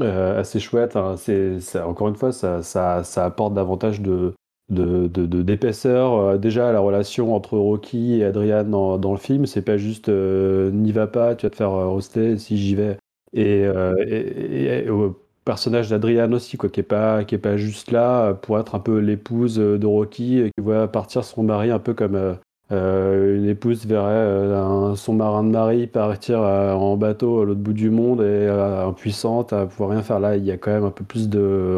assez 0.00 0.60
chouette. 0.60 0.96
Encore 0.96 2.08
une 2.08 2.16
fois, 2.16 2.32
ça, 2.32 2.62
ça, 2.62 3.04
ça 3.04 3.24
apporte 3.24 3.54
davantage 3.54 4.00
de, 4.00 4.34
de, 4.70 5.08
de, 5.08 5.42
d'épaisseur. 5.42 6.38
Déjà, 6.38 6.72
la 6.72 6.80
relation 6.80 7.34
entre 7.34 7.58
Rocky 7.58 8.20
et 8.20 8.24
Adrian 8.24 8.64
dans, 8.64 8.98
dans 8.98 9.12
le 9.12 9.18
film, 9.18 9.46
c'est 9.46 9.62
pas 9.62 9.76
juste 9.76 10.08
n'y 10.08 10.92
va 10.92 11.06
pas, 11.06 11.34
tu 11.34 11.46
vas 11.46 11.50
te 11.50 11.56
faire 11.56 11.72
roster 11.72 12.38
si 12.38 12.56
j'y 12.56 12.74
vais. 12.76 12.98
Et, 13.32 13.62
et, 13.62 14.88
au 14.90 15.16
personnage 15.44 15.90
d'Adrian 15.90 16.32
aussi, 16.32 16.56
quoi, 16.56 16.68
qui 16.68 16.80
est 16.80 16.84
pas, 16.84 17.24
pas 17.24 17.56
juste 17.56 17.90
là 17.90 18.34
pour 18.34 18.58
être 18.58 18.74
un 18.74 18.80
peu 18.80 18.98
l'épouse 18.98 19.56
de 19.56 19.86
Rocky, 19.86 20.50
qui 20.56 20.62
voit 20.62 20.88
partir 20.88 21.24
son 21.24 21.42
mari 21.42 21.70
un 21.70 21.78
peu 21.78 21.94
comme 21.94 22.38
euh, 22.72 23.36
une 23.36 23.46
épouse 23.46 23.84
verrait 23.84 24.12
euh, 24.12 24.94
son 24.94 25.14
marin 25.14 25.42
de 25.42 25.48
mari 25.48 25.88
partir 25.88 26.40
euh, 26.40 26.72
en 26.72 26.96
bateau 26.96 27.40
à 27.40 27.44
l'autre 27.44 27.60
bout 27.60 27.72
du 27.72 27.90
monde 27.90 28.22
et 28.22 28.48
impuissante 28.48 29.52
à 29.52 29.66
pouvoir 29.66 29.90
rien 29.90 30.02
faire. 30.02 30.20
Là, 30.20 30.36
il 30.36 30.44
y 30.44 30.52
a 30.52 30.56
quand 30.56 30.70
même 30.70 30.84
un 30.84 30.92
peu 30.92 31.04
plus 31.04 31.28
de, 31.28 31.76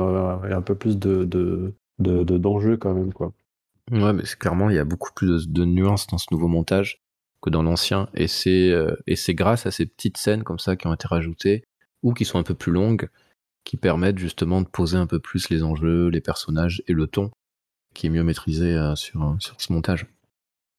un 0.50 0.62
peu 0.62 0.74
plus 0.74 0.98
de, 0.98 1.24
de, 1.24 2.22
d'enjeux 2.38 2.76
quand 2.76 2.92
même, 2.92 3.12
quoi. 3.12 3.32
Ouais, 3.90 4.12
mais 4.12 4.22
clairement, 4.38 4.70
il 4.70 4.76
y 4.76 4.78
a 4.78 4.84
beaucoup 4.84 5.10
plus 5.14 5.48
de, 5.48 5.64
nuances 5.64 6.06
dans 6.06 6.18
ce 6.18 6.26
nouveau 6.30 6.48
montage 6.48 7.02
que 7.40 7.50
dans 7.50 7.62
l'ancien. 7.62 8.08
Et 8.14 8.28
c'est, 8.28 8.72
et 9.06 9.16
c'est 9.16 9.34
grâce 9.34 9.66
à 9.66 9.70
ces 9.70 9.86
petites 9.86 10.18
scènes 10.18 10.42
comme 10.42 10.58
ça 10.58 10.76
qui 10.76 10.86
ont 10.86 10.94
été 10.94 11.08
rajoutées 11.08 11.64
ou 12.02 12.12
qui 12.12 12.24
sont 12.24 12.38
un 12.38 12.42
peu 12.42 12.54
plus 12.54 12.72
longues 12.72 13.08
qui 13.64 13.76
permettent 13.76 14.18
justement 14.18 14.60
de 14.60 14.68
poser 14.68 14.96
un 14.96 15.06
peu 15.06 15.18
plus 15.18 15.48
les 15.50 15.62
enjeux, 15.62 16.08
les 16.08 16.20
personnages 16.20 16.82
et 16.88 16.92
le 16.92 17.06
ton 17.06 17.30
qui 17.94 18.06
est 18.06 18.10
mieux 18.10 18.24
maîtrisé 18.24 18.76
sur, 18.96 19.36
sur 19.38 19.60
ce 19.60 19.72
montage 19.72 20.06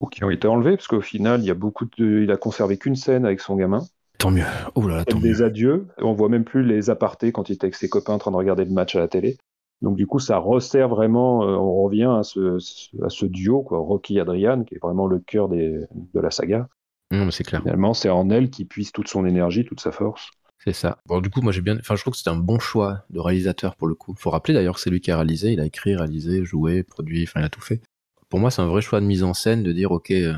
qui 0.10 0.24
ont 0.24 0.30
été 0.30 0.48
enlevés, 0.48 0.76
parce 0.76 0.88
qu'au 0.88 1.02
final, 1.02 1.42
il 1.42 1.46
y 1.46 1.52
a 1.52 1.56
beaucoup 1.56 1.86
de... 1.86 2.22
il 2.24 2.32
a 2.32 2.38
conservé 2.38 2.78
qu'une 2.78 2.96
scène 2.96 3.26
avec 3.26 3.40
son 3.40 3.56
gamin. 3.56 3.82
Tant 4.20 4.32
mieux. 4.32 4.46
Oh 4.76 4.88
là 4.88 5.06
tant 5.06 5.20
des 5.20 5.42
adieux. 5.42 5.88
On 5.98 6.14
voit 6.14 6.30
même 6.30 6.44
plus 6.44 6.64
les 6.64 6.90
apartés 6.90 7.32
quand 7.32 7.50
il 7.50 7.54
était 7.54 7.66
avec 7.66 7.76
ses 7.76 7.90
copains 7.90 8.14
en 8.14 8.18
train 8.20 8.32
de 8.32 8.36
regarder 8.36 8.66
le 8.66 8.72
match 8.72 8.96
à 8.96 9.00
la 9.00 9.08
télé. 9.08 9.38
Donc 9.82 9.98
du 9.98 10.08
coup, 10.08 10.20
ça 10.20 10.38
resserre 10.38 10.88
vraiment. 10.88 11.44
Euh, 11.44 11.56
on 11.56 11.84
revient 11.84 12.10
à 12.18 12.24
ce, 12.24 12.58
à 13.04 13.10
ce 13.10 13.26
duo, 13.26 13.64
quoi, 13.64 13.80
Rocky 13.80 14.20
Adrian, 14.20 14.64
qui 14.64 14.76
est 14.76 14.82
vraiment 14.82 15.08
le 15.08 15.20
cœur 15.20 15.50
des... 15.50 15.80
de 16.14 16.20
la 16.20 16.32
saga. 16.32 16.68
Non, 17.12 17.26
mais 17.26 17.32
c'est 17.32 17.44
clair. 17.44 17.62
Finalement, 17.62 17.94
c'est 17.94 18.10
en 18.10 18.30
elle 18.30 18.50
qui 18.50 18.66
puise 18.66 18.92
toute 18.92 19.08
son 19.08 19.26
énergie, 19.26 19.66
toute 19.66 19.82
sa 19.82 19.92
force. 19.92 20.32
C'est 20.64 20.74
ça. 20.74 21.00
Bon, 21.08 21.20
du 21.20 21.30
coup, 21.30 21.42
moi 21.42 21.52
j'ai 21.52 21.62
bien. 21.62 21.78
Enfin, 21.78 21.96
je 21.96 22.02
trouve 22.02 22.14
que 22.14 22.18
c'était 22.18 22.30
un 22.30 22.38
bon 22.38 22.60
choix 22.60 23.06
de 23.10 23.20
réalisateur 23.20 23.76
pour 23.76 23.88
le 23.88 23.96
coup. 23.96 24.16
Faut 24.18 24.30
rappeler 24.30 24.54
d'ailleurs 24.54 24.76
que 24.76 24.82
c'est 24.82 24.90
lui 24.90 25.02
qui 25.02 25.12
a 25.12 25.18
réalisé. 25.18 25.52
Il 25.52 25.60
a 25.60 25.66
écrit, 25.66 25.96
réalisé, 25.96 26.46
joué, 26.46 26.84
produit. 26.84 27.24
Enfin, 27.24 27.42
il 27.42 27.44
a 27.44 27.50
tout 27.50 27.62
fait 27.62 27.82
pour 28.34 28.40
moi, 28.40 28.50
c'est 28.50 28.64
un 28.64 28.68
vrai 28.68 28.82
choix 28.82 29.00
de 29.00 29.06
mise 29.06 29.22
en 29.22 29.36
scène 29.36 29.62
de 29.62 29.72
dire, 29.72 29.92
ok, 29.92 30.10
euh, 30.10 30.34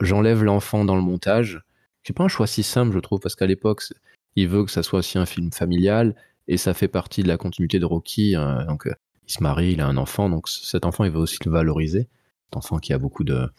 j'enlève 0.00 0.44
l'enfant 0.44 0.84
dans 0.84 0.94
le 0.94 1.02
montage. 1.02 1.60
C'est 2.04 2.12
pas 2.12 2.22
un 2.22 2.28
choix 2.28 2.46
si 2.46 2.62
simple, 2.62 2.94
je 2.94 3.00
trouve, 3.00 3.18
parce 3.18 3.34
qu'à 3.34 3.48
l'époque, 3.48 3.82
il 4.36 4.46
veut 4.46 4.64
que 4.64 4.70
ça 4.70 4.84
soit 4.84 5.00
aussi 5.00 5.18
un 5.18 5.26
film 5.26 5.50
familial 5.50 6.14
et 6.46 6.56
ça 6.56 6.72
fait 6.72 6.86
partie 6.86 7.24
de 7.24 7.26
la 7.26 7.36
continuité 7.36 7.80
de 7.80 7.84
Rocky. 7.84 8.36
Hein. 8.36 8.64
donc, 8.68 8.86
euh, 8.86 8.94
il 9.26 9.32
se 9.32 9.42
marie, 9.42 9.72
il 9.72 9.80
a 9.80 9.88
un 9.88 9.96
enfant, 9.96 10.30
donc 10.30 10.48
cet 10.48 10.86
enfant, 10.86 11.02
il 11.02 11.10
veut 11.10 11.18
aussi 11.18 11.36
le 11.44 11.50
valoriser. 11.50 12.06
Cet 12.44 12.58
enfant 12.58 12.78
qui 12.78 12.92
a 12.92 12.98
beaucoup 12.98 13.24
de, 13.24 13.50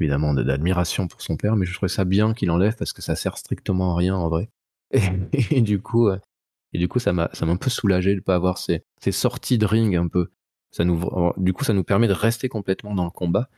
évidemment, 0.00 0.34
d'admiration 0.34 1.06
pour 1.06 1.22
son 1.22 1.36
père, 1.36 1.54
mais 1.54 1.64
je 1.64 1.72
trouvais 1.72 1.88
ça 1.88 2.04
bien 2.04 2.34
qu'il 2.34 2.50
enlève 2.50 2.74
parce 2.74 2.92
que 2.92 3.02
ça 3.02 3.14
sert 3.14 3.38
strictement 3.38 3.92
à 3.92 3.98
rien 3.98 4.16
en 4.16 4.28
vrai. 4.28 4.48
Et, 4.92 5.60
du 5.60 5.80
coup, 5.80 6.08
euh, 6.08 6.18
et 6.72 6.78
du 6.78 6.88
coup, 6.88 6.98
ça 6.98 7.12
m'a, 7.12 7.30
ça 7.32 7.46
m'a 7.46 7.52
un 7.52 7.56
peu 7.56 7.70
soulagé 7.70 8.14
de 8.14 8.20
pas 8.20 8.34
avoir 8.34 8.58
ces, 8.58 8.82
ces 9.00 9.12
sorties 9.12 9.58
de 9.58 9.66
ring 9.66 9.96
un 9.96 10.08
peu. 10.08 10.30
Ça 10.70 10.84
nous, 10.84 11.00
du 11.36 11.52
coup, 11.52 11.64
ça 11.64 11.72
nous 11.72 11.84
permet 11.84 12.08
de 12.08 12.12
rester 12.12 12.48
complètement 12.48 12.94
dans 12.94 13.04
le 13.04 13.10
combat. 13.10 13.48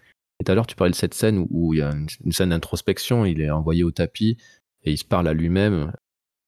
Et 0.40 0.44
tout 0.44 0.52
à 0.52 0.54
l'heure, 0.54 0.66
tu 0.66 0.76
parlais 0.76 0.90
de 0.90 0.96
cette 0.96 1.14
scène 1.14 1.46
où, 1.50 1.74
il 1.74 1.78
y 1.78 1.82
a 1.82 1.92
une, 2.24 2.32
scène 2.32 2.50
d'introspection, 2.50 3.24
il 3.24 3.40
est 3.40 3.50
envoyé 3.50 3.84
au 3.84 3.90
tapis 3.90 4.38
et 4.84 4.92
il 4.92 4.96
se 4.96 5.04
parle 5.04 5.28
à 5.28 5.34
lui-même. 5.34 5.92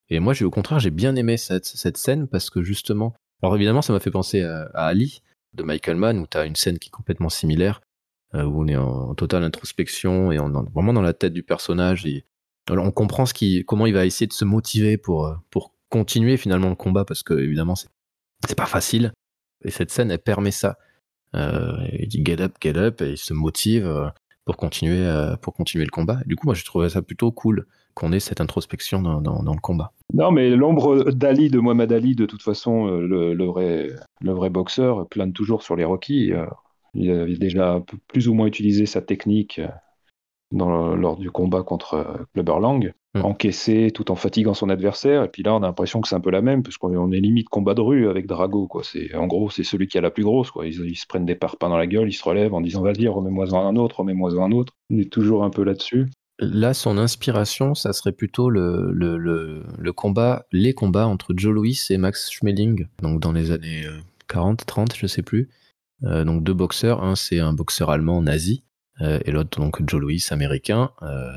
Et 0.09 0.19
moi, 0.19 0.33
j'ai 0.33 0.45
au 0.45 0.51
contraire, 0.51 0.79
j'ai 0.79 0.91
bien 0.91 1.15
aimé 1.17 1.37
cette, 1.37 1.67
cette, 1.67 1.97
scène 1.97 2.27
parce 2.27 2.49
que 2.49 2.63
justement, 2.63 3.15
alors 3.43 3.57
évidemment, 3.57 3.83
ça 3.83 3.93
m'a 3.93 4.01
fait 4.01 4.11
penser 4.11 4.43
à, 4.43 4.65
Ali 4.75 5.23
de 5.53 5.63
Michael 5.63 5.97
Mann 5.97 6.19
où 6.19 6.27
tu 6.27 6.39
as 6.39 6.47
une 6.47 6.57
scène 6.57 6.79
qui 6.79 6.89
est 6.89 6.93
complètement 6.93 7.29
similaire, 7.29 7.83
euh, 8.35 8.45
où 8.45 8.63
on 8.63 8.69
est 8.69 8.77
en, 8.77 9.15
totale 9.15 9.45
introspection 9.45 10.33
et 10.33 10.39
on 10.39 10.49
vraiment 10.49 10.95
dans 10.95 11.03
la 11.03 11.13
tête 11.13 11.35
du 11.35 11.43
personnage. 11.43 12.07
Et, 12.07 12.25
on 12.79 12.91
comprend 12.91 13.27
ce 13.27 13.35
qui, 13.35 13.65
comment 13.65 13.87
il 13.87 13.95
va 13.95 14.07
essayer 14.07 14.27
de 14.27 14.33
se 14.33 14.45
motiver 14.45 14.97
pour, 14.97 15.27
euh, 15.27 15.35
pour 15.51 15.73
continuer 15.89 16.37
finalement 16.37 16.71
le 16.71 16.75
combat 16.75 17.05
parce 17.05 17.23
que 17.23 17.35
évidemment, 17.35 17.75
c'est 17.75 18.57
pas 18.57 18.67
facile. 18.67 19.13
Et 19.65 19.71
cette 19.71 19.91
scène, 19.91 20.11
elle 20.11 20.19
permet 20.19 20.51
ça. 20.51 20.79
Euh, 21.35 21.77
il 21.99 22.09
dit 22.09 22.23
get 22.25 22.41
up, 22.41 22.57
get 22.61 22.77
up, 22.77 23.01
et 23.01 23.13
il 23.13 23.19
se 23.19 23.33
motive 23.33 23.87
euh, 23.87 24.09
pour 24.45 24.57
continuer, 24.57 25.07
euh, 25.07 25.37
pour 25.37 25.55
continuer 25.55 25.85
le 25.85 25.91
combat. 25.91 26.19
du 26.27 26.37
coup, 26.37 26.47
moi, 26.47 26.55
j'ai 26.55 26.65
trouvé 26.65 26.89
ça 26.89 27.03
plutôt 27.03 27.31
cool 27.31 27.67
qu'on 27.95 28.13
ait 28.13 28.21
cette 28.21 28.41
introspection 28.41 29.03
dans, 29.03 29.21
le 29.21 29.61
combat. 29.61 29.93
Non, 30.15 30.31
mais 30.33 30.49
l'ombre 30.51 31.11
d'Ali, 31.11 31.51
de 31.51 31.59
Mohamed 31.59 31.93
Ali, 31.93 32.15
de 32.15 32.25
toute 32.25 32.43
façon, 32.43 32.87
le, 32.87 33.45
vrai, 33.45 34.51
boxeur, 34.51 35.07
plane 35.09 35.35
toujours 35.35 35.63
sur 35.63 35.77
les 35.77 35.85
Rocky. 35.85 36.33
Il 36.95 37.11
avait 37.11 37.37
déjà 37.37 37.83
plus 38.09 38.29
ou 38.29 38.35
moins 38.35 38.47
utilisé 38.47 38.87
sa 38.87 39.03
technique 39.03 39.61
lors 40.53 41.17
du 41.17 41.31
combat 41.31 41.63
contre 41.63 42.27
Clubber 42.33 42.61
Lang. 42.61 42.93
Mm. 43.15 43.27
encaissé 43.27 43.91
tout 43.95 44.11
en 44.11 44.15
fatiguant 44.15 44.55
son 44.55 44.71
adversaire. 44.71 45.23
Et 45.23 45.29
puis 45.29 45.43
là, 45.43 45.55
on 45.55 45.59
a 45.63 45.67
l'impression 45.67 46.01
que 46.01 46.09
c'est 46.09 46.15
un 46.15 46.21
peu 46.21 46.31
la 46.31 46.41
même, 46.41 46.63
puisqu'on 46.63 47.13
est 47.13 47.21
limite 47.21 47.49
combat 47.51 47.75
de 47.75 47.83
rue 47.83 48.09
avec 48.09 48.27
Drago. 48.27 48.67
Quoi. 48.67 48.83
C'est, 48.85 49.15
en 49.15 49.27
gros, 49.27 49.51
c'est 49.51 49.65
celui 49.65 49.87
qui 49.87 49.99
a 49.99 50.01
la 50.01 50.11
plus 50.11 50.25
grosse. 50.25 50.51
Quoi. 50.51 50.67
Ils, 50.67 50.97
se 50.97 51.07
prennent 51.07 51.27
des 51.27 51.35
parpaings 51.35 51.69
dans 51.69 51.77
la 51.77 51.87
gueule, 51.87 52.09
ils 52.09 52.15
se 52.15 52.25
relèvent 52.25 52.55
en 52.55 52.63
disant 52.63 52.81
vas-y, 52.81 53.09
remets-moi 53.09 53.55
un 53.55 53.77
autre, 53.77 53.99
remets-moi 53.99 54.33
un 54.43 54.51
autre. 54.53 54.73
On 54.91 54.99
est 54.99 55.13
toujours 55.13 55.45
un 55.45 55.51
peu 55.51 55.63
là-dessus. 55.63 56.07
Là, 56.39 56.73
son 56.73 56.97
inspiration, 56.97 57.75
ça 57.75 57.93
serait 57.93 58.13
plutôt 58.13 58.49
le, 58.49 58.91
le, 58.93 59.19
le, 59.19 59.93
combat, 59.93 60.47
les 60.51 60.73
combats 60.73 61.07
entre 61.07 61.35
Joe 61.37 61.53
Louis 61.53 61.79
et 61.91 61.99
Max 61.99 62.31
Schmeling, 62.31 62.87
donc 63.03 63.21
dans 63.21 63.33
les 63.33 63.51
années 63.51 63.85
40, 64.29 64.63
euh, 64.63 64.65
30, 64.67 64.97
je 64.97 65.07
sais 65.07 65.23
plus. 65.23 65.51
Euh, 66.05 66.25
donc 66.25 66.43
deux 66.43 66.55
boxeurs, 66.55 67.05
un 67.05 67.15
c'est 67.15 67.39
un 67.39 67.53
boxeur 67.53 67.91
allemand 67.91 68.23
nazi, 68.23 68.65
euh, 68.65 68.72
et 69.01 69.31
l'autre 69.31 69.59
donc 69.59 69.81
Joe 69.89 70.01
Louis 70.01 70.25
américain, 70.31 70.91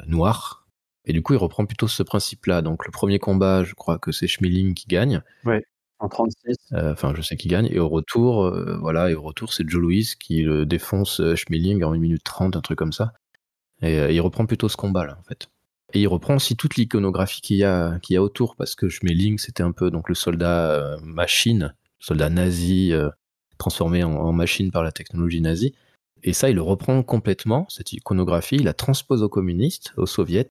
noir, 0.08 0.66
et 1.06 1.14
du 1.14 1.22
coup, 1.22 1.34
il 1.34 1.38
reprend 1.38 1.66
plutôt 1.66 1.88
ce 1.88 2.04
principe-là. 2.04 2.62
Donc, 2.62 2.86
le 2.86 2.92
premier 2.92 3.20
combat, 3.20 3.64
je 3.64 3.74
crois 3.74 4.00
que 4.00 4.12
c'est 4.12 4.28
Schmeling 4.28 4.74
qui 4.74 4.88
gagne. 4.88 5.22
Ouais, 5.46 5.64
en 6.00 6.10
36. 6.10 6.58
Euh, 6.74 6.94
enfin, 6.94 7.14
je 7.16 7.22
sais 7.22 7.38
qui 7.38 7.48
gagne. 7.48 7.68
Et 7.72 7.80
au 7.80 7.90
retour, 7.90 8.46
euh, 8.46 8.78
voilà, 8.80 9.12
et 9.12 9.16
au 9.16 9.22
retour, 9.22 9.54
c'est 9.54 9.68
Joe 9.68 9.82
Louis 9.82 10.10
qui 10.20 10.42
le 10.42 10.66
défonce 10.66 11.20
euh, 11.20 11.36
Schmeling 11.36 11.84
en 11.84 11.94
1 11.94 12.00
minute 12.00 12.24
30, 12.24 12.56
un 12.56 12.62
truc 12.62 12.78
comme 12.78 12.94
ça. 12.94 13.14
Et 13.82 14.16
il 14.16 14.22
reprend 14.22 14.46
plutôt 14.46 14.70
ce 14.70 14.78
combat-là, 14.78 15.18
en 15.20 15.24
fait. 15.24 15.50
Et 15.94 16.02
il 16.02 16.08
reprend 16.08 16.36
aussi 16.36 16.56
toute 16.56 16.76
l'iconographie 16.76 17.42
qu'il 17.42 17.58
y, 17.58 17.60
y 17.60 17.64
a 18.16 18.22
autour, 18.22 18.56
parce 18.56 18.74
que 18.74 18.88
Schmeling, 18.90 19.38
c'était 19.38 19.64
un 19.64 19.74
peu 19.74 19.92
donc 19.92 20.08
le 20.08 20.16
soldat 20.16 20.98
machine, 21.04 21.76
soldat 22.00 22.30
nazi, 22.30 22.94
transformé 23.58 24.04
en, 24.04 24.14
en, 24.14 24.32
machine 24.32 24.72
par 24.72 24.82
la 24.82 24.94
technologie 24.94 25.42
nazie. 25.42 25.76
Et 26.24 26.34
ça, 26.34 26.50
il 26.50 26.56
le 26.56 26.62
reprend 26.62 27.04
complètement, 27.04 27.68
cette 27.70 27.94
iconographie, 27.94 28.56
il 28.56 28.64
la 28.64 28.74
transpose 28.74 29.22
aux 29.22 29.30
communistes, 29.30 29.94
aux 29.98 30.08
soviets, 30.08 30.50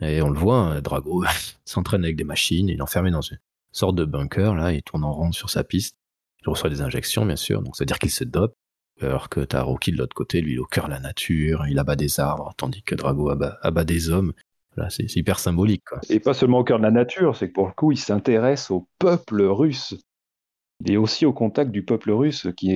et 0.00 0.20
on 0.22 0.30
le 0.30 0.38
voit, 0.38 0.58
hein, 0.58 0.80
Drago 0.80 1.24
s'entraîne 1.64 2.04
avec 2.04 2.16
des 2.16 2.24
machines, 2.24 2.68
il 2.68 2.78
est 2.78 2.82
enfermé 2.82 3.10
dans 3.10 3.22
une 3.22 3.38
sorte 3.72 3.96
de 3.96 4.04
bunker, 4.04 4.54
là, 4.54 4.72
il 4.72 4.82
tourne 4.82 5.04
en 5.04 5.12
rond 5.12 5.32
sur 5.32 5.50
sa 5.50 5.64
piste. 5.64 5.96
Il 6.42 6.50
reçoit 6.50 6.70
des 6.70 6.82
injections, 6.82 7.26
bien 7.26 7.36
sûr, 7.36 7.62
donc 7.62 7.76
c'est-à-dire 7.76 7.98
qu'il 7.98 8.10
se 8.10 8.24
dope. 8.24 8.54
Alors 9.00 9.28
que 9.28 9.40
t'as 9.40 9.60
Rocky 9.60 9.92
de 9.92 9.98
l'autre 9.98 10.14
côté, 10.14 10.40
lui, 10.40 10.52
il 10.52 10.56
est 10.56 10.60
au 10.60 10.64
cœur 10.64 10.86
de 10.86 10.90
la 10.90 11.00
nature, 11.00 11.66
il 11.68 11.78
abat 11.78 11.96
des 11.96 12.18
arbres, 12.18 12.54
tandis 12.56 12.82
que 12.82 12.94
Drago 12.94 13.28
abat, 13.28 13.84
des 13.84 14.08
hommes. 14.10 14.32
Là, 14.76 14.88
c'est 14.90 15.14
hyper 15.16 15.38
symbolique. 15.38 15.82
Et 16.08 16.20
pas 16.20 16.34
seulement 16.34 16.60
au 16.60 16.64
cœur 16.64 16.78
de 16.78 16.84
la 16.84 16.90
nature, 16.90 17.36
c'est 17.36 17.48
que 17.48 17.52
pour 17.52 17.66
le 17.66 17.72
coup, 17.72 17.92
il 17.92 17.98
s'intéresse 17.98 18.70
au 18.70 18.88
peuple 18.98 19.42
russe. 19.42 19.94
Il 20.84 20.92
est 20.92 20.96
aussi 20.98 21.26
au 21.26 21.32
contact 21.32 21.70
du 21.70 21.82
peuple 21.82 22.10
russe, 22.10 22.46
qui 22.56 22.68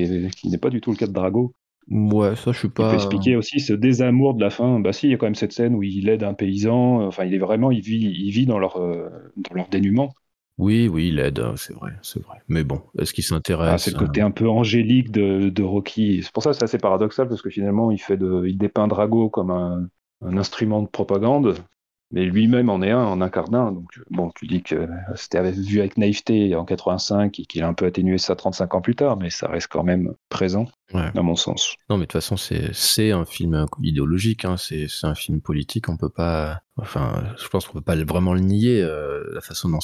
n'est 0.44 0.58
pas 0.58 0.70
du 0.70 0.80
tout 0.80 0.90
le 0.90 0.96
cas 0.96 1.06
de 1.06 1.12
Drago. 1.12 1.52
Ouais, 1.90 2.36
ça, 2.36 2.52
je 2.52 2.58
suis 2.58 2.68
pas. 2.68 2.84
Il 2.84 2.88
peut 2.90 2.94
expliquer 2.94 3.36
aussi 3.36 3.58
ce 3.58 3.72
désamour 3.72 4.34
de 4.34 4.40
la 4.40 4.50
fin? 4.50 4.78
Bah, 4.78 4.92
si, 4.92 5.08
il 5.08 5.10
y 5.10 5.14
a 5.14 5.16
quand 5.16 5.26
même 5.26 5.34
cette 5.34 5.52
scène 5.52 5.74
où 5.74 5.82
il 5.82 6.08
aide 6.08 6.22
un 6.22 6.34
paysan. 6.34 7.04
Enfin, 7.04 7.24
il 7.24 7.34
est 7.34 7.38
vraiment, 7.38 7.70
il 7.72 7.80
vit, 7.80 7.98
il 7.98 8.30
vit 8.30 8.46
dans 8.46 8.58
leur, 8.58 8.76
euh, 8.76 9.08
dans 9.36 9.54
leur 9.54 9.68
dénuement. 9.68 10.12
Oui, 10.58 10.88
oui, 10.88 11.08
il 11.08 11.18
aide, 11.18 11.40
hein, 11.40 11.54
c'est 11.56 11.72
vrai, 11.72 11.92
c'est 12.02 12.22
vrai. 12.22 12.36
Mais 12.48 12.64
bon, 12.64 12.82
est-ce 12.98 13.12
qu'il 13.12 13.24
s'intéresse 13.24 13.70
ah, 13.72 13.78
C'est 13.78 13.92
le 13.92 13.98
côté 13.98 14.20
un 14.20 14.30
peu 14.30 14.48
angélique 14.48 15.10
de, 15.10 15.48
de 15.48 15.62
Rocky. 15.62 16.22
C'est 16.22 16.32
pour 16.32 16.42
ça 16.42 16.50
que 16.50 16.56
c'est 16.56 16.64
assez 16.64 16.78
paradoxal 16.78 17.28
parce 17.28 17.42
que 17.42 17.50
finalement, 17.50 17.90
il 17.90 17.98
fait 17.98 18.18
de, 18.18 18.44
il 18.46 18.58
dépeint 18.58 18.86
Drago 18.86 19.30
comme 19.30 19.50
un, 19.50 19.88
un 20.22 20.36
instrument 20.36 20.82
de 20.82 20.88
propagande, 20.88 21.56
mais 22.12 22.24
lui-même 22.24 22.68
en 22.68 22.82
est 22.82 22.90
un, 22.90 23.04
en 23.04 23.20
incarne 23.20 23.54
un. 23.54 23.72
Donc, 23.72 24.00
bon, 24.10 24.30
tu 24.34 24.46
dis 24.46 24.62
que 24.62 24.88
c'était 25.14 25.50
vu 25.52 25.80
avec 25.80 25.96
naïveté 25.96 26.54
en 26.54 26.64
85 26.64 27.38
et 27.38 27.44
qu'il 27.44 27.62
a 27.62 27.68
un 27.68 27.74
peu 27.74 27.86
atténué 27.86 28.18
ça 28.18 28.34
35 28.34 28.74
ans 28.74 28.80
plus 28.80 28.96
tard, 28.96 29.16
mais 29.16 29.30
ça 29.30 29.48
reste 29.48 29.68
quand 29.68 29.84
même 29.84 30.14
présent, 30.28 30.66
à 30.92 31.22
mon 31.22 31.36
sens. 31.36 31.74
Non, 31.88 31.96
mais 31.96 32.02
de 32.02 32.06
toute 32.06 32.20
façon, 32.20 32.36
c'est 32.36 33.12
un 33.12 33.24
film 33.24 33.66
idéologique, 33.82 34.44
hein, 34.44 34.56
c'est 34.56 34.88
un 35.02 35.14
film 35.14 35.40
politique, 35.40 35.88
on 35.88 35.96
peut 35.96 36.10
pas. 36.10 36.60
Enfin, 36.76 37.34
je 37.36 37.48
pense 37.48 37.66
qu'on 37.66 37.74
peut 37.74 37.80
pas 37.80 37.96
vraiment 37.96 38.34
le 38.34 38.40
nier, 38.40 38.82
euh, 38.82 39.22
la 39.34 39.40
façon 39.40 39.68
dont 39.68 39.80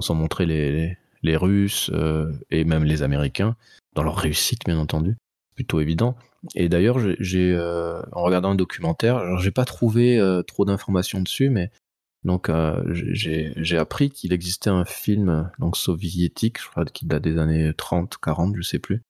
sont 0.00 0.14
montrés 0.14 0.46
les, 0.46 0.96
les, 1.22 1.36
Russes 1.36 1.90
euh, 1.92 2.32
et 2.50 2.64
même 2.64 2.84
les 2.84 3.02
Américains, 3.02 3.56
dans 3.94 4.04
leur 4.04 4.16
réussite, 4.16 4.64
bien 4.64 4.78
entendu 4.78 5.16
plutôt 5.58 5.80
évident. 5.80 6.14
Et 6.54 6.68
d'ailleurs, 6.68 6.98
euh, 6.98 8.02
en 8.12 8.22
regardant 8.22 8.50
un 8.50 8.54
documentaire, 8.54 9.38
j'ai 9.38 9.50
pas 9.50 9.64
trouvé 9.64 10.18
euh, 10.18 10.42
trop 10.42 10.64
d'informations 10.64 11.20
dessus, 11.20 11.50
mais 11.50 11.70
donc 12.24 12.48
euh, 12.48 12.82
j'ai 12.92 13.78
appris 13.78 14.10
qu'il 14.10 14.32
existait 14.32 14.70
un 14.70 14.84
film 14.84 15.50
donc 15.58 15.76
soviétique, 15.76 16.60
je 16.60 16.68
crois 16.68 16.84
qu'il 16.84 17.08
date 17.08 17.22
des 17.22 17.38
années 17.38 17.72
30, 17.76 18.18
40, 18.22 18.56
je 18.56 18.62
sais 18.62 18.78
plus, 18.78 19.02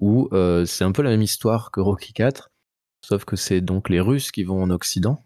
où 0.00 0.28
c'est 0.64 0.84
un 0.84 0.92
peu 0.92 1.02
la 1.02 1.10
même 1.10 1.22
histoire 1.22 1.70
que 1.70 1.80
Rocky 1.80 2.12
4, 2.12 2.50
sauf 3.04 3.24
que 3.24 3.36
c'est 3.36 3.60
donc 3.60 3.88
les 3.88 4.00
Russes 4.00 4.30
qui 4.30 4.44
vont 4.44 4.62
en 4.62 4.70
Occident 4.70 5.24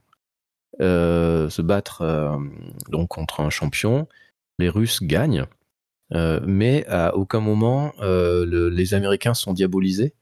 se 0.78 1.62
battre 1.62 2.38
donc 2.88 3.08
contre 3.08 3.40
un 3.40 3.50
champion. 3.50 4.08
Les 4.58 4.70
Russes 4.70 5.02
gagnent, 5.02 5.46
mais 6.10 6.86
à 6.86 7.14
aucun 7.16 7.40
moment 7.40 7.92
les 8.00 8.94
Américains 8.94 9.34
sont 9.34 9.52
diabolisés 9.52 10.14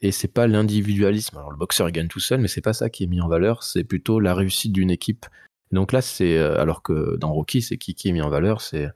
et 0.00 0.12
c'est 0.12 0.28
pas 0.28 0.46
l'individualisme. 0.46 1.36
Alors 1.36 1.50
le 1.50 1.56
boxeur 1.56 1.88
il 1.88 1.92
gagne 1.92 2.08
tout 2.08 2.20
seul, 2.20 2.40
mais 2.40 2.48
c'est 2.48 2.60
pas 2.60 2.72
ça 2.72 2.90
qui 2.90 3.04
est 3.04 3.06
mis 3.06 3.20
en 3.20 3.28
valeur, 3.28 3.62
c'est 3.62 3.84
plutôt 3.84 4.20
la 4.20 4.34
réussite 4.34 4.72
d'une 4.72 4.90
équipe. 4.90 5.26
donc 5.72 5.92
là, 5.92 6.00
c'est 6.00 6.38
euh, 6.38 6.60
alors 6.60 6.82
que 6.82 7.16
dans 7.16 7.32
Rocky, 7.32 7.62
c'est 7.62 7.78
qui 7.78 7.94
qui 7.94 8.08
est 8.08 8.12
mis 8.12 8.22
en 8.22 8.30
valeur, 8.30 8.60
c'est 8.60 8.88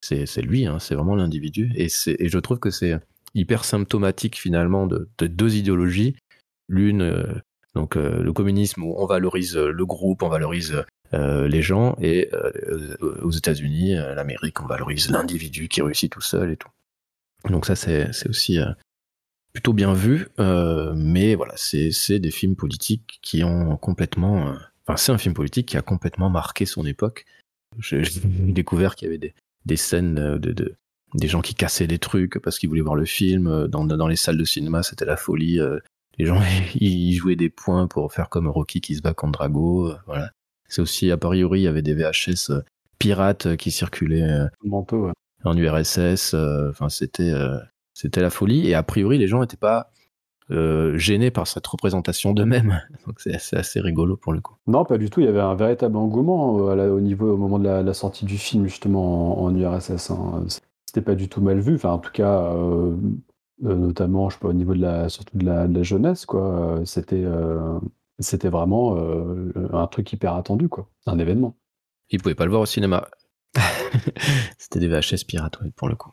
c'est 0.00 0.42
lui, 0.42 0.66
hein, 0.66 0.78
c'est 0.78 0.94
vraiment 0.94 1.16
l'individu. 1.16 1.72
Et, 1.74 1.88
et 2.06 2.28
je 2.28 2.38
trouve 2.38 2.60
que 2.60 2.70
c'est 2.70 2.98
hyper 3.34 3.64
symptomatique 3.64 4.38
finalement 4.38 4.86
de, 4.86 5.08
deux 5.20 5.56
idéologies. 5.56 6.16
L'une, 6.68 7.02
euh, 7.02 7.24
donc 7.74 7.96
euh, 7.96 8.22
le 8.22 8.32
communisme 8.32 8.84
où 8.84 8.94
on 8.96 9.06
valorise 9.06 9.56
le 9.56 9.86
groupe, 9.86 10.22
on 10.22 10.28
valorise 10.28 10.84
les 11.12 11.62
gens, 11.62 11.96
et 12.02 12.30
aux 13.22 13.30
États-Unis, 13.30 13.94
l'Amérique, 13.94 14.60
on 14.60 14.66
valorise 14.66 15.10
l'individu 15.10 15.66
qui 15.68 15.80
réussit 15.80 16.12
tout 16.12 16.20
seul 16.20 16.50
et 16.50 16.56
tout. 16.58 16.68
Donc 17.48 17.64
ça, 17.64 17.74
c'est 17.76 18.28
aussi 18.28 18.58
plutôt 19.52 19.72
bien 19.72 19.92
vu, 19.92 20.28
euh, 20.38 20.92
mais 20.96 21.34
voilà, 21.34 21.54
c'est 21.56 22.18
des 22.18 22.30
films 22.30 22.56
politiques 22.56 23.18
qui 23.22 23.44
ont 23.44 23.76
complètement. 23.76 24.48
Euh, 24.48 24.54
enfin, 24.86 24.96
c'est 24.96 25.12
un 25.12 25.18
film 25.18 25.34
politique 25.34 25.66
qui 25.66 25.76
a 25.76 25.82
complètement 25.82 26.30
marqué 26.30 26.66
son 26.66 26.84
époque. 26.84 27.24
J'ai 27.78 28.02
découvert 28.24 28.94
qu'il 28.94 29.06
y 29.06 29.08
avait 29.08 29.18
des, 29.18 29.34
des 29.66 29.76
scènes 29.76 30.38
de, 30.38 30.52
de, 30.52 30.74
des 31.14 31.28
gens 31.28 31.40
qui 31.40 31.54
cassaient 31.54 31.86
des 31.86 31.98
trucs 31.98 32.38
parce 32.38 32.58
qu'ils 32.58 32.68
voulaient 32.68 32.82
voir 32.82 32.94
le 32.94 33.04
film. 33.04 33.66
Dans, 33.68 33.84
dans 33.84 34.08
les 34.08 34.16
salles 34.16 34.38
de 34.38 34.44
cinéma, 34.44 34.82
c'était 34.82 35.04
la 35.04 35.16
folie. 35.16 35.60
Euh, 35.60 35.78
les 36.18 36.26
gens, 36.26 36.40
ils 36.74 37.14
jouaient 37.14 37.36
des 37.36 37.50
points 37.50 37.86
pour 37.86 38.12
faire 38.12 38.28
comme 38.28 38.48
Rocky 38.48 38.80
qui 38.80 38.94
se 38.94 39.02
bat 39.02 39.14
contre 39.14 39.38
Drago. 39.38 39.92
Voilà. 40.06 40.30
C'est 40.68 40.82
aussi, 40.82 41.10
a 41.10 41.16
priori, 41.16 41.60
il 41.60 41.64
y 41.64 41.68
avait 41.68 41.82
des 41.82 41.94
VHS 41.94 42.52
pirates 42.98 43.56
qui 43.56 43.70
circulaient 43.70 44.46
en 45.44 45.56
URSS. 45.56 46.34
Enfin, 46.34 46.90
c'était 46.90 47.32
c'était 47.98 48.20
la 48.20 48.30
folie. 48.30 48.68
Et 48.68 48.74
a 48.74 48.82
priori, 48.84 49.18
les 49.18 49.26
gens 49.26 49.40
n'étaient 49.40 49.56
pas 49.56 49.90
euh, 50.52 50.96
gênés 50.96 51.32
par 51.32 51.48
cette 51.48 51.66
représentation 51.66 52.32
d'eux-mêmes. 52.32 52.80
Donc 53.06 53.20
c'est 53.20 53.34
assez, 53.56 53.80
rigolo 53.80 54.16
pour 54.16 54.32
le 54.32 54.40
coup. 54.40 54.54
Non, 54.68 54.84
pas 54.84 54.98
du 54.98 55.10
tout. 55.10 55.20
Il 55.20 55.26
y 55.26 55.28
avait 55.28 55.40
un 55.40 55.56
véritable 55.56 55.96
engouement 55.96 56.68
euh, 56.68 56.90
au 56.90 57.00
niveau 57.00 57.32
au 57.32 57.36
moment 57.36 57.58
de 57.58 57.68
la, 57.68 57.94
sortie 57.94 58.24
du 58.24 58.38
film 58.38 58.66
justement 58.66 59.42
en, 59.42 59.54
URSS. 59.54 60.12
Hein. 60.12 60.44
C'était 60.86 61.02
pas 61.02 61.16
du 61.16 61.28
tout 61.28 61.40
mal 61.40 61.58
vu. 61.58 61.74
Enfin, 61.74 61.90
en 61.90 61.98
tout 61.98 62.12
cas, 62.12 62.54
euh, 62.54 62.96
notamment, 63.62 64.30
je 64.30 64.36
sais 64.36 64.40
pas, 64.40 64.48
au 64.48 64.52
niveau 64.52 64.74
de 64.74 64.80
la 64.80 65.08
surtout 65.08 65.36
de 65.36 65.44
la, 65.44 65.82
jeunesse, 65.82 66.24
quoi. 66.24 66.80
C'était 66.84 67.24
c'était 68.20 68.48
vraiment 68.48 68.96
un 69.72 69.86
truc 69.88 70.12
hyper 70.12 70.34
attendu, 70.34 70.68
quoi. 70.68 70.88
Un 71.06 71.18
événement. 71.18 71.56
Ils 72.10 72.22
pouvaient 72.22 72.34
pas 72.36 72.44
le 72.44 72.50
voir 72.50 72.62
au 72.62 72.66
cinéma. 72.66 73.08
C'était 74.58 74.78
des 74.78 74.88
VHS 74.88 75.24
pirates, 75.26 75.58
pour 75.76 75.88
le 75.88 75.94
coup. 75.94 76.10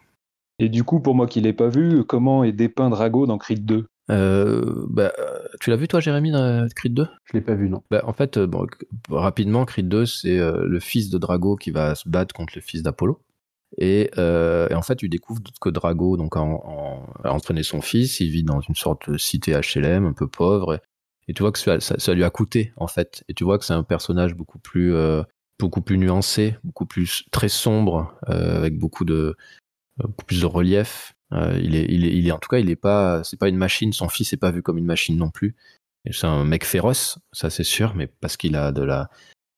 Et 0.59 0.69
du 0.69 0.83
coup, 0.83 0.99
pour 0.99 1.15
moi 1.15 1.27
qui 1.27 1.41
l'ai 1.41 1.53
pas 1.53 1.67
vu, 1.67 2.03
comment 2.05 2.43
est 2.43 2.53
dépeint 2.53 2.89
Drago 2.89 3.25
dans 3.25 3.37
Creed 3.37 3.65
2 3.65 3.85
euh, 4.11 4.85
bah, 4.89 5.11
tu 5.59 5.69
l'as 5.69 5.75
vu 5.75 5.87
toi, 5.87 5.99
Jérémy, 5.99 6.31
dans 6.31 6.67
Creed 6.75 6.93
2 6.93 7.07
Je 7.25 7.33
l'ai 7.33 7.41
pas 7.41 7.55
vu, 7.55 7.69
non. 7.69 7.81
Bah, 7.89 8.01
en 8.05 8.13
fait, 8.13 8.37
euh, 8.37 8.47
bon, 8.47 8.67
rapidement, 9.09 9.65
Creed 9.65 9.87
2, 9.87 10.05
c'est 10.05 10.37
euh, 10.37 10.63
le 10.65 10.79
fils 10.79 11.09
de 11.09 11.17
Drago 11.17 11.55
qui 11.55 11.71
va 11.71 11.95
se 11.95 12.07
battre 12.07 12.33
contre 12.33 12.53
le 12.55 12.61
fils 12.61 12.83
d'Apollo. 12.83 13.21
Et, 13.77 14.09
en 14.15 14.81
fait, 14.81 14.95
tu 14.95 15.09
découvres 15.09 15.41
que 15.59 15.69
Drago 15.69 16.17
donc, 16.17 16.37
en, 16.37 17.07
a 17.23 17.31
entraîné 17.31 17.63
son 17.63 17.81
fils, 17.81 18.19
il 18.19 18.29
vit 18.29 18.43
dans 18.43 18.61
une 18.61 18.75
sorte 18.75 19.09
de 19.09 19.17
cité 19.17 19.53
HLM, 19.53 20.05
un 20.05 20.13
peu 20.13 20.27
pauvre. 20.27 20.79
Et, 21.27 21.33
tu 21.33 21.41
vois 21.41 21.51
que 21.51 21.59
ça, 21.59 21.79
ça, 21.79 22.13
lui 22.13 22.23
a 22.23 22.29
coûté, 22.29 22.71
en 22.77 22.87
fait. 22.87 23.23
Et 23.27 23.33
tu 23.33 23.43
vois 23.43 23.57
que 23.57 23.65
c'est 23.65 23.73
un 23.73 23.83
personnage 23.83 24.35
beaucoup 24.35 24.59
plus, 24.59 24.93
beaucoup 25.59 25.81
plus 25.81 25.97
nuancé, 25.97 26.55
beaucoup 26.63 26.85
plus 26.85 27.25
très 27.31 27.49
sombre, 27.49 28.15
avec 28.27 28.77
beaucoup 28.77 29.03
de, 29.03 29.35
beaucoup 29.97 30.25
plus 30.25 30.41
de 30.41 30.45
relief. 30.45 31.13
Euh, 31.31 31.59
il, 31.61 31.75
est, 31.75 31.85
il, 31.89 32.05
est, 32.05 32.15
il 32.15 32.27
est, 32.27 32.31
en 32.31 32.39
tout 32.39 32.49
cas, 32.49 32.59
il 32.59 32.69
est 32.69 32.75
pas, 32.75 33.23
c'est 33.23 33.39
pas 33.39 33.49
une 33.49 33.57
machine. 33.57 33.93
Son 33.93 34.09
fils 34.09 34.31
n'est 34.31 34.37
pas 34.37 34.51
vu 34.51 34.61
comme 34.61 34.77
une 34.77 34.85
machine 34.85 35.17
non 35.17 35.29
plus. 35.29 35.55
C'est 36.11 36.27
un 36.27 36.43
mec 36.43 36.65
féroce, 36.65 37.17
ça 37.31 37.49
c'est 37.49 37.63
sûr, 37.63 37.95
mais 37.95 38.05
parce 38.05 38.37
qu'il 38.37 38.55
a 38.55 38.71
de 38.71 38.83
la, 38.83 39.09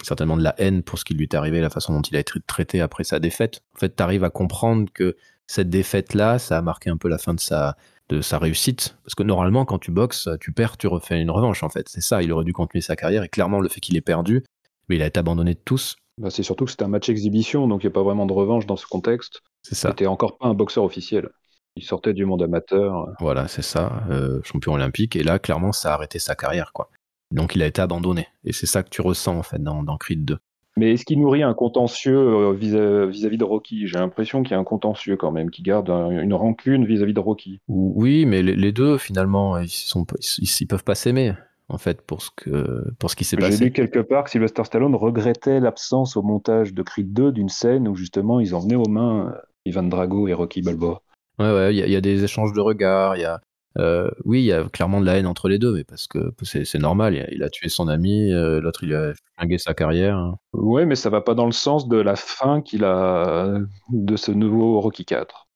certainement 0.01 0.37
de 0.37 0.43
la 0.43 0.55
haine 0.57 0.81
pour 0.81 0.97
ce 0.97 1.03
qui 1.03 1.13
lui 1.13 1.23
est 1.23 1.33
arrivé, 1.33 1.59
la 1.59 1.69
façon 1.69 1.93
dont 1.93 2.01
il 2.01 2.15
a 2.15 2.19
été 2.19 2.39
traité 2.47 2.79
après 2.79 3.03
sa 3.03 3.19
défaite. 3.19 3.61
En 3.75 3.79
fait, 3.79 3.95
tu 3.95 4.01
arrives 4.01 4.23
à 4.23 4.29
comprendre 4.29 4.89
que 4.93 5.17
cette 5.45 5.69
défaite-là, 5.69 6.39
ça 6.39 6.57
a 6.57 6.61
marqué 6.61 6.89
un 6.89 6.97
peu 6.97 7.09
la 7.09 7.17
fin 7.17 7.33
de 7.33 7.39
sa, 7.39 7.75
de 8.09 8.21
sa 8.21 8.37
réussite. 8.37 8.97
Parce 9.03 9.15
que 9.15 9.23
normalement, 9.23 9.65
quand 9.65 9.79
tu 9.79 9.91
boxes, 9.91 10.29
tu 10.39 10.51
perds, 10.51 10.77
tu 10.77 10.87
refais 10.87 11.21
une 11.21 11.31
revanche, 11.31 11.63
en 11.63 11.69
fait. 11.69 11.89
C'est 11.89 12.01
ça, 12.01 12.21
il 12.21 12.31
aurait 12.31 12.45
dû 12.45 12.53
continuer 12.53 12.81
sa 12.81 12.95
carrière. 12.95 13.23
Et 13.23 13.29
clairement, 13.29 13.59
le 13.59 13.69
fait 13.69 13.79
qu'il 13.79 13.97
ait 13.97 14.01
perdu, 14.01 14.43
il 14.89 15.01
a 15.01 15.07
été 15.07 15.19
abandonné 15.19 15.53
de 15.53 15.59
tous. 15.63 15.97
Bah, 16.17 16.29
c'est 16.29 16.43
surtout 16.43 16.65
que 16.65 16.71
c'était 16.71 16.83
un 16.83 16.89
match 16.89 17.09
exhibition, 17.09 17.67
donc 17.67 17.83
il 17.83 17.87
n'y 17.87 17.91
a 17.91 17.93
pas 17.93 18.03
vraiment 18.03 18.25
de 18.25 18.33
revanche 18.33 18.65
dans 18.65 18.75
ce 18.75 18.87
contexte. 18.87 19.41
C'est 19.61 19.75
ça. 19.75 19.89
C'était 19.89 20.07
encore 20.07 20.37
pas 20.37 20.47
un 20.47 20.53
boxeur 20.53 20.83
officiel. 20.83 21.29
Il 21.75 21.83
sortait 21.83 22.13
du 22.13 22.25
monde 22.25 22.41
amateur. 22.41 23.07
Voilà, 23.19 23.47
c'est 23.47 23.61
ça, 23.61 24.03
euh, 24.09 24.41
champion 24.43 24.73
olympique. 24.73 25.15
Et 25.15 25.23
là, 25.23 25.37
clairement, 25.37 25.71
ça 25.71 25.91
a 25.91 25.93
arrêté 25.93 26.17
sa 26.17 26.35
carrière, 26.35 26.71
quoi. 26.73 26.89
Donc 27.31 27.55
il 27.55 27.61
a 27.61 27.67
été 27.67 27.81
abandonné. 27.81 28.27
Et 28.45 28.53
c'est 28.53 28.65
ça 28.65 28.81
que 28.81 28.89
tu 28.89 29.01
ressens, 29.01 29.37
en 29.37 29.43
fait, 29.43 29.61
dans, 29.61 29.83
dans 29.83 29.97
Creed 29.97 30.25
2. 30.25 30.37
Mais 30.77 30.93
est-ce 30.93 31.05
qu'il 31.05 31.19
nourrit 31.19 31.41
un 31.41 31.55
contentieux 31.55 32.17
euh, 32.17 32.53
vis-à-vis 32.53 33.37
de 33.37 33.43
Rocky? 33.43 33.87
J'ai 33.87 33.97
l'impression 33.97 34.43
qu'il 34.43 34.51
y 34.51 34.53
a 34.53 34.59
un 34.59 34.63
contentieux 34.63 35.17
quand 35.17 35.31
même, 35.31 35.49
qui 35.49 35.63
garde 35.63 35.89
une 35.89 36.35
rancune 36.35 36.85
vis-à-vis 36.85 37.15
de 37.15 37.19
Rocky. 37.19 37.59
Oui, 37.67 38.25
mais 38.25 38.43
les 38.43 38.71
deux, 38.71 38.99
finalement, 38.99 39.57
ils 39.57 39.69
sont, 39.69 40.05
ils, 40.37 40.67
peuvent 40.67 40.83
pas 40.83 40.93
s'aimer 40.93 41.33
en 41.69 41.77
fait 41.77 42.01
pour 42.01 42.21
ce 42.21 42.29
que 42.35 42.83
pour 42.99 43.11
ce 43.11 43.15
qui 43.15 43.23
s'est 43.23 43.37
passé. 43.37 43.57
J'ai 43.57 43.65
lu 43.65 43.71
quelque 43.71 43.99
part 43.99 44.23
que 44.23 44.29
Sylvester 44.29 44.63
Stallone 44.63 44.95
regrettait 44.95 45.59
l'absence 45.59 46.15
au 46.15 46.21
montage 46.21 46.73
de 46.73 46.81
Creed 46.81 47.13
2 47.13 47.31
d'une 47.31 47.49
scène 47.49 47.87
où 47.87 47.95
justement 47.95 48.39
ils 48.39 48.55
emmenaient 48.55 48.75
aux 48.75 48.89
mains 48.89 49.29
euh, 49.29 49.41
Ivan 49.65 49.83
Drago 49.83 50.27
et 50.27 50.33
Rocky 50.33 50.61
Balboa. 50.61 51.01
Ouais 51.39 51.51
ouais, 51.51 51.75
il 51.75 51.89
y, 51.89 51.95
a 51.95 52.01
des 52.01 52.23
échanges 52.23 52.51
de 52.53 52.59
regards, 52.59 53.15
il 53.15 53.21
y 53.21 53.25
a 53.25 53.41
euh, 53.77 54.09
oui, 54.25 54.41
il 54.41 54.45
y 54.45 54.51
a 54.51 54.63
clairement 54.63 54.99
de 55.01 55.05
la 55.05 55.17
haine 55.17 55.27
entre 55.27 55.49
les 55.49 55.59
deux, 55.59 55.71
mais 55.71 55.83
parce 55.83 56.07
que 56.07 56.33
c'est 56.43 56.79
normal. 56.79 57.27
Il 57.31 57.43
a, 57.43 57.49
tué 57.49 57.69
son 57.69 57.87
ami, 57.87 58.31
euh, 58.31 58.59
l'autre 58.59 58.83
il 58.83 58.95
a 58.95 59.13
flingué 59.37 59.59
sa 59.59 59.75
carrière. 59.75 60.33
Oui, 60.53 60.87
mais 60.87 60.95
ça 60.95 61.11
va 61.11 61.21
pas 61.21 61.35
dans 61.35 61.45
le 61.45 61.51
sens 61.51 61.87
de 61.87 61.97
la 61.97 62.15
fin 62.15 62.61
qu'il 62.61 62.83
a 62.83 63.59
de 63.89 64.15
ce 64.15 64.31
nouveau 64.31 64.81
Rocky 64.81 65.05
4. 65.05 65.46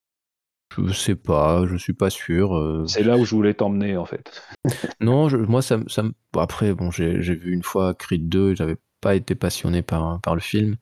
Je 0.78 0.94
sais 0.94 1.16
pas, 1.16 1.66
je 1.66 1.76
suis 1.76 1.94
pas 1.94 2.10
sûr. 2.10 2.56
Euh. 2.56 2.86
C'est 2.88 3.04
là 3.04 3.18
où 3.18 3.26
je 3.26 3.36
voulais 3.36 3.54
t'emmener 3.54 3.98
en 3.98 4.06
fait. 4.06 4.42
non, 5.02 5.30
moi 5.48 5.62
ça, 5.62 5.80
ça 5.88 6.04
après 6.38 6.74
bon, 6.74 6.92
j'ai 6.92 7.18
vu 7.18 7.54
une 7.54 7.64
fois 7.64 7.94
Creed 7.94 8.30
2, 8.30 8.56
j'avais 8.56 8.78
pas 9.02 9.16
été 9.16 9.36
passionné 9.36 9.82
par 9.82 10.22
par 10.22 10.36
le 10.36 10.42
film, 10.42 10.78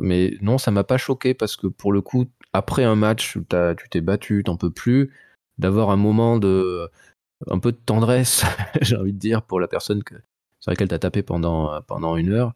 mais 0.00 0.36
non, 0.40 0.58
ça 0.58 0.70
m'a 0.70 0.84
pas 0.84 0.98
choqué 0.98 1.34
parce 1.34 1.56
que 1.56 1.66
pour 1.66 1.92
le 1.92 2.00
coup, 2.02 2.26
après 2.52 2.84
un 2.84 2.94
match 2.94 3.36
où 3.36 3.44
tu 3.44 3.88
t'es 3.90 4.00
battu, 4.00 4.42
t'en 4.44 4.56
peux 4.56 4.70
plus 4.70 5.10
d'avoir 5.58 5.90
un 5.90 5.96
moment 5.96 6.38
de 6.38 6.88
un 7.50 7.58
peu 7.58 7.72
de 7.72 7.76
tendresse, 7.76 8.44
j'ai 8.80 8.96
envie 8.96 9.12
de 9.12 9.18
dire, 9.18 9.42
pour 9.42 9.60
la 9.60 9.68
personne 9.68 10.02
que, 10.04 10.14
sur 10.60 10.70
laquelle 10.70 10.88
tu 10.88 10.94
as 10.94 10.98
tapé 10.98 11.22
pendant, 11.22 11.80
pendant 11.82 12.16
une 12.16 12.32
heure, 12.32 12.52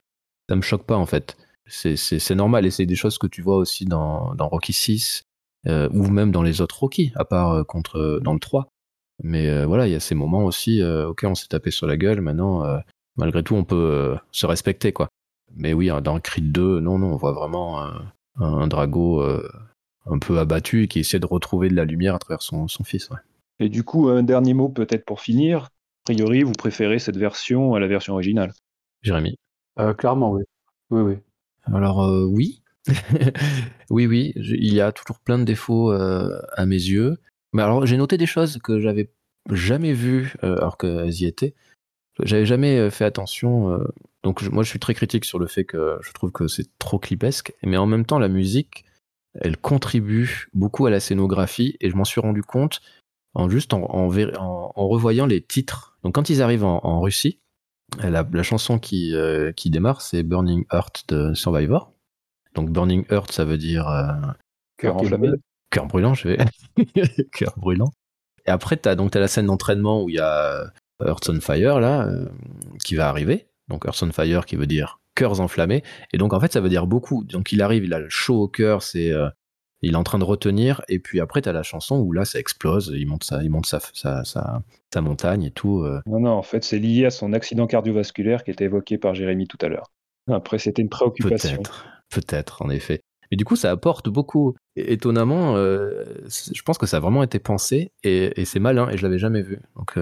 ça 0.48 0.56
me 0.56 0.62
choque 0.62 0.84
pas 0.84 0.96
en 0.96 1.06
fait. 1.06 1.36
C'est 1.66 2.34
normal 2.36 2.64
et 2.64 2.70
c'est 2.70 2.86
des 2.86 2.94
choses 2.94 3.18
que 3.18 3.26
tu 3.26 3.42
vois 3.42 3.56
aussi 3.56 3.86
dans, 3.86 4.34
dans 4.34 4.48
Rocky 4.48 4.72
6 4.72 5.25
euh, 5.66 5.88
ou 5.92 6.08
même 6.08 6.30
dans 6.30 6.42
les 6.42 6.60
autres 6.60 6.78
Rocky, 6.80 7.12
à 7.16 7.24
part 7.24 7.52
euh, 7.52 7.64
contre, 7.64 8.20
dans 8.22 8.32
le 8.32 8.40
3. 8.40 8.68
Mais 9.22 9.48
euh, 9.48 9.66
voilà, 9.66 9.86
il 9.86 9.92
y 9.92 9.96
a 9.96 10.00
ces 10.00 10.14
moments 10.14 10.44
aussi, 10.44 10.82
ok, 10.82 11.24
on 11.24 11.34
s'est 11.34 11.48
tapé 11.48 11.70
sur 11.70 11.86
la 11.86 11.96
gueule, 11.96 12.20
maintenant, 12.20 12.64
malgré 13.16 13.42
tout, 13.42 13.54
on 13.54 13.64
peut 13.64 14.16
se 14.30 14.46
respecter 14.46 14.92
quoi. 14.92 15.08
Mais 15.54 15.72
oui, 15.72 15.90
dans 16.02 16.20
Creed 16.20 16.52
2, 16.52 16.80
non, 16.80 16.98
non, 16.98 17.12
on 17.12 17.16
voit 17.16 17.32
vraiment 17.32 17.80
un, 17.80 18.12
un 18.36 18.66
Drago 18.66 19.22
un 20.06 20.18
peu 20.18 20.38
abattu 20.38 20.88
qui 20.88 21.00
essaie 21.00 21.18
de 21.18 21.26
retrouver 21.26 21.68
de 21.68 21.74
la 21.74 21.84
lumière 21.84 22.14
à 22.14 22.18
travers 22.18 22.42
son, 22.42 22.66
fils. 22.84 23.10
Et 23.58 23.68
du 23.68 23.82
coup, 23.82 24.08
un 24.08 24.22
dernier 24.22 24.54
mot 24.54 24.68
peut-être 24.68 25.04
pour 25.04 25.20
finir. 25.20 25.64
A 25.64 26.12
priori, 26.12 26.42
vous 26.42 26.52
préférez 26.52 26.98
cette 26.98 27.16
version 27.16 27.74
à 27.74 27.80
la 27.80 27.88
version 27.88 28.14
originale 28.14 28.52
Jérémy 29.02 29.36
euh, 29.78 29.92
Clairement, 29.94 30.30
oui. 30.30 30.42
Oui, 30.90 31.02
oui. 31.02 31.14
Alors, 31.64 32.02
euh, 32.02 32.24
oui. 32.24 32.62
Oui, 33.90 34.06
oui. 34.06 34.32
Il 34.36 34.72
y 34.72 34.80
a 34.80 34.92
toujours 34.92 35.20
plein 35.20 35.38
de 35.38 35.44
défauts 35.44 35.92
euh, 35.92 36.40
à 36.54 36.66
mes 36.66 36.76
yeux. 36.76 37.16
Mais 37.52 37.62
alors, 37.62 37.86
j'ai 37.86 37.96
noté 37.96 38.16
des 38.16 38.26
choses 38.26 38.58
que 38.62 38.80
j'avais 38.80 39.10
jamais 39.50 39.92
vues 39.92 40.34
alors 40.42 40.76
qu'elles 40.76 41.14
y 41.14 41.26
étaient. 41.26 41.54
J'avais 42.22 42.46
jamais 42.46 42.90
fait 42.90 43.04
attention. 43.04 43.78
donc, 44.22 44.42
moi, 44.42 44.62
je 44.62 44.68
suis 44.68 44.78
très 44.78 44.94
critique 44.94 45.24
sur 45.24 45.38
le 45.38 45.46
fait 45.46 45.64
que 45.64 45.98
je 46.02 46.12
trouve 46.12 46.32
que 46.32 46.48
c'est 46.48 46.68
trop 46.78 46.98
clipesque. 46.98 47.54
Mais 47.62 47.76
en 47.76 47.86
même 47.86 48.04
temps, 48.04 48.18
la 48.18 48.28
musique 48.28 48.84
elle 49.40 49.56
contribue 49.56 50.48
beaucoup 50.54 50.86
à 50.86 50.90
la 50.90 51.00
scénographie 51.00 51.76
et 51.80 51.90
je 51.90 51.96
m'en 51.96 52.04
suis 52.04 52.20
rendu 52.20 52.42
compte 52.42 52.80
en 53.34 53.48
juste 53.48 53.74
en, 53.74 54.08
revoyant 54.08 55.26
les 55.26 55.42
titres. 55.42 55.98
Donc 56.02 56.14
quand 56.14 56.30
ils 56.30 56.42
arrivent 56.42 56.64
en, 56.64 57.00
Russie, 57.00 57.38
la, 58.02 58.26
la 58.30 58.42
chanson 58.42 58.78
qui, 58.78 59.14
euh, 59.14 59.52
qui 59.52 59.70
démarre, 59.70 60.00
c'est 60.00 60.22
Burning 60.22 60.64
Heart 60.72 61.04
de 61.08 61.34
Survivor. 61.34 61.92
Donc 62.56 62.70
Burning 62.70 63.04
Heart, 63.10 63.30
ça 63.30 63.44
veut 63.44 63.58
dire 63.58 63.88
euh, 63.88 64.08
cœur 64.78 64.96
enflammé. 64.96 65.30
Cœur 65.70 65.86
brûlant, 65.86 66.14
je 66.14 66.28
vais. 66.28 66.38
cœur 67.32 67.54
brûlant. 67.56 67.92
Et 68.46 68.50
après, 68.50 68.76
tu 68.76 68.88
as 68.88 68.92
as 68.92 69.18
la 69.20 69.28
scène 69.28 69.46
d'entraînement 69.46 70.02
où 70.02 70.08
il 70.08 70.16
y 70.16 70.20
a 70.20 70.72
Earth 71.04 71.28
on 71.28 71.40
Fire 71.40 71.78
là 71.80 72.06
euh, 72.06 72.26
qui 72.84 72.96
va 72.96 73.08
arriver. 73.08 73.46
Donc 73.68 73.84
Earth 73.84 74.02
on 74.02 74.10
Fire 74.10 74.46
qui 74.46 74.56
veut 74.56 74.66
dire 74.66 74.98
cœurs 75.16 75.40
enflammés. 75.40 75.82
Et 76.12 76.18
donc, 76.18 76.32
en 76.32 76.40
fait, 76.40 76.52
ça 76.52 76.60
veut 76.60 76.68
dire 76.68 76.86
beaucoup. 76.86 77.24
Donc, 77.24 77.50
il 77.50 77.62
arrive, 77.62 77.84
il 77.84 77.94
a 77.94 77.98
le 77.98 78.08
chaud 78.08 78.42
au 78.42 78.48
cœur, 78.48 78.82
c'est, 78.82 79.10
euh, 79.10 79.28
il 79.82 79.94
est 79.94 79.96
en 79.96 80.04
train 80.04 80.18
de 80.18 80.24
retenir. 80.24 80.82
Et 80.88 81.00
puis 81.00 81.20
après, 81.20 81.42
tu 81.42 81.48
as 81.48 81.52
la 81.52 81.64
chanson 81.64 81.98
où 81.98 82.12
là, 82.12 82.24
ça 82.24 82.38
explose. 82.38 82.92
Il 82.94 83.06
monte 83.06 83.24
sa, 83.24 83.42
il 83.42 83.50
monte 83.50 83.66
sa, 83.66 83.80
sa, 83.94 84.22
sa, 84.24 85.00
montagne 85.00 85.42
et 85.42 85.50
tout. 85.50 85.80
Euh. 85.80 86.00
Non, 86.06 86.20
non, 86.20 86.30
en 86.30 86.42
fait, 86.42 86.62
c'est 86.62 86.78
lié 86.78 87.06
à 87.06 87.10
son 87.10 87.32
accident 87.32 87.66
cardiovasculaire 87.66 88.44
qui 88.44 88.50
était 88.50 88.64
évoqué 88.64 88.98
par 88.98 89.14
Jérémy 89.14 89.48
tout 89.48 89.58
à 89.62 89.68
l'heure. 89.68 89.90
Après, 90.30 90.58
c'était 90.58 90.82
une 90.82 90.88
préoccupation. 90.88 91.56
Peut-être, 91.56 91.86
peut-être, 92.10 92.62
en 92.62 92.70
effet. 92.70 93.00
Mais 93.30 93.36
du 93.36 93.44
coup, 93.44 93.56
ça 93.56 93.70
apporte 93.70 94.08
beaucoup. 94.08 94.54
étonnamment, 94.76 95.56
euh, 95.56 96.04
je 96.26 96.62
pense 96.62 96.78
que 96.78 96.86
ça 96.86 96.98
a 96.98 97.00
vraiment 97.00 97.22
été 97.22 97.38
pensé 97.38 97.90
et, 98.04 98.44
c'est 98.44 98.60
malin 98.60 98.88
et 98.88 98.96
je 98.96 99.02
l'avais 99.02 99.18
jamais 99.18 99.42
vu. 99.42 99.58
Donc, 99.74 99.98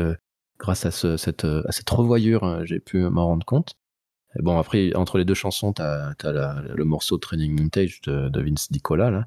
grâce 0.58 0.84
à, 0.84 0.90
ce, 0.90 1.16
cette, 1.16 1.44
à 1.44 1.72
cette 1.72 1.88
revoyure, 1.88 2.64
j'ai 2.66 2.80
pu 2.80 2.98
m'en 2.98 3.26
rendre 3.26 3.46
compte. 3.46 3.76
Bon, 4.40 4.58
après, 4.58 4.94
entre 4.94 5.18
les 5.18 5.24
deux 5.24 5.34
chansons, 5.34 5.72
t'as 5.72 6.12
as 6.22 6.62
le 6.62 6.84
morceau 6.84 7.18
Training 7.18 7.58
Montage 7.58 8.00
de, 8.02 8.40
Vince 8.40 8.70
Nicola, 8.70 9.10
là, 9.10 9.26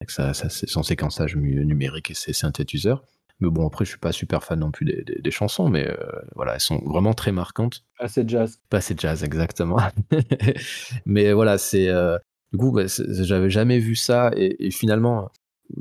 avec 0.00 0.10
sa, 0.10 0.32
son 0.34 0.82
séquençage 0.82 1.36
numérique 1.36 2.10
et 2.10 2.14
ses 2.14 2.32
synthétiseurs. 2.32 3.04
Mais 3.44 3.50
bon, 3.50 3.66
après, 3.66 3.84
je 3.84 3.90
suis 3.90 3.98
pas 3.98 4.12
super 4.12 4.42
fan 4.42 4.60
non 4.60 4.70
plus 4.70 4.84
des, 4.84 5.30
chansons, 5.30 5.68
mais 5.68 5.88
euh, 5.88 5.96
voilà, 6.34 6.54
elles 6.54 6.60
sont 6.60 6.82
vraiment 6.84 7.14
très 7.14 7.32
marquantes. 7.32 7.84
Assez 7.98 8.24
jazz. 8.26 8.58
Pas 8.70 8.78
assez 8.78 8.94
jazz, 8.96 9.24
exactement. 9.24 9.78
mais 11.06 11.32
voilà, 11.32 11.58
c'est. 11.58 11.88
Euh, 11.88 12.18
du 12.52 12.58
coup, 12.58 12.72
bah, 12.72 12.84
j'avais 12.86 13.50
jamais 13.50 13.78
vu 13.78 13.96
ça, 13.96 14.30
et, 14.36 14.70
finalement, 14.70 15.30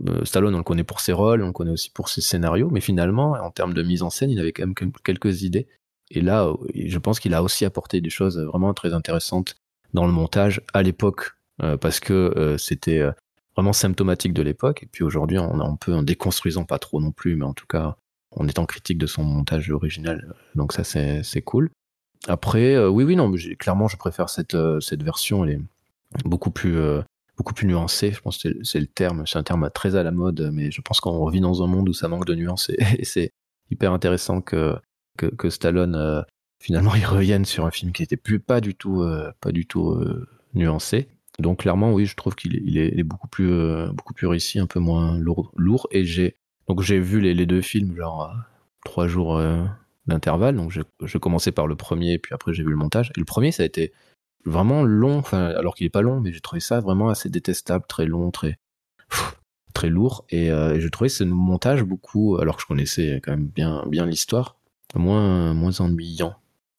euh, 0.07 0.25
Stallone, 0.25 0.55
on 0.55 0.59
le 0.59 0.63
connaît 0.63 0.83
pour 0.83 0.99
ses 0.99 1.13
rôles, 1.13 1.43
on 1.43 1.47
le 1.47 1.53
connaît 1.53 1.71
aussi 1.71 1.91
pour 1.91 2.09
ses 2.09 2.21
scénarios, 2.21 2.69
mais 2.71 2.81
finalement, 2.81 3.33
en 3.33 3.51
termes 3.51 3.73
de 3.73 3.83
mise 3.83 4.01
en 4.01 4.09
scène, 4.09 4.31
il 4.31 4.39
avait 4.39 4.51
quand 4.51 4.65
même 4.65 4.91
quelques 5.03 5.43
idées. 5.43 5.67
Et 6.09 6.21
là, 6.21 6.51
je 6.75 6.97
pense 6.97 7.19
qu'il 7.19 7.33
a 7.33 7.43
aussi 7.43 7.65
apporté 7.65 8.01
des 8.01 8.09
choses 8.09 8.39
vraiment 8.39 8.73
très 8.73 8.93
intéressantes 8.93 9.55
dans 9.93 10.05
le 10.05 10.11
montage 10.11 10.61
à 10.73 10.83
l'époque, 10.83 11.33
euh, 11.61 11.77
parce 11.77 11.99
que 11.99 12.13
euh, 12.13 12.57
c'était 12.57 13.03
vraiment 13.55 13.73
symptomatique 13.73 14.33
de 14.33 14.41
l'époque. 14.41 14.83
Et 14.83 14.85
puis 14.85 15.03
aujourd'hui, 15.03 15.37
on, 15.37 15.59
un 15.59 15.75
peu 15.75 15.93
en 15.93 16.03
déconstruisant 16.03 16.65
pas 16.65 16.79
trop 16.79 17.01
non 17.01 17.11
plus, 17.11 17.35
mais 17.35 17.45
en 17.45 17.53
tout 17.53 17.67
cas, 17.67 17.95
en 18.31 18.47
étant 18.47 18.65
critique 18.65 18.97
de 18.97 19.07
son 19.07 19.23
montage 19.23 19.69
original. 19.71 20.33
Donc 20.55 20.73
ça, 20.73 20.83
c'est 20.83 21.41
cool. 21.41 21.69
Après, 22.27 22.83
oui, 22.85 23.03
oui, 23.03 23.15
non, 23.15 23.27
mais 23.27 23.55
clairement, 23.55 23.87
je 23.87 23.97
préfère 23.97 24.29
cette, 24.29 24.57
cette 24.79 25.03
version. 25.03 25.45
Elle 25.45 25.51
est 25.51 25.61
beaucoup 26.25 26.49
plus, 26.49 26.79
beaucoup 27.37 27.53
plus 27.53 27.67
nuancée. 27.67 28.11
Je 28.11 28.21
pense 28.21 28.41
que 28.41 28.63
c'est 28.63 28.79
le 28.79 28.87
terme. 28.87 29.27
C'est 29.27 29.37
un 29.37 29.43
terme 29.43 29.69
très 29.73 29.95
à 29.95 30.03
la 30.03 30.11
mode, 30.11 30.49
mais 30.51 30.71
je 30.71 30.81
pense 30.81 30.99
qu'on 30.99 31.27
vit 31.29 31.41
dans 31.41 31.63
un 31.63 31.67
monde 31.67 31.89
où 31.89 31.93
ça 31.93 32.07
manque 32.07 32.25
de 32.25 32.35
nuances 32.35 32.71
et 32.97 33.05
c'est 33.05 33.31
hyper 33.69 33.91
intéressant 33.91 34.41
que 34.41 34.75
que, 35.17 35.49
Stallone 35.49 35.95
euh, 35.95 36.21
finalement 36.59 36.95
il 36.95 37.05
revienne 37.05 37.45
sur 37.45 37.65
un 37.65 37.71
film 37.71 37.91
qui 37.91 38.03
était 38.03 38.17
plus 38.17 38.39
pas 38.39 38.61
du 38.61 38.75
tout 38.75 39.01
euh, 39.01 39.31
pas 39.41 39.51
du 39.51 39.65
tout 39.65 39.91
euh, 39.91 40.27
nuancé. 40.53 41.07
Donc 41.39 41.59
clairement 41.59 41.91
oui, 41.93 42.05
je 42.05 42.15
trouve 42.15 42.35
qu'il 42.35 42.77
est, 42.77 43.03
beaucoup 43.03 43.27
plus 43.27 43.51
beaucoup 43.93 44.13
plus 44.13 44.27
réussi, 44.27 44.59
un 44.59 44.67
peu 44.67 44.79
moins 44.79 45.17
lourd 45.17 45.51
lourd 45.57 45.87
et 45.91 46.05
j'ai 46.05 46.37
donc 46.67 46.81
j'ai 46.81 46.99
vu 46.99 47.19
les, 47.19 47.45
deux 47.45 47.61
films 47.61 47.95
genre 47.95 48.33
trois 48.85 49.07
jours 49.07 49.41
d'intervalle. 50.07 50.55
Donc 50.55 50.71
je, 50.71 51.17
commençais 51.17 51.51
par 51.51 51.67
le 51.67 51.75
premier, 51.75 52.17
puis 52.19 52.33
après 52.33 52.53
j'ai 52.53 52.63
vu 52.63 52.69
le 52.69 52.75
montage. 52.75 53.11
Et 53.15 53.19
le 53.19 53.25
premier, 53.25 53.51
ça 53.51 53.63
a 53.63 53.65
été 53.65 53.91
vraiment 54.45 54.83
long, 54.83 55.21
alors 55.31 55.75
qu'il 55.75 55.85
est 55.85 55.89
pas 55.89 56.01
long, 56.01 56.21
mais 56.21 56.31
j'ai 56.31 56.41
trouvé 56.41 56.59
ça 56.59 56.79
vraiment 56.79 57.09
assez 57.09 57.29
détestable, 57.29 57.85
très 57.87 58.05
long, 58.05 58.31
très, 58.31 58.59
très 59.73 59.89
lourd. 59.89 60.25
Et, 60.29 60.47
et 60.47 60.79
je 60.79 60.87
trouvais 60.87 61.09
ce 61.09 61.23
montage 61.23 61.83
beaucoup, 61.83 62.37
alors 62.37 62.57
que 62.57 62.61
je 62.61 62.67
connaissais 62.67 63.21
quand 63.23 63.31
même 63.31 63.47
bien, 63.47 63.83
bien 63.87 64.05
l'histoire, 64.05 64.57
moins, 64.95 65.53
moins 65.53 65.79
ennuyant. 65.81 66.35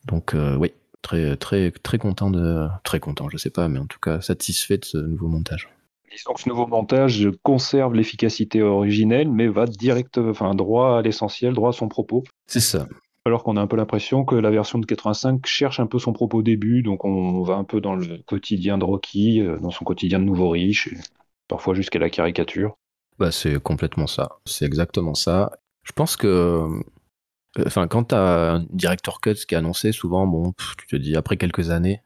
Donc 0.07 0.35
euh, 0.35 0.57
oui, 0.57 0.73
très, 1.05 1.37
très, 1.37 1.71
très 1.71 1.99
content 1.99 2.31
de. 2.31 2.67
Très 2.83 2.99
content, 2.99 3.29
je 3.29 3.37
sais 3.37 3.51
pas, 3.51 3.69
mais 3.69 3.79
en 3.79 3.87
tout 3.87 4.01
cas 4.01 4.21
satisfait 4.21 4.79
de 4.79 4.85
ce 4.85 4.99
nouveau 4.99 5.29
montage. 5.29 5.69
Donc 6.27 6.41
ce 6.41 6.49
nouveau 6.49 6.67
montage 6.67 7.29
conserve 7.43 7.95
l'efficacité 7.95 8.63
originelle, 8.63 9.31
mais 9.31 9.49
va 9.49 9.67
direct, 9.67 10.19
enfin 10.19 10.55
droit 10.55 10.99
à 10.99 11.03
l'essentiel, 11.03 11.55
droit 11.55 11.71
à 11.71 11.73
son 11.73 11.89
propos. 11.89 12.25
C'est 12.47 12.61
ça. 12.61 12.87
Alors 13.27 13.43
qu'on 13.43 13.57
a 13.57 13.61
un 13.61 13.67
peu 13.67 13.77
l'impression 13.77 14.25
que 14.25 14.35
la 14.35 14.51
version 14.51 14.79
de 14.79 14.87
85 14.87 15.47
cherche 15.47 15.81
un 15.81 15.87
peu 15.87 15.99
son 15.99 16.13
propos 16.13 16.39
au 16.39 16.43
début, 16.43 16.83
donc 16.83 17.05
on 17.05 17.43
va 17.43 17.55
un 17.55 17.65
peu 17.65 17.81
dans 17.81 17.95
le 17.95 18.19
quotidien 18.27 18.79
de 18.79 18.85
Rocky, 18.85 19.41
euh, 19.41 19.59
dans 19.59 19.71
son 19.71 19.85
quotidien 19.85 20.19
de 20.19 20.25
nouveau 20.25 20.51
riche, 20.51 20.95
parfois 21.49 21.75
jusqu'à 21.75 21.99
la 21.99 22.11
caricature. 22.11 22.77
Bah, 23.19 23.33
c'est 23.33 23.61
complètement 23.61 24.07
ça. 24.07 24.29
C'est 24.45 24.67
exactement 24.67 25.15
ça. 25.15 25.53
Je 25.85 25.93
pense 25.93 26.17
que. 26.17 26.69
Enfin, 27.65 27.87
quand 27.87 28.05
t'as 28.05 28.55
un 28.55 28.67
director 28.71 29.21
cut 29.21 29.35
qui 29.35 29.55
est 29.55 29.59
annoncé, 29.59 29.93
souvent, 29.93 30.27
bon, 30.27 30.53
tu 30.79 30.87
te 30.87 30.97
dis 30.97 31.17
après 31.17 31.37
quelques 31.37 31.71
années, 31.71 32.03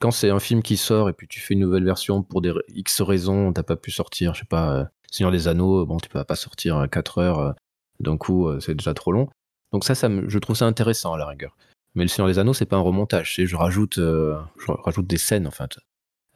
quand 0.00 0.10
c'est 0.10 0.30
un 0.30 0.38
film 0.38 0.62
qui 0.62 0.76
sort 0.76 1.08
et 1.08 1.12
puis 1.12 1.26
tu 1.28 1.40
fais 1.40 1.54
une 1.54 1.60
nouvelle 1.60 1.84
version 1.84 2.22
pour 2.22 2.40
des 2.40 2.52
X 2.68 3.02
raisons, 3.02 3.52
t'as 3.52 3.62
pas 3.62 3.76
pu 3.76 3.90
sortir, 3.90 4.34
je 4.34 4.40
sais 4.40 4.46
pas, 4.46 4.72
euh, 4.72 4.84
Seigneur 5.10 5.32
des 5.32 5.48
Anneaux, 5.48 5.84
bon, 5.86 5.98
tu 5.98 6.08
peux 6.08 6.22
pas 6.24 6.36
sortir 6.36 6.86
4 6.90 7.18
heures 7.18 7.38
euh, 7.38 7.52
d'un 8.00 8.16
coup, 8.16 8.48
euh, 8.48 8.60
c'est 8.60 8.74
déjà 8.74 8.94
trop 8.94 9.12
long. 9.12 9.28
Donc 9.72 9.84
ça, 9.84 9.94
ça 9.94 10.08
je 10.26 10.38
trouve 10.38 10.56
ça 10.56 10.66
intéressant 10.66 11.14
à 11.14 11.18
la 11.18 11.26
rigueur. 11.26 11.56
Mais 11.94 12.04
le 12.04 12.08
Seigneur 12.08 12.28
des 12.28 12.38
Anneaux, 12.38 12.54
c'est 12.54 12.66
pas 12.66 12.76
un 12.76 12.80
remontage, 12.80 13.34
c'est 13.36 13.46
je 13.46 13.56
rajoute, 13.56 13.96
je 13.96 14.72
rajoute 14.84 15.06
des 15.06 15.18
scènes 15.18 15.46
en 15.46 15.50
fait. 15.50 15.78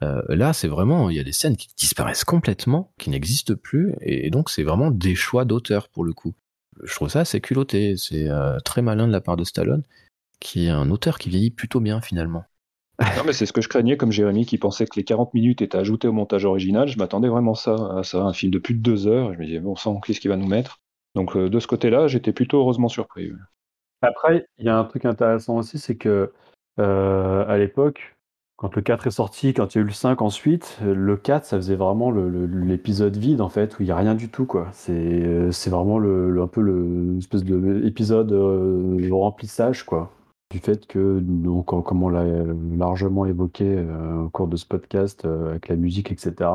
là, 0.01 0.51
c'est 0.51 0.67
vraiment, 0.67 1.09
il 1.09 1.15
y 1.15 1.19
a 1.19 1.23
des 1.23 1.31
scènes 1.31 1.55
qui 1.55 1.69
disparaissent 1.77 2.25
complètement, 2.25 2.91
qui 2.99 3.09
n'existent 3.09 3.55
plus, 3.55 3.93
et, 4.01 4.29
donc 4.29 4.49
c'est 4.49 4.63
vraiment 4.63 4.91
des 4.91 5.15
choix 5.15 5.45
d'auteur 5.45 5.87
pour 5.89 6.03
le 6.03 6.13
coup. 6.13 6.33
Je 6.81 6.95
trouve 6.95 7.09
ça 7.09 7.21
assez 7.21 7.41
culotté, 7.41 7.95
c'est 7.97 8.27
très 8.65 8.81
malin 8.81 9.07
de 9.07 9.11
la 9.11 9.21
part 9.21 9.37
de 9.37 9.43
Stallone, 9.43 9.83
qui 10.39 10.65
est 10.65 10.69
un 10.69 10.89
auteur 10.89 11.19
qui 11.19 11.29
vieillit 11.29 11.51
plutôt 11.51 11.79
bien 11.79 12.01
finalement. 12.01 12.45
Non, 12.99 13.23
mais 13.25 13.33
c'est 13.33 13.45
ce 13.45 13.53
que 13.53 13.61
je 13.61 13.69
craignais, 13.69 13.97
comme 13.97 14.11
Jérémy 14.11 14.45
qui 14.45 14.57
pensait 14.57 14.85
que 14.85 14.95
les 14.95 15.03
40 15.03 15.33
minutes 15.33 15.61
étaient 15.61 15.77
ajoutées 15.77 16.07
au 16.07 16.13
montage 16.13 16.45
original. 16.45 16.87
Je 16.87 16.97
m'attendais 16.97 17.27
vraiment 17.27 17.55
ça, 17.55 17.75
à 17.97 18.03
ça, 18.03 18.21
un 18.21 18.33
film 18.33 18.51
de 18.51 18.59
plus 18.59 18.75
de 18.75 18.81
deux 18.81 19.07
heures. 19.07 19.33
Je 19.33 19.39
me 19.39 19.45
disais, 19.45 19.59
bon 19.59 19.75
sang, 19.75 19.99
qu'est-ce 19.99 20.19
qu'il 20.19 20.29
va 20.29 20.37
nous 20.37 20.47
mettre? 20.47 20.79
Donc, 21.15 21.35
euh, 21.35 21.49
de 21.49 21.59
ce 21.59 21.67
côté-là, 21.67 22.07
j'étais 22.07 22.33
plutôt 22.33 22.59
heureusement 22.59 22.89
surpris. 22.89 23.31
Après, 24.01 24.45
il 24.57 24.65
y 24.65 24.69
a 24.69 24.77
un 24.77 24.83
truc 24.83 25.05
intéressant 25.05 25.57
aussi, 25.57 25.79
c'est 25.79 25.95
que 25.95 26.31
euh, 26.79 27.45
à 27.47 27.57
l'époque, 27.57 28.15
quand 28.63 28.75
le 28.75 28.81
4 28.81 29.07
est 29.07 29.11
sorti, 29.11 29.53
quand 29.53 29.75
il 29.75 29.77
y 29.77 29.81
a 29.81 29.83
eu 29.83 29.87
le 29.87 29.91
5 29.91 30.21
ensuite, 30.21 30.79
le 30.83 31.17
4, 31.17 31.45
ça 31.45 31.57
faisait 31.57 31.75
vraiment 31.75 32.11
l'épisode 32.11 33.15
vide, 33.17 33.41
en 33.41 33.49
fait, 33.49 33.77
où 33.77 33.83
il 33.83 33.85
n'y 33.85 33.91
a 33.91 33.97
rien 33.97 34.15
du 34.15 34.29
tout, 34.29 34.45
quoi. 34.45 34.69
C'est 34.71 34.93
euh, 34.93 35.51
vraiment 35.67 35.99
le, 35.99 36.41
un 36.41 36.47
peu 36.47 36.61
l'espèce 36.61 37.43
de 37.43 39.11
remplissage, 39.11 39.83
quoi 39.83 40.11
du 40.53 40.59
fait 40.59 40.85
que, 40.85 41.19
donc, 41.19 41.65
comme 41.65 42.03
on 42.03 42.09
l'a 42.09 42.25
largement 42.77 43.25
évoqué 43.25 43.65
euh, 43.65 44.25
au 44.25 44.29
cours 44.29 44.47
de 44.47 44.55
ce 44.55 44.67
podcast 44.67 45.25
euh, 45.25 45.49
avec 45.49 45.67
la 45.67 45.75
musique, 45.75 46.11
etc., 46.11 46.49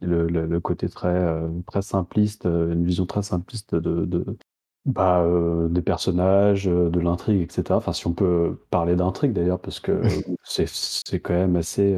le, 0.00 0.58
côté 0.58 0.88
très, 0.88 1.08
euh, 1.08 1.48
très 1.66 1.80
simpliste, 1.80 2.46
une 2.46 2.84
vision 2.84 3.06
très 3.06 3.22
simpliste 3.22 3.76
de, 3.76 4.24
bah, 4.86 5.26
des 5.70 5.82
personnages, 5.82 6.66
de 6.66 7.00
l'intrigue, 7.00 7.40
etc. 7.40 7.64
Enfin, 7.70 7.92
si 7.92 8.06
on 8.06 8.12
peut 8.12 8.58
parler 8.70 8.96
d'intrigue 8.96 9.32
d'ailleurs, 9.32 9.60
parce 9.60 9.80
que 9.80 10.02
c'est 10.44 11.20
quand 11.20 11.34
même 11.34 11.56
assez, 11.56 11.96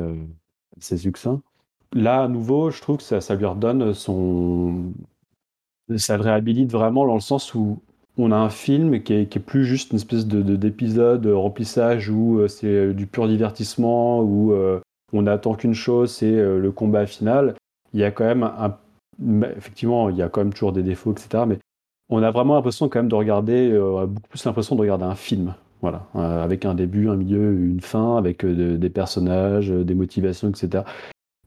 assez 0.79 0.97
succinct. 0.97 1.41
Là, 1.93 2.25
à 2.25 2.29
nouveau, 2.29 2.71
je 2.71 2.81
trouve 2.81 2.99
que 2.99 3.03
ça, 3.03 3.21
ça 3.21 3.35
lui 3.35 3.47
redonne 3.47 3.95
son. 3.95 4.93
Ça 5.97 6.17
le 6.17 6.23
réhabilite 6.23 6.71
vraiment 6.71 7.07
dans 7.07 7.15
le 7.15 7.21
sens 7.21 7.55
où 7.55 7.81
on 8.19 8.33
a 8.33 8.37
un 8.37 8.49
film 8.49 9.03
qui 9.03 9.13
est, 9.13 9.39
plus 9.39 9.65
juste 9.65 9.93
une 9.93 9.97
espèce 9.97 10.27
de, 10.27 10.57
d'épisode 10.57 11.27
remplissage 11.27 12.09
où 12.09 12.39
euh, 12.39 12.49
c'est 12.49 12.67
euh, 12.67 12.93
du 12.95 13.07
pur 13.07 13.29
divertissement, 13.29 14.21
où 14.21 14.53
euh, 14.53 14.81
on 15.13 15.27
attend 15.27 15.55
qu'une 15.55 15.75
chose, 15.75 16.11
c'est 16.11 16.33
le 16.33 16.71
combat 16.73 17.07
final. 17.07 17.55
Il 17.93 18.01
y 18.01 18.05
a 18.05 18.11
quand 18.11 18.25
même 18.25 18.43
un, 18.43 18.77
effectivement, 19.57 20.11
il 20.11 20.17
y 20.17 20.23
a 20.23 20.29
quand 20.29 20.41
même 20.41 20.53
toujours 20.53 20.73
des 20.73 20.83
défauts, 20.83 21.13
etc. 21.13 21.45
Mais 21.47 21.59
on 22.09 22.23
a 22.23 22.31
vraiment 22.31 22.55
l'impression 22.55 22.89
quand 22.89 23.01
même 23.01 23.09
de 23.09 23.15
regarder, 23.15 23.71
beaucoup 23.73 24.29
plus 24.29 24.45
l'impression 24.45 24.77
de 24.77 24.81
regarder 24.81 25.05
un 25.05 25.15
film. 25.15 25.55
Voilà, 25.83 26.07
avec 26.15 26.65
un 26.65 26.75
début, 26.75 27.09
un 27.09 27.17
milieu, 27.17 27.53
une 27.53 27.81
fin, 27.81 28.17
avec 28.17 28.45
des 28.47 28.91
personnages, 28.91 29.69
des 29.69 29.95
motivations, 29.95 30.49
etc. 30.49 30.85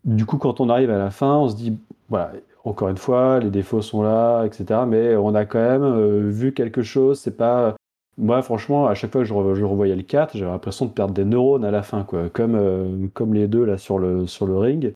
Du 0.05 0.25
coup, 0.25 0.37
quand 0.37 0.61
on 0.61 0.69
arrive 0.69 0.91
à 0.91 0.97
la 0.97 1.11
fin, 1.11 1.35
on 1.37 1.49
se 1.49 1.55
dit, 1.55 1.77
voilà, 2.09 2.31
encore 2.63 2.89
une 2.89 2.97
fois, 2.97 3.39
les 3.39 3.49
défauts 3.49 3.81
sont 3.81 4.01
là, 4.01 4.45
etc. 4.45 4.81
Mais 4.87 5.15
on 5.15 5.35
a 5.35 5.45
quand 5.45 5.59
même 5.59 5.83
euh, 5.83 6.29
vu 6.29 6.53
quelque 6.53 6.81
chose. 6.81 7.19
C'est 7.19 7.37
pas. 7.37 7.75
Moi, 8.17 8.41
franchement, 8.41 8.87
à 8.87 8.95
chaque 8.95 9.11
fois 9.11 9.21
que 9.21 9.27
je, 9.27 9.33
revoyais 9.33 9.95
le 9.95 10.03
4, 10.03 10.35
j'avais 10.37 10.51
l'impression 10.51 10.85
de 10.85 10.91
perdre 10.91 11.13
des 11.13 11.23
neurones 11.25 11.63
à 11.63 11.71
la 11.71 11.83
fin, 11.83 12.03
quoi. 12.03 12.29
Comme, 12.29 12.55
euh, 12.55 13.07
comme 13.13 13.33
les 13.33 13.47
deux 13.47 13.63
là 13.63 13.77
sur 13.77 13.97
le, 13.97 14.27
sur 14.27 14.45
le 14.45 14.57
ring. 14.57 14.93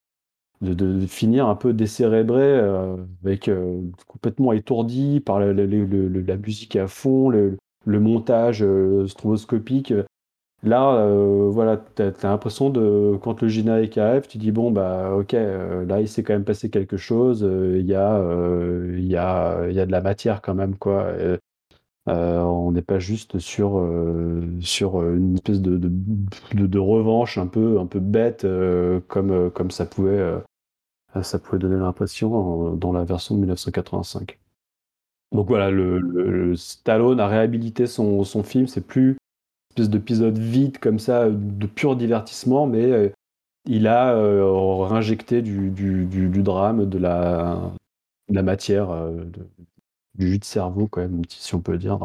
De, 0.64 1.06
finir 1.08 1.48
un 1.48 1.56
peu 1.56 1.74
décérébré, 1.74 2.42
euh, 2.42 2.96
avec 3.24 3.50
complètement 4.08 4.54
étourdi 4.54 5.20
par 5.20 5.40
la 5.40 6.38
musique 6.38 6.76
à 6.76 6.88
fond, 6.88 7.30
le, 7.30 7.58
montage 7.86 8.66
stroboscopique. 9.08 9.94
Là, 10.64 10.96
euh, 10.96 11.50
voilà, 11.52 11.78
tu 11.96 12.02
as, 12.02 12.14
l'impression 12.24 12.70
de, 12.70 13.18
quand 13.22 13.42
le 13.42 13.50
générique 13.50 13.98
arrive, 13.98 14.28
tu 14.28 14.38
dis, 14.38 14.52
bon, 14.52 14.72
bah, 14.72 15.14
ok, 15.14 15.34
euh, 15.34 15.86
là, 15.86 16.00
il 16.00 16.08
s'est 16.08 16.24
quand 16.24 16.34
même 16.34 16.46
passé 16.46 16.70
quelque 16.70 16.96
chose, 16.96 17.44
euh, 17.44 17.78
il 17.80 17.86
y, 17.86 17.96
a, 17.96 18.18
il 18.96 19.06
y, 19.06 19.18
a, 19.18 19.68
y 19.70 19.80
a 19.80 19.86
de 19.86 19.92
la 19.92 20.02
matière 20.02 20.42
quand 20.42 20.56
même, 20.56 20.78
quoi. 20.78 21.08
on 22.08 22.72
n'est 22.72 22.82
pas 22.82 23.00
juste 23.00 23.40
sur, 23.40 23.86
sur 24.62 25.02
une 25.04 25.36
espèce 25.36 25.62
de, 25.62 25.78
de, 25.78 26.68
de, 26.68 26.80
revanche 26.80 27.38
un 27.38 27.48
peu, 27.48 27.80
un 27.80 27.86
peu 27.86 28.00
bête, 28.00 28.48
comme, 29.10 29.52
comme 29.52 29.72
ça, 29.72 29.86
pouvait, 29.86 30.42
ça 31.22 31.40
pouvait 31.40 31.60
donner 31.60 31.78
l'impression 31.78 32.76
dans 32.76 32.92
la 32.92 33.04
version 33.04 33.36
de 33.36 33.40
1985. 33.42 34.40
Donc 35.32 35.48
voilà, 35.48 35.72
le, 35.72 36.56
Stallone 36.56 37.20
a 37.20 37.28
réhabilité 37.28 37.88
son, 37.88 38.24
son 38.24 38.44
film, 38.44 38.68
c'est 38.68 38.86
plus 38.86 39.18
espèce 39.74 39.90
d'épisode 39.90 40.38
vide 40.38 40.78
comme 40.78 41.00
ça, 41.00 41.30
de 41.30 41.66
pur 41.66 41.96
divertissement, 41.96 42.68
mais 42.68 42.84
euh, 42.84 43.10
il 43.66 43.88
a 43.88 44.16
euh, 44.16 44.84
réinjecté 44.84 45.42
du, 45.42 45.72
drame, 46.44 46.88
de 46.88 46.98
la, 47.00 47.72
matière, 48.30 48.92
euh, 48.92 49.24
du 50.16 50.32
jus 50.32 50.40
de 50.40 50.44
cerveau, 50.44 50.88
quand 50.88 51.02
même, 51.02 51.22
si 51.28 51.56
on 51.56 51.62
peut 51.62 51.78
dire. 51.78 51.98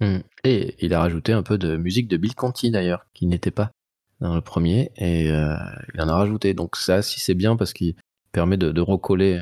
Mmh. 0.00 0.18
Et 0.44 0.76
il 0.78 0.94
a 0.94 1.00
rajouté 1.00 1.32
un 1.32 1.42
peu 1.42 1.58
de 1.58 1.76
musique 1.76 2.08
de 2.08 2.16
Bill 2.16 2.34
Conti 2.34 2.70
d'ailleurs, 2.70 3.06
qui 3.14 3.26
n'était 3.26 3.50
pas 3.50 3.72
dans 4.20 4.36
le 4.36 4.40
premier, 4.40 4.92
et 4.96 5.26
il 5.26 6.00
en 6.00 6.08
a 6.08 6.14
rajouté. 6.14 6.54
Donc 6.54 6.76
ça, 6.76 7.02
si 7.02 7.18
c'est 7.18 7.34
bien 7.34 7.56
parce 7.56 7.72
qu'il 7.72 7.96
permet 8.32 8.56
de, 8.56 8.80
recoller. 8.80 9.40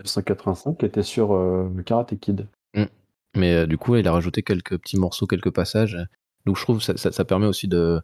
1985 0.00 0.78
qui 0.78 0.86
était 0.86 1.02
sur 1.02 1.36
Karate 1.84 2.18
Kid. 2.20 2.46
Mmh. 2.74 2.84
Mais 3.36 3.66
du 3.66 3.78
coup, 3.78 3.96
il 3.96 4.06
a 4.06 4.12
rajouté 4.12 4.42
quelques 4.42 4.78
petits 4.78 4.98
morceaux, 4.98 5.26
quelques 5.26 5.50
passages 5.50 5.98
donc 6.46 6.56
je 6.56 6.62
trouve 6.62 6.78
que 6.78 6.96
ça, 6.96 7.24
permet 7.24 7.46
aussi 7.46 7.66
de, 7.66 8.00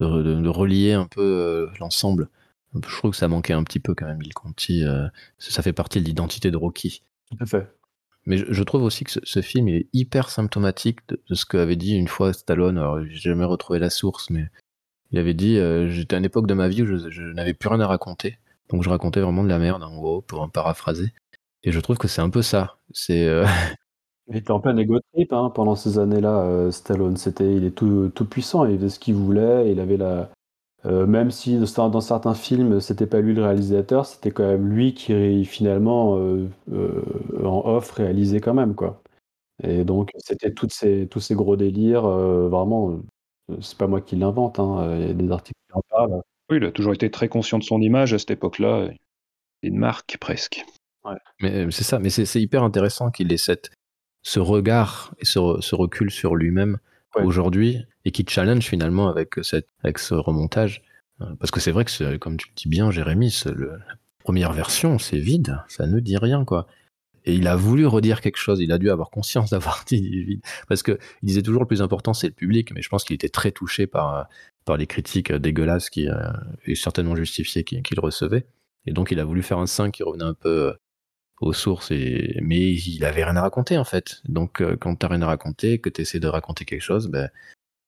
de, 0.00 0.48
relier 0.48 0.94
un 0.94 1.06
peu 1.06 1.20
euh, 1.20 1.66
l'ensemble. 1.78 2.28
Je 2.74 2.96
trouve 2.96 3.10
que 3.10 3.16
ça 3.18 3.28
manquait 3.28 3.52
un 3.52 3.64
petit 3.64 3.80
peu 3.80 3.94
quand 3.94 4.06
même, 4.06 4.16
Bill 4.16 4.32
Conti. 4.32 4.82
Euh, 4.82 5.06
ça 5.38 5.62
fait 5.62 5.74
partie 5.74 6.00
de 6.00 6.06
l'identité 6.06 6.50
de 6.50 6.56
Rocky. 6.56 7.02
Tout 7.30 7.36
à 7.40 7.46
fait. 7.46 7.68
Mais 8.24 8.38
je, 8.38 8.62
trouve 8.62 8.82
aussi 8.84 9.04
que 9.04 9.10
ce, 9.22 9.42
film 9.42 9.68
est 9.68 9.88
hyper 9.92 10.30
symptomatique 10.30 11.00
de, 11.08 11.34
ce 11.34 11.44
qu'avait 11.44 11.76
dit 11.76 11.94
une 11.94 12.08
fois 12.08 12.32
Stallone. 12.32 12.78
Alors, 12.78 13.04
j'ai 13.04 13.30
jamais 13.30 13.44
retrouvé 13.44 13.78
la 13.78 13.90
source, 13.90 14.30
mais 14.30 14.46
il 15.10 15.18
avait 15.18 15.34
dit 15.34 15.58
euh, 15.58 15.88
J'étais 15.88 16.14
à 16.14 16.18
une 16.18 16.24
époque 16.24 16.46
de 16.46 16.54
ma 16.54 16.68
vie 16.68 16.82
où 16.82 16.86
je, 16.86 17.10
je 17.10 17.22
n'avais 17.22 17.52
plus 17.52 17.68
rien 17.68 17.80
à 17.80 17.86
raconter. 17.86 18.38
Donc, 18.70 18.82
je 18.82 18.90
racontais 18.90 19.20
vraiment 19.20 19.44
de 19.44 19.48
la 19.48 19.58
merde, 19.58 19.82
en 19.82 19.94
gros, 19.94 20.22
pour 20.22 20.40
en 20.40 20.48
paraphraser. 20.48 21.12
Et 21.62 21.72
je 21.72 21.80
trouve 21.80 21.98
que 21.98 22.08
c'est 22.08 22.22
un 22.22 22.30
peu 22.30 22.42
ça. 22.42 22.76
C'est 22.92 23.28
Il 24.28 24.36
était 24.36 24.50
en 24.52 24.60
plein 24.60 24.76
ego 24.76 24.98
trip 25.12 25.32
hein, 25.32 25.50
pendant 25.54 25.74
ces 25.76 25.98
années-là, 25.98 26.42
euh, 26.44 26.70
Stallone. 26.70 27.16
C'était, 27.16 27.54
il 27.54 27.64
est 27.64 27.72
tout, 27.72 28.10
puissant, 28.30 28.64
il 28.64 28.76
faisait 28.78 28.88
ce 28.88 28.98
qu'il 28.98 29.14
voulait, 29.14 29.70
il 29.70 29.80
avait 29.80 29.96
la. 29.96 30.30
Euh, 30.86 31.06
même 31.06 31.30
si 31.30 31.58
dans 31.58 32.00
certains 32.00 32.34
films, 32.34 32.80
c'était 32.80 33.06
pas 33.06 33.20
lui 33.20 33.34
le 33.34 33.42
réalisateur, 33.44 34.06
c'était 34.06 34.32
quand 34.32 34.44
même 34.46 34.68
lui 34.68 34.94
qui 34.94 35.44
finalement 35.44 36.18
euh, 36.18 36.48
en 37.44 37.62
off 37.66 37.92
réalisait 37.92 38.40
quand 38.40 38.54
même 38.54 38.74
quoi. 38.74 39.02
Et 39.62 39.84
donc 39.84 40.10
c'était 40.18 40.52
toutes 40.52 40.72
ces, 40.72 41.08
tous 41.08 41.20
ces 41.20 41.34
gros 41.36 41.56
délires, 41.56 42.02
vraiment. 42.02 43.00
c'est 43.60 43.78
pas 43.78 43.86
moi 43.86 44.00
qui 44.00 44.16
l'invente, 44.16 44.58
hein, 44.58 44.96
il 45.00 45.06
y 45.08 45.10
a 45.10 45.14
des 45.14 45.30
articles 45.30 45.60
qui 45.68 45.78
en 45.78 45.82
parlent. 45.90 46.22
Oui, 46.52 46.58
il 46.58 46.64
a 46.64 46.70
toujours 46.70 46.92
été 46.92 47.10
très 47.10 47.28
conscient 47.28 47.58
de 47.58 47.64
son 47.64 47.80
image 47.80 48.12
à 48.12 48.18
cette 48.18 48.32
époque-là. 48.32 48.90
Une 49.62 49.78
marque 49.78 50.18
presque. 50.20 50.62
Ouais. 51.02 51.16
Mais 51.40 51.70
c'est 51.70 51.82
ça, 51.82 51.98
mais 51.98 52.10
c'est 52.10 52.42
hyper 52.42 52.62
intéressant 52.62 53.10
qu'il 53.10 53.32
ait 53.32 53.38
cette 53.38 53.70
ce 54.22 54.38
regard 54.38 55.14
et 55.18 55.24
ce, 55.24 55.38
recul 55.74 56.10
sur 56.10 56.36
lui-même 56.36 56.76
aujourd'hui 57.16 57.78
et 58.04 58.10
qui 58.10 58.26
challenge 58.28 58.64
finalement 58.64 59.08
avec, 59.08 59.36
cette, 59.40 59.66
avec 59.82 59.98
ce 59.98 60.12
remontage. 60.12 60.82
Euh, 61.22 61.34
parce 61.40 61.50
que 61.50 61.58
c'est 61.58 61.70
vrai 61.70 61.86
que, 61.86 62.16
comme 62.18 62.36
tu 62.36 62.48
le 62.48 62.54
dis 62.54 62.68
bien, 62.68 62.90
Jérémy, 62.90 63.34
la 63.46 63.78
première 64.22 64.52
version, 64.52 64.98
c'est 64.98 65.18
vide, 65.18 65.58
ça 65.68 65.86
ne 65.86 66.00
dit 66.00 66.18
rien, 66.18 66.44
quoi. 66.44 66.66
Et 67.24 67.34
il 67.34 67.46
a 67.46 67.56
voulu 67.56 67.86
redire 67.86 68.20
quelque 68.20 68.36
chose, 68.36 68.60
il 68.60 68.72
a 68.72 68.78
dû 68.78 68.90
avoir 68.90 69.08
conscience 69.08 69.50
d'avoir 69.52 69.84
dit 69.86 70.24
vide. 70.24 70.42
Parce 70.68 70.82
qu'il 70.82 70.98
disait 71.22 71.42
toujours 71.42 71.62
le 71.62 71.66
plus 71.66 71.80
important, 71.80 72.12
c'est 72.12 72.28
le 72.28 72.34
public, 72.34 72.72
mais 72.74 72.82
je 72.82 72.90
pense 72.90 73.04
qu'il 73.04 73.14
était 73.14 73.30
très 73.30 73.52
touché 73.52 73.86
par, 73.86 74.28
par 74.64 74.76
les 74.76 74.86
critiques 74.86 75.32
dégueulasses 75.32 75.90
qui, 75.90 76.08
euh, 76.08 76.30
et 76.66 76.74
certainement 76.74 77.16
justifiées 77.16 77.64
qu'il 77.64 78.00
recevait. 78.00 78.46
Et 78.86 78.92
donc 78.92 79.10
il 79.10 79.20
a 79.20 79.24
voulu 79.24 79.42
faire 79.42 79.58
un 79.58 79.66
5 79.66 79.92
qui 79.92 80.02
revenait 80.02 80.24
un 80.24 80.34
peu 80.34 80.74
aux 81.40 81.52
sources, 81.52 81.90
et... 81.90 82.38
mais 82.42 82.72
il 82.72 83.04
avait 83.04 83.24
rien 83.24 83.36
à 83.36 83.42
raconter 83.42 83.76
en 83.78 83.84
fait. 83.84 84.22
Donc 84.24 84.60
euh, 84.60 84.76
quand 84.76 84.94
t'as 84.96 85.08
rien 85.08 85.22
à 85.22 85.26
raconter, 85.26 85.78
que 85.78 85.90
tu 85.90 86.02
essaies 86.02 86.20
de 86.20 86.28
raconter 86.28 86.64
quelque 86.64 86.82
chose, 86.82 87.08
ben, 87.08 87.30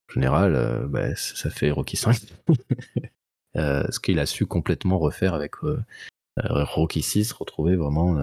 en 0.09 0.13
général, 0.13 0.55
euh, 0.55 0.87
ben, 0.87 1.15
ça 1.15 1.49
fait 1.49 1.71
Rocky 1.71 1.97
5. 1.97 2.17
euh, 3.55 3.83
ce 3.89 3.99
qu'il 3.99 4.19
a 4.19 4.25
su 4.25 4.45
complètement 4.45 4.99
refaire 4.99 5.33
avec 5.33 5.55
euh, 5.63 5.79
Rocky 6.37 7.01
6, 7.01 7.31
retrouver 7.33 7.75
vraiment 7.75 8.17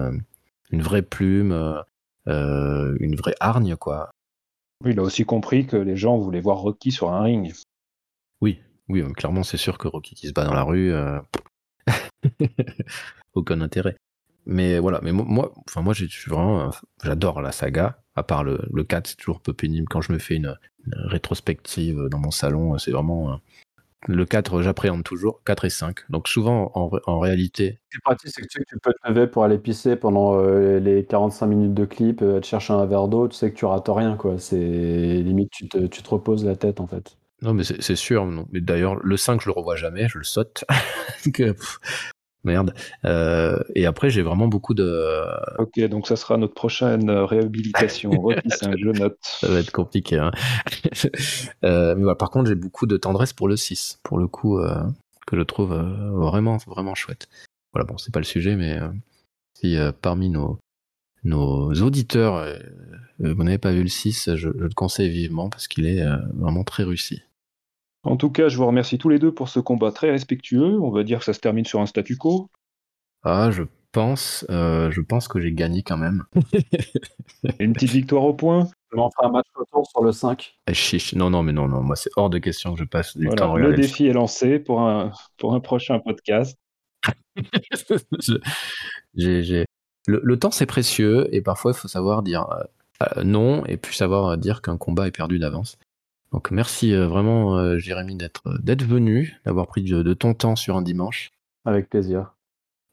une 0.71 0.81
vraie 0.81 1.01
plume, 1.01 1.51
une 2.27 3.15
vraie 3.15 3.35
hargne, 3.39 3.75
quoi. 3.75 4.11
Il 4.85 4.99
a 4.99 5.01
aussi 5.01 5.25
compris 5.25 5.65
que 5.65 5.77
les 5.77 5.95
gens 5.95 6.17
voulaient 6.17 6.41
voir 6.41 6.57
Rocky 6.57 6.91
sur 6.91 7.11
un 7.11 7.21
ring. 7.23 7.53
Oui, 8.89 9.01
oui, 9.01 9.13
clairement, 9.13 9.43
c'est 9.43 9.57
sûr 9.57 9.77
que 9.77 9.87
Rocky 9.87 10.15
qui 10.15 10.27
se 10.27 10.33
bat 10.33 10.45
dans 10.45 10.53
la 10.53 10.63
rue, 10.63 10.93
aucun 13.33 13.61
intérêt. 13.61 13.95
Mais 14.45 14.79
voilà, 14.79 14.99
mais 15.01 15.13
moi, 15.13 15.53
enfin 15.69 15.81
moi, 15.81 15.93
vraiment, 16.27 16.69
j'adore 17.01 17.41
la 17.41 17.51
saga. 17.51 17.99
À 18.15 18.23
part 18.23 18.43
le, 18.43 18.59
le 18.71 18.83
4, 18.83 19.07
c'est 19.07 19.15
toujours 19.15 19.37
un 19.37 19.41
peu 19.43 19.53
pénible 19.53 19.87
quand 19.89 20.01
je 20.01 20.11
me 20.11 20.19
fais 20.19 20.35
une, 20.35 20.55
rétrospective 20.85 22.07
dans 22.09 22.19
mon 22.19 22.31
salon. 22.31 22.77
C'est 22.77 22.91
vraiment 22.91 23.39
le 24.07 24.25
4, 24.25 24.61
j'appréhende 24.61 25.03
toujours. 25.03 25.41
4 25.45 25.65
et 25.65 25.69
5. 25.69 25.99
Donc 26.09 26.27
souvent, 26.27 26.71
en, 26.75 27.19
réalité. 27.19 27.79
Ce 27.91 27.99
pratique, 27.99 28.31
c'est 28.33 28.41
que 28.41 28.47
tu, 28.47 28.63
tu, 28.65 28.77
peux 28.79 28.91
te 28.91 29.07
lever 29.07 29.27
pour 29.27 29.43
aller 29.43 29.57
pisser 29.57 29.95
pendant 29.95 30.39
euh, 30.39 30.79
les 30.79 31.05
45 31.05 31.45
minutes 31.47 31.73
de 31.73 31.85
clip, 31.85 32.21
euh, 32.21 32.39
te 32.39 32.45
chercher 32.45 32.73
un 32.73 32.85
verre 32.85 33.07
d'eau, 33.07 33.27
tu 33.27 33.35
sais 33.35 33.51
que 33.51 33.55
tu 33.55 33.65
rates 33.65 33.87
rien, 33.87 34.17
quoi. 34.17 34.37
C'est 34.39 34.57
limite, 34.57 35.51
tu 35.51 35.67
te, 35.69 35.77
tu 35.87 36.03
te 36.03 36.09
reposes 36.09 36.45
la 36.45 36.55
tête, 36.55 36.79
en 36.79 36.87
fait. 36.87 37.17
Non, 37.43 37.53
mais 37.53 37.63
c'est 37.63 37.95
sûr. 37.95 38.25
Non. 38.25 38.47
Mais 38.51 38.61
d'ailleurs, 38.61 38.95
le 38.95 39.17
5, 39.17 39.41
je 39.41 39.47
le 39.47 39.51
revois 39.51 39.75
jamais, 39.75 40.07
je 40.07 40.17
le 40.17 40.23
saute. 40.23 40.63
Merde. 42.43 42.73
Euh, 43.05 43.57
et 43.73 43.85
après, 43.85 44.09
j'ai 44.09 44.21
vraiment 44.21 44.47
beaucoup 44.47 44.73
de. 44.73 45.25
Ok, 45.59 45.79
donc 45.87 46.07
ça 46.07 46.15
sera 46.15 46.37
notre 46.37 46.53
prochaine 46.53 47.09
euh, 47.09 47.25
réhabilitation. 47.25 48.11
Note. 48.11 49.15
Ça 49.21 49.47
va 49.47 49.59
être 49.59 49.71
compliqué. 49.71 50.17
Hein. 50.17 50.31
euh, 51.63 51.95
mais 51.95 52.03
voilà, 52.03 52.15
par 52.15 52.29
contre, 52.29 52.49
j'ai 52.49 52.55
beaucoup 52.55 52.85
de 52.85 52.97
tendresse 52.97 53.31
pour 53.31 53.47
le 53.47 53.55
6, 53.55 53.99
pour 54.03 54.17
le 54.17 54.27
coup, 54.27 54.59
euh, 54.59 54.83
que 55.25 55.37
je 55.37 55.41
trouve 55.41 55.71
euh, 55.71 56.11
vraiment, 56.11 56.57
vraiment 56.67 56.95
chouette. 56.95 57.29
Voilà, 57.73 57.85
bon, 57.85 57.97
c'est 57.97 58.13
pas 58.13 58.19
le 58.19 58.25
sujet, 58.25 58.55
mais 58.57 58.77
euh, 58.77 58.89
si 59.53 59.77
parmi 60.01 60.29
nos, 60.29 60.59
nos 61.23 61.71
auditeurs, 61.75 62.45
vous 63.19 63.43
n'avez 63.43 63.57
pas 63.57 63.71
vu 63.71 63.83
le 63.83 63.89
6, 63.89 64.35
je, 64.35 64.35
je 64.35 64.47
le 64.49 64.69
conseille 64.75 65.09
vivement 65.09 65.49
parce 65.49 65.69
qu'il 65.69 65.85
est 65.85 66.03
vraiment 66.33 66.65
très 66.65 66.83
réussi. 66.83 67.23
En 68.03 68.17
tout 68.17 68.29
cas, 68.29 68.49
je 68.49 68.57
vous 68.57 68.67
remercie 68.67 68.97
tous 68.97 69.09
les 69.09 69.19
deux 69.19 69.33
pour 69.33 69.47
ce 69.47 69.59
combat 69.59 69.91
très 69.91 70.11
respectueux. 70.11 70.79
On 70.79 70.91
va 70.91 71.03
dire 71.03 71.19
que 71.19 71.25
ça 71.25 71.33
se 71.33 71.39
termine 71.39 71.65
sur 71.65 71.79
un 71.79 71.85
statu 71.85 72.17
quo. 72.17 72.49
Ah, 73.23 73.49
je 73.51 73.63
pense, 73.93 74.45
euh, 74.49 74.91
je 74.91 74.99
pense 74.99 75.29
que 75.29 75.39
j'ai 75.39 75.53
gagné 75.53 75.83
quand 75.83 75.97
même. 75.97 76.25
Une 77.59 77.71
petite 77.71 77.91
victoire 77.91 78.23
au 78.23 78.33
point. 78.33 78.67
On 78.95 79.09
fera 79.09 79.27
un 79.27 79.31
match 79.31 79.47
retour 79.55 79.87
sur 79.87 80.03
le 80.03 80.11
5. 80.11 80.57
Eh, 80.67 80.73
chiche. 80.73 81.15
Non, 81.15 81.29
non, 81.29 81.43
mais 81.43 81.53
non, 81.53 81.67
non, 81.67 81.81
moi 81.81 81.95
c'est 81.95 82.09
hors 82.15 82.29
de 82.29 82.39
question 82.39 82.73
que 82.73 82.79
je 82.79 82.83
passe 82.83 83.15
du 83.15 83.25
voilà, 83.25 83.41
temps 83.41 83.55
à 83.55 83.59
Le 83.59 83.73
défi 83.73 84.07
est 84.07 84.13
lancé 84.13 84.59
pour 84.59 84.81
un, 84.81 85.11
pour 85.37 85.55
un 85.55 85.59
prochain 85.61 85.99
podcast. 85.99 86.57
Le, 90.05 90.19
le, 90.21 90.37
temps 90.37 90.51
c'est 90.51 90.65
précieux 90.65 91.33
et 91.33 91.41
parfois 91.41 91.71
il 91.71 91.77
faut 91.77 91.87
savoir 91.87 92.23
dire 92.23 92.45
euh, 93.01 93.23
non 93.23 93.65
et 93.65 93.77
puis 93.77 93.95
savoir 93.95 94.37
dire 94.37 94.61
qu'un 94.61 94.75
combat 94.75 95.07
est 95.07 95.11
perdu 95.11 95.39
d'avance. 95.39 95.77
Donc 96.33 96.49
merci 96.49 96.93
euh, 96.93 97.07
vraiment 97.07 97.57
euh, 97.57 97.77
Jérémy 97.77 98.15
d'être 98.15 98.47
euh, 98.47 98.57
d'être 98.59 98.83
venu, 98.83 99.39
d'avoir 99.45 99.67
pris 99.67 99.83
de, 99.83 100.01
de, 100.01 100.13
ton 100.15 100.33
temps 100.33 100.55
sur 100.55 100.75
un 100.75 100.81
dimanche. 100.81 101.31
Avec 101.63 101.89
plaisir. 101.89 102.33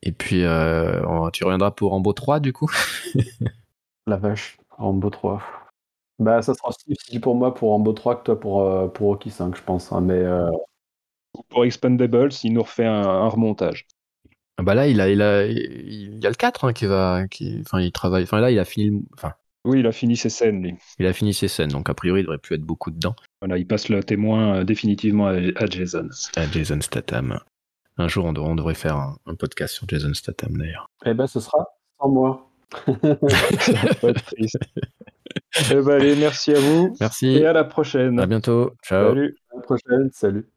Et 0.03 0.13
puis 0.13 0.45
euh, 0.45 1.31
tu 1.33 1.45
reviendras 1.45 1.71
pour 1.71 1.91
Rambo 1.91 2.13
3 2.13 2.39
du 2.41 2.53
coup? 2.53 2.71
La 4.07 4.19
vache, 4.19 4.59
Rambo 4.71 5.09
3. 5.09 5.43
Bah 6.19 6.43
ça 6.43 6.53
sera 6.53 6.69
aussi 6.69 7.19
pour 7.19 7.35
moi 7.35 7.55
pour 7.55 7.71
Rambo 7.71 7.95
3 7.95 8.17
que 8.17 8.25
toi 8.25 8.39
pour, 8.39 8.93
pour 8.93 9.07
Rocky 9.09 9.31
5 9.31 9.57
je 9.57 9.63
pense. 9.63 9.91
Hein, 9.91 10.03
mais 10.03 10.19
euh... 10.19 10.51
Pour 11.49 11.65
Expendables, 11.65 12.33
il 12.43 12.53
nous 12.53 12.63
refait 12.63 12.85
un, 12.85 13.09
un 13.09 13.29
remontage. 13.29 13.87
Ah 14.59 14.63
bah 14.63 14.75
là 14.75 14.87
il 14.87 15.01
a 15.01 15.09
il 15.09 15.23
a 15.23 15.47
il 15.47 16.23
y 16.23 16.27
a 16.27 16.29
le 16.29 16.35
4 16.35 16.67
hein, 16.67 16.73
qui 16.75 16.85
va 16.85 17.27
qui 17.29 17.59
enfin 17.63 17.81
il 17.81 17.93
travaille 17.93 18.25
enfin 18.25 18.41
là 18.41 18.51
il 18.51 18.59
a 18.59 18.67
fini 18.67 19.03
enfin 19.15 19.33
oui, 19.65 19.81
il 19.81 19.87
a 19.87 19.93
fini 19.93 20.17
ses 20.17 20.31
scènes, 20.31 20.63
lui. 20.63 20.75
Il 20.99 21.07
a 21.07 21.13
fini 21.13 21.35
ses 21.35 21.49
scènes, 21.49 21.71
donc 21.71 21.91
a 21.91 21.95
priori, 21.95 22.21
il 22.21 22.23
devrait 22.25 22.39
plus 22.39 22.55
être 22.57 22.63
beaucoup 22.63 22.91
dedans. 22.91 23.15
Voilà, 23.41 23.59
il 23.59 23.67
passe 23.67 23.89
le 23.89 24.03
témoin 24.03 24.57
euh, 24.57 24.65
définitivement 24.65 25.27
à, 25.27 25.33
à, 25.35 25.67
Jason. 25.67 26.09
À 26.37 26.47
Jason 26.51 26.81
Statham. 26.81 27.39
Un 27.99 28.09
jour, 28.09 28.25
on, 28.25 28.35
on 28.37 28.55
devrait 28.55 28.75
faire 28.75 28.97
un, 28.97 29.17
un, 29.27 29.35
podcast 29.35 29.75
sur 29.75 29.87
Jason 29.89 30.15
Statham, 30.15 30.57
d'ailleurs. 30.57 30.89
Eh 31.05 31.13
ben, 31.13 31.27
ce 31.27 31.41
sera 31.41 31.67
sans 32.01 32.09
moi. 32.09 32.51
Ça 32.87 32.93
va 33.03 33.95
pas 33.95 34.09
être 34.09 34.25
triste. 34.25 34.59
eh 35.71 35.75
ben, 35.75 35.89
allez, 35.91 36.17
merci 36.17 36.53
à 36.53 36.61
vous. 36.61 36.95
Merci. 37.01 37.29
Et 37.29 37.45
à 37.45 37.53
la 37.53 37.65
prochaine. 37.65 38.19
À 38.19 38.27
bientôt. 38.27 38.73
Ciao. 38.83 39.09
Salut. 39.09 39.37
À 39.53 39.57
la 39.57 39.63
prochaine. 39.63 40.11
Salut. 40.13 40.49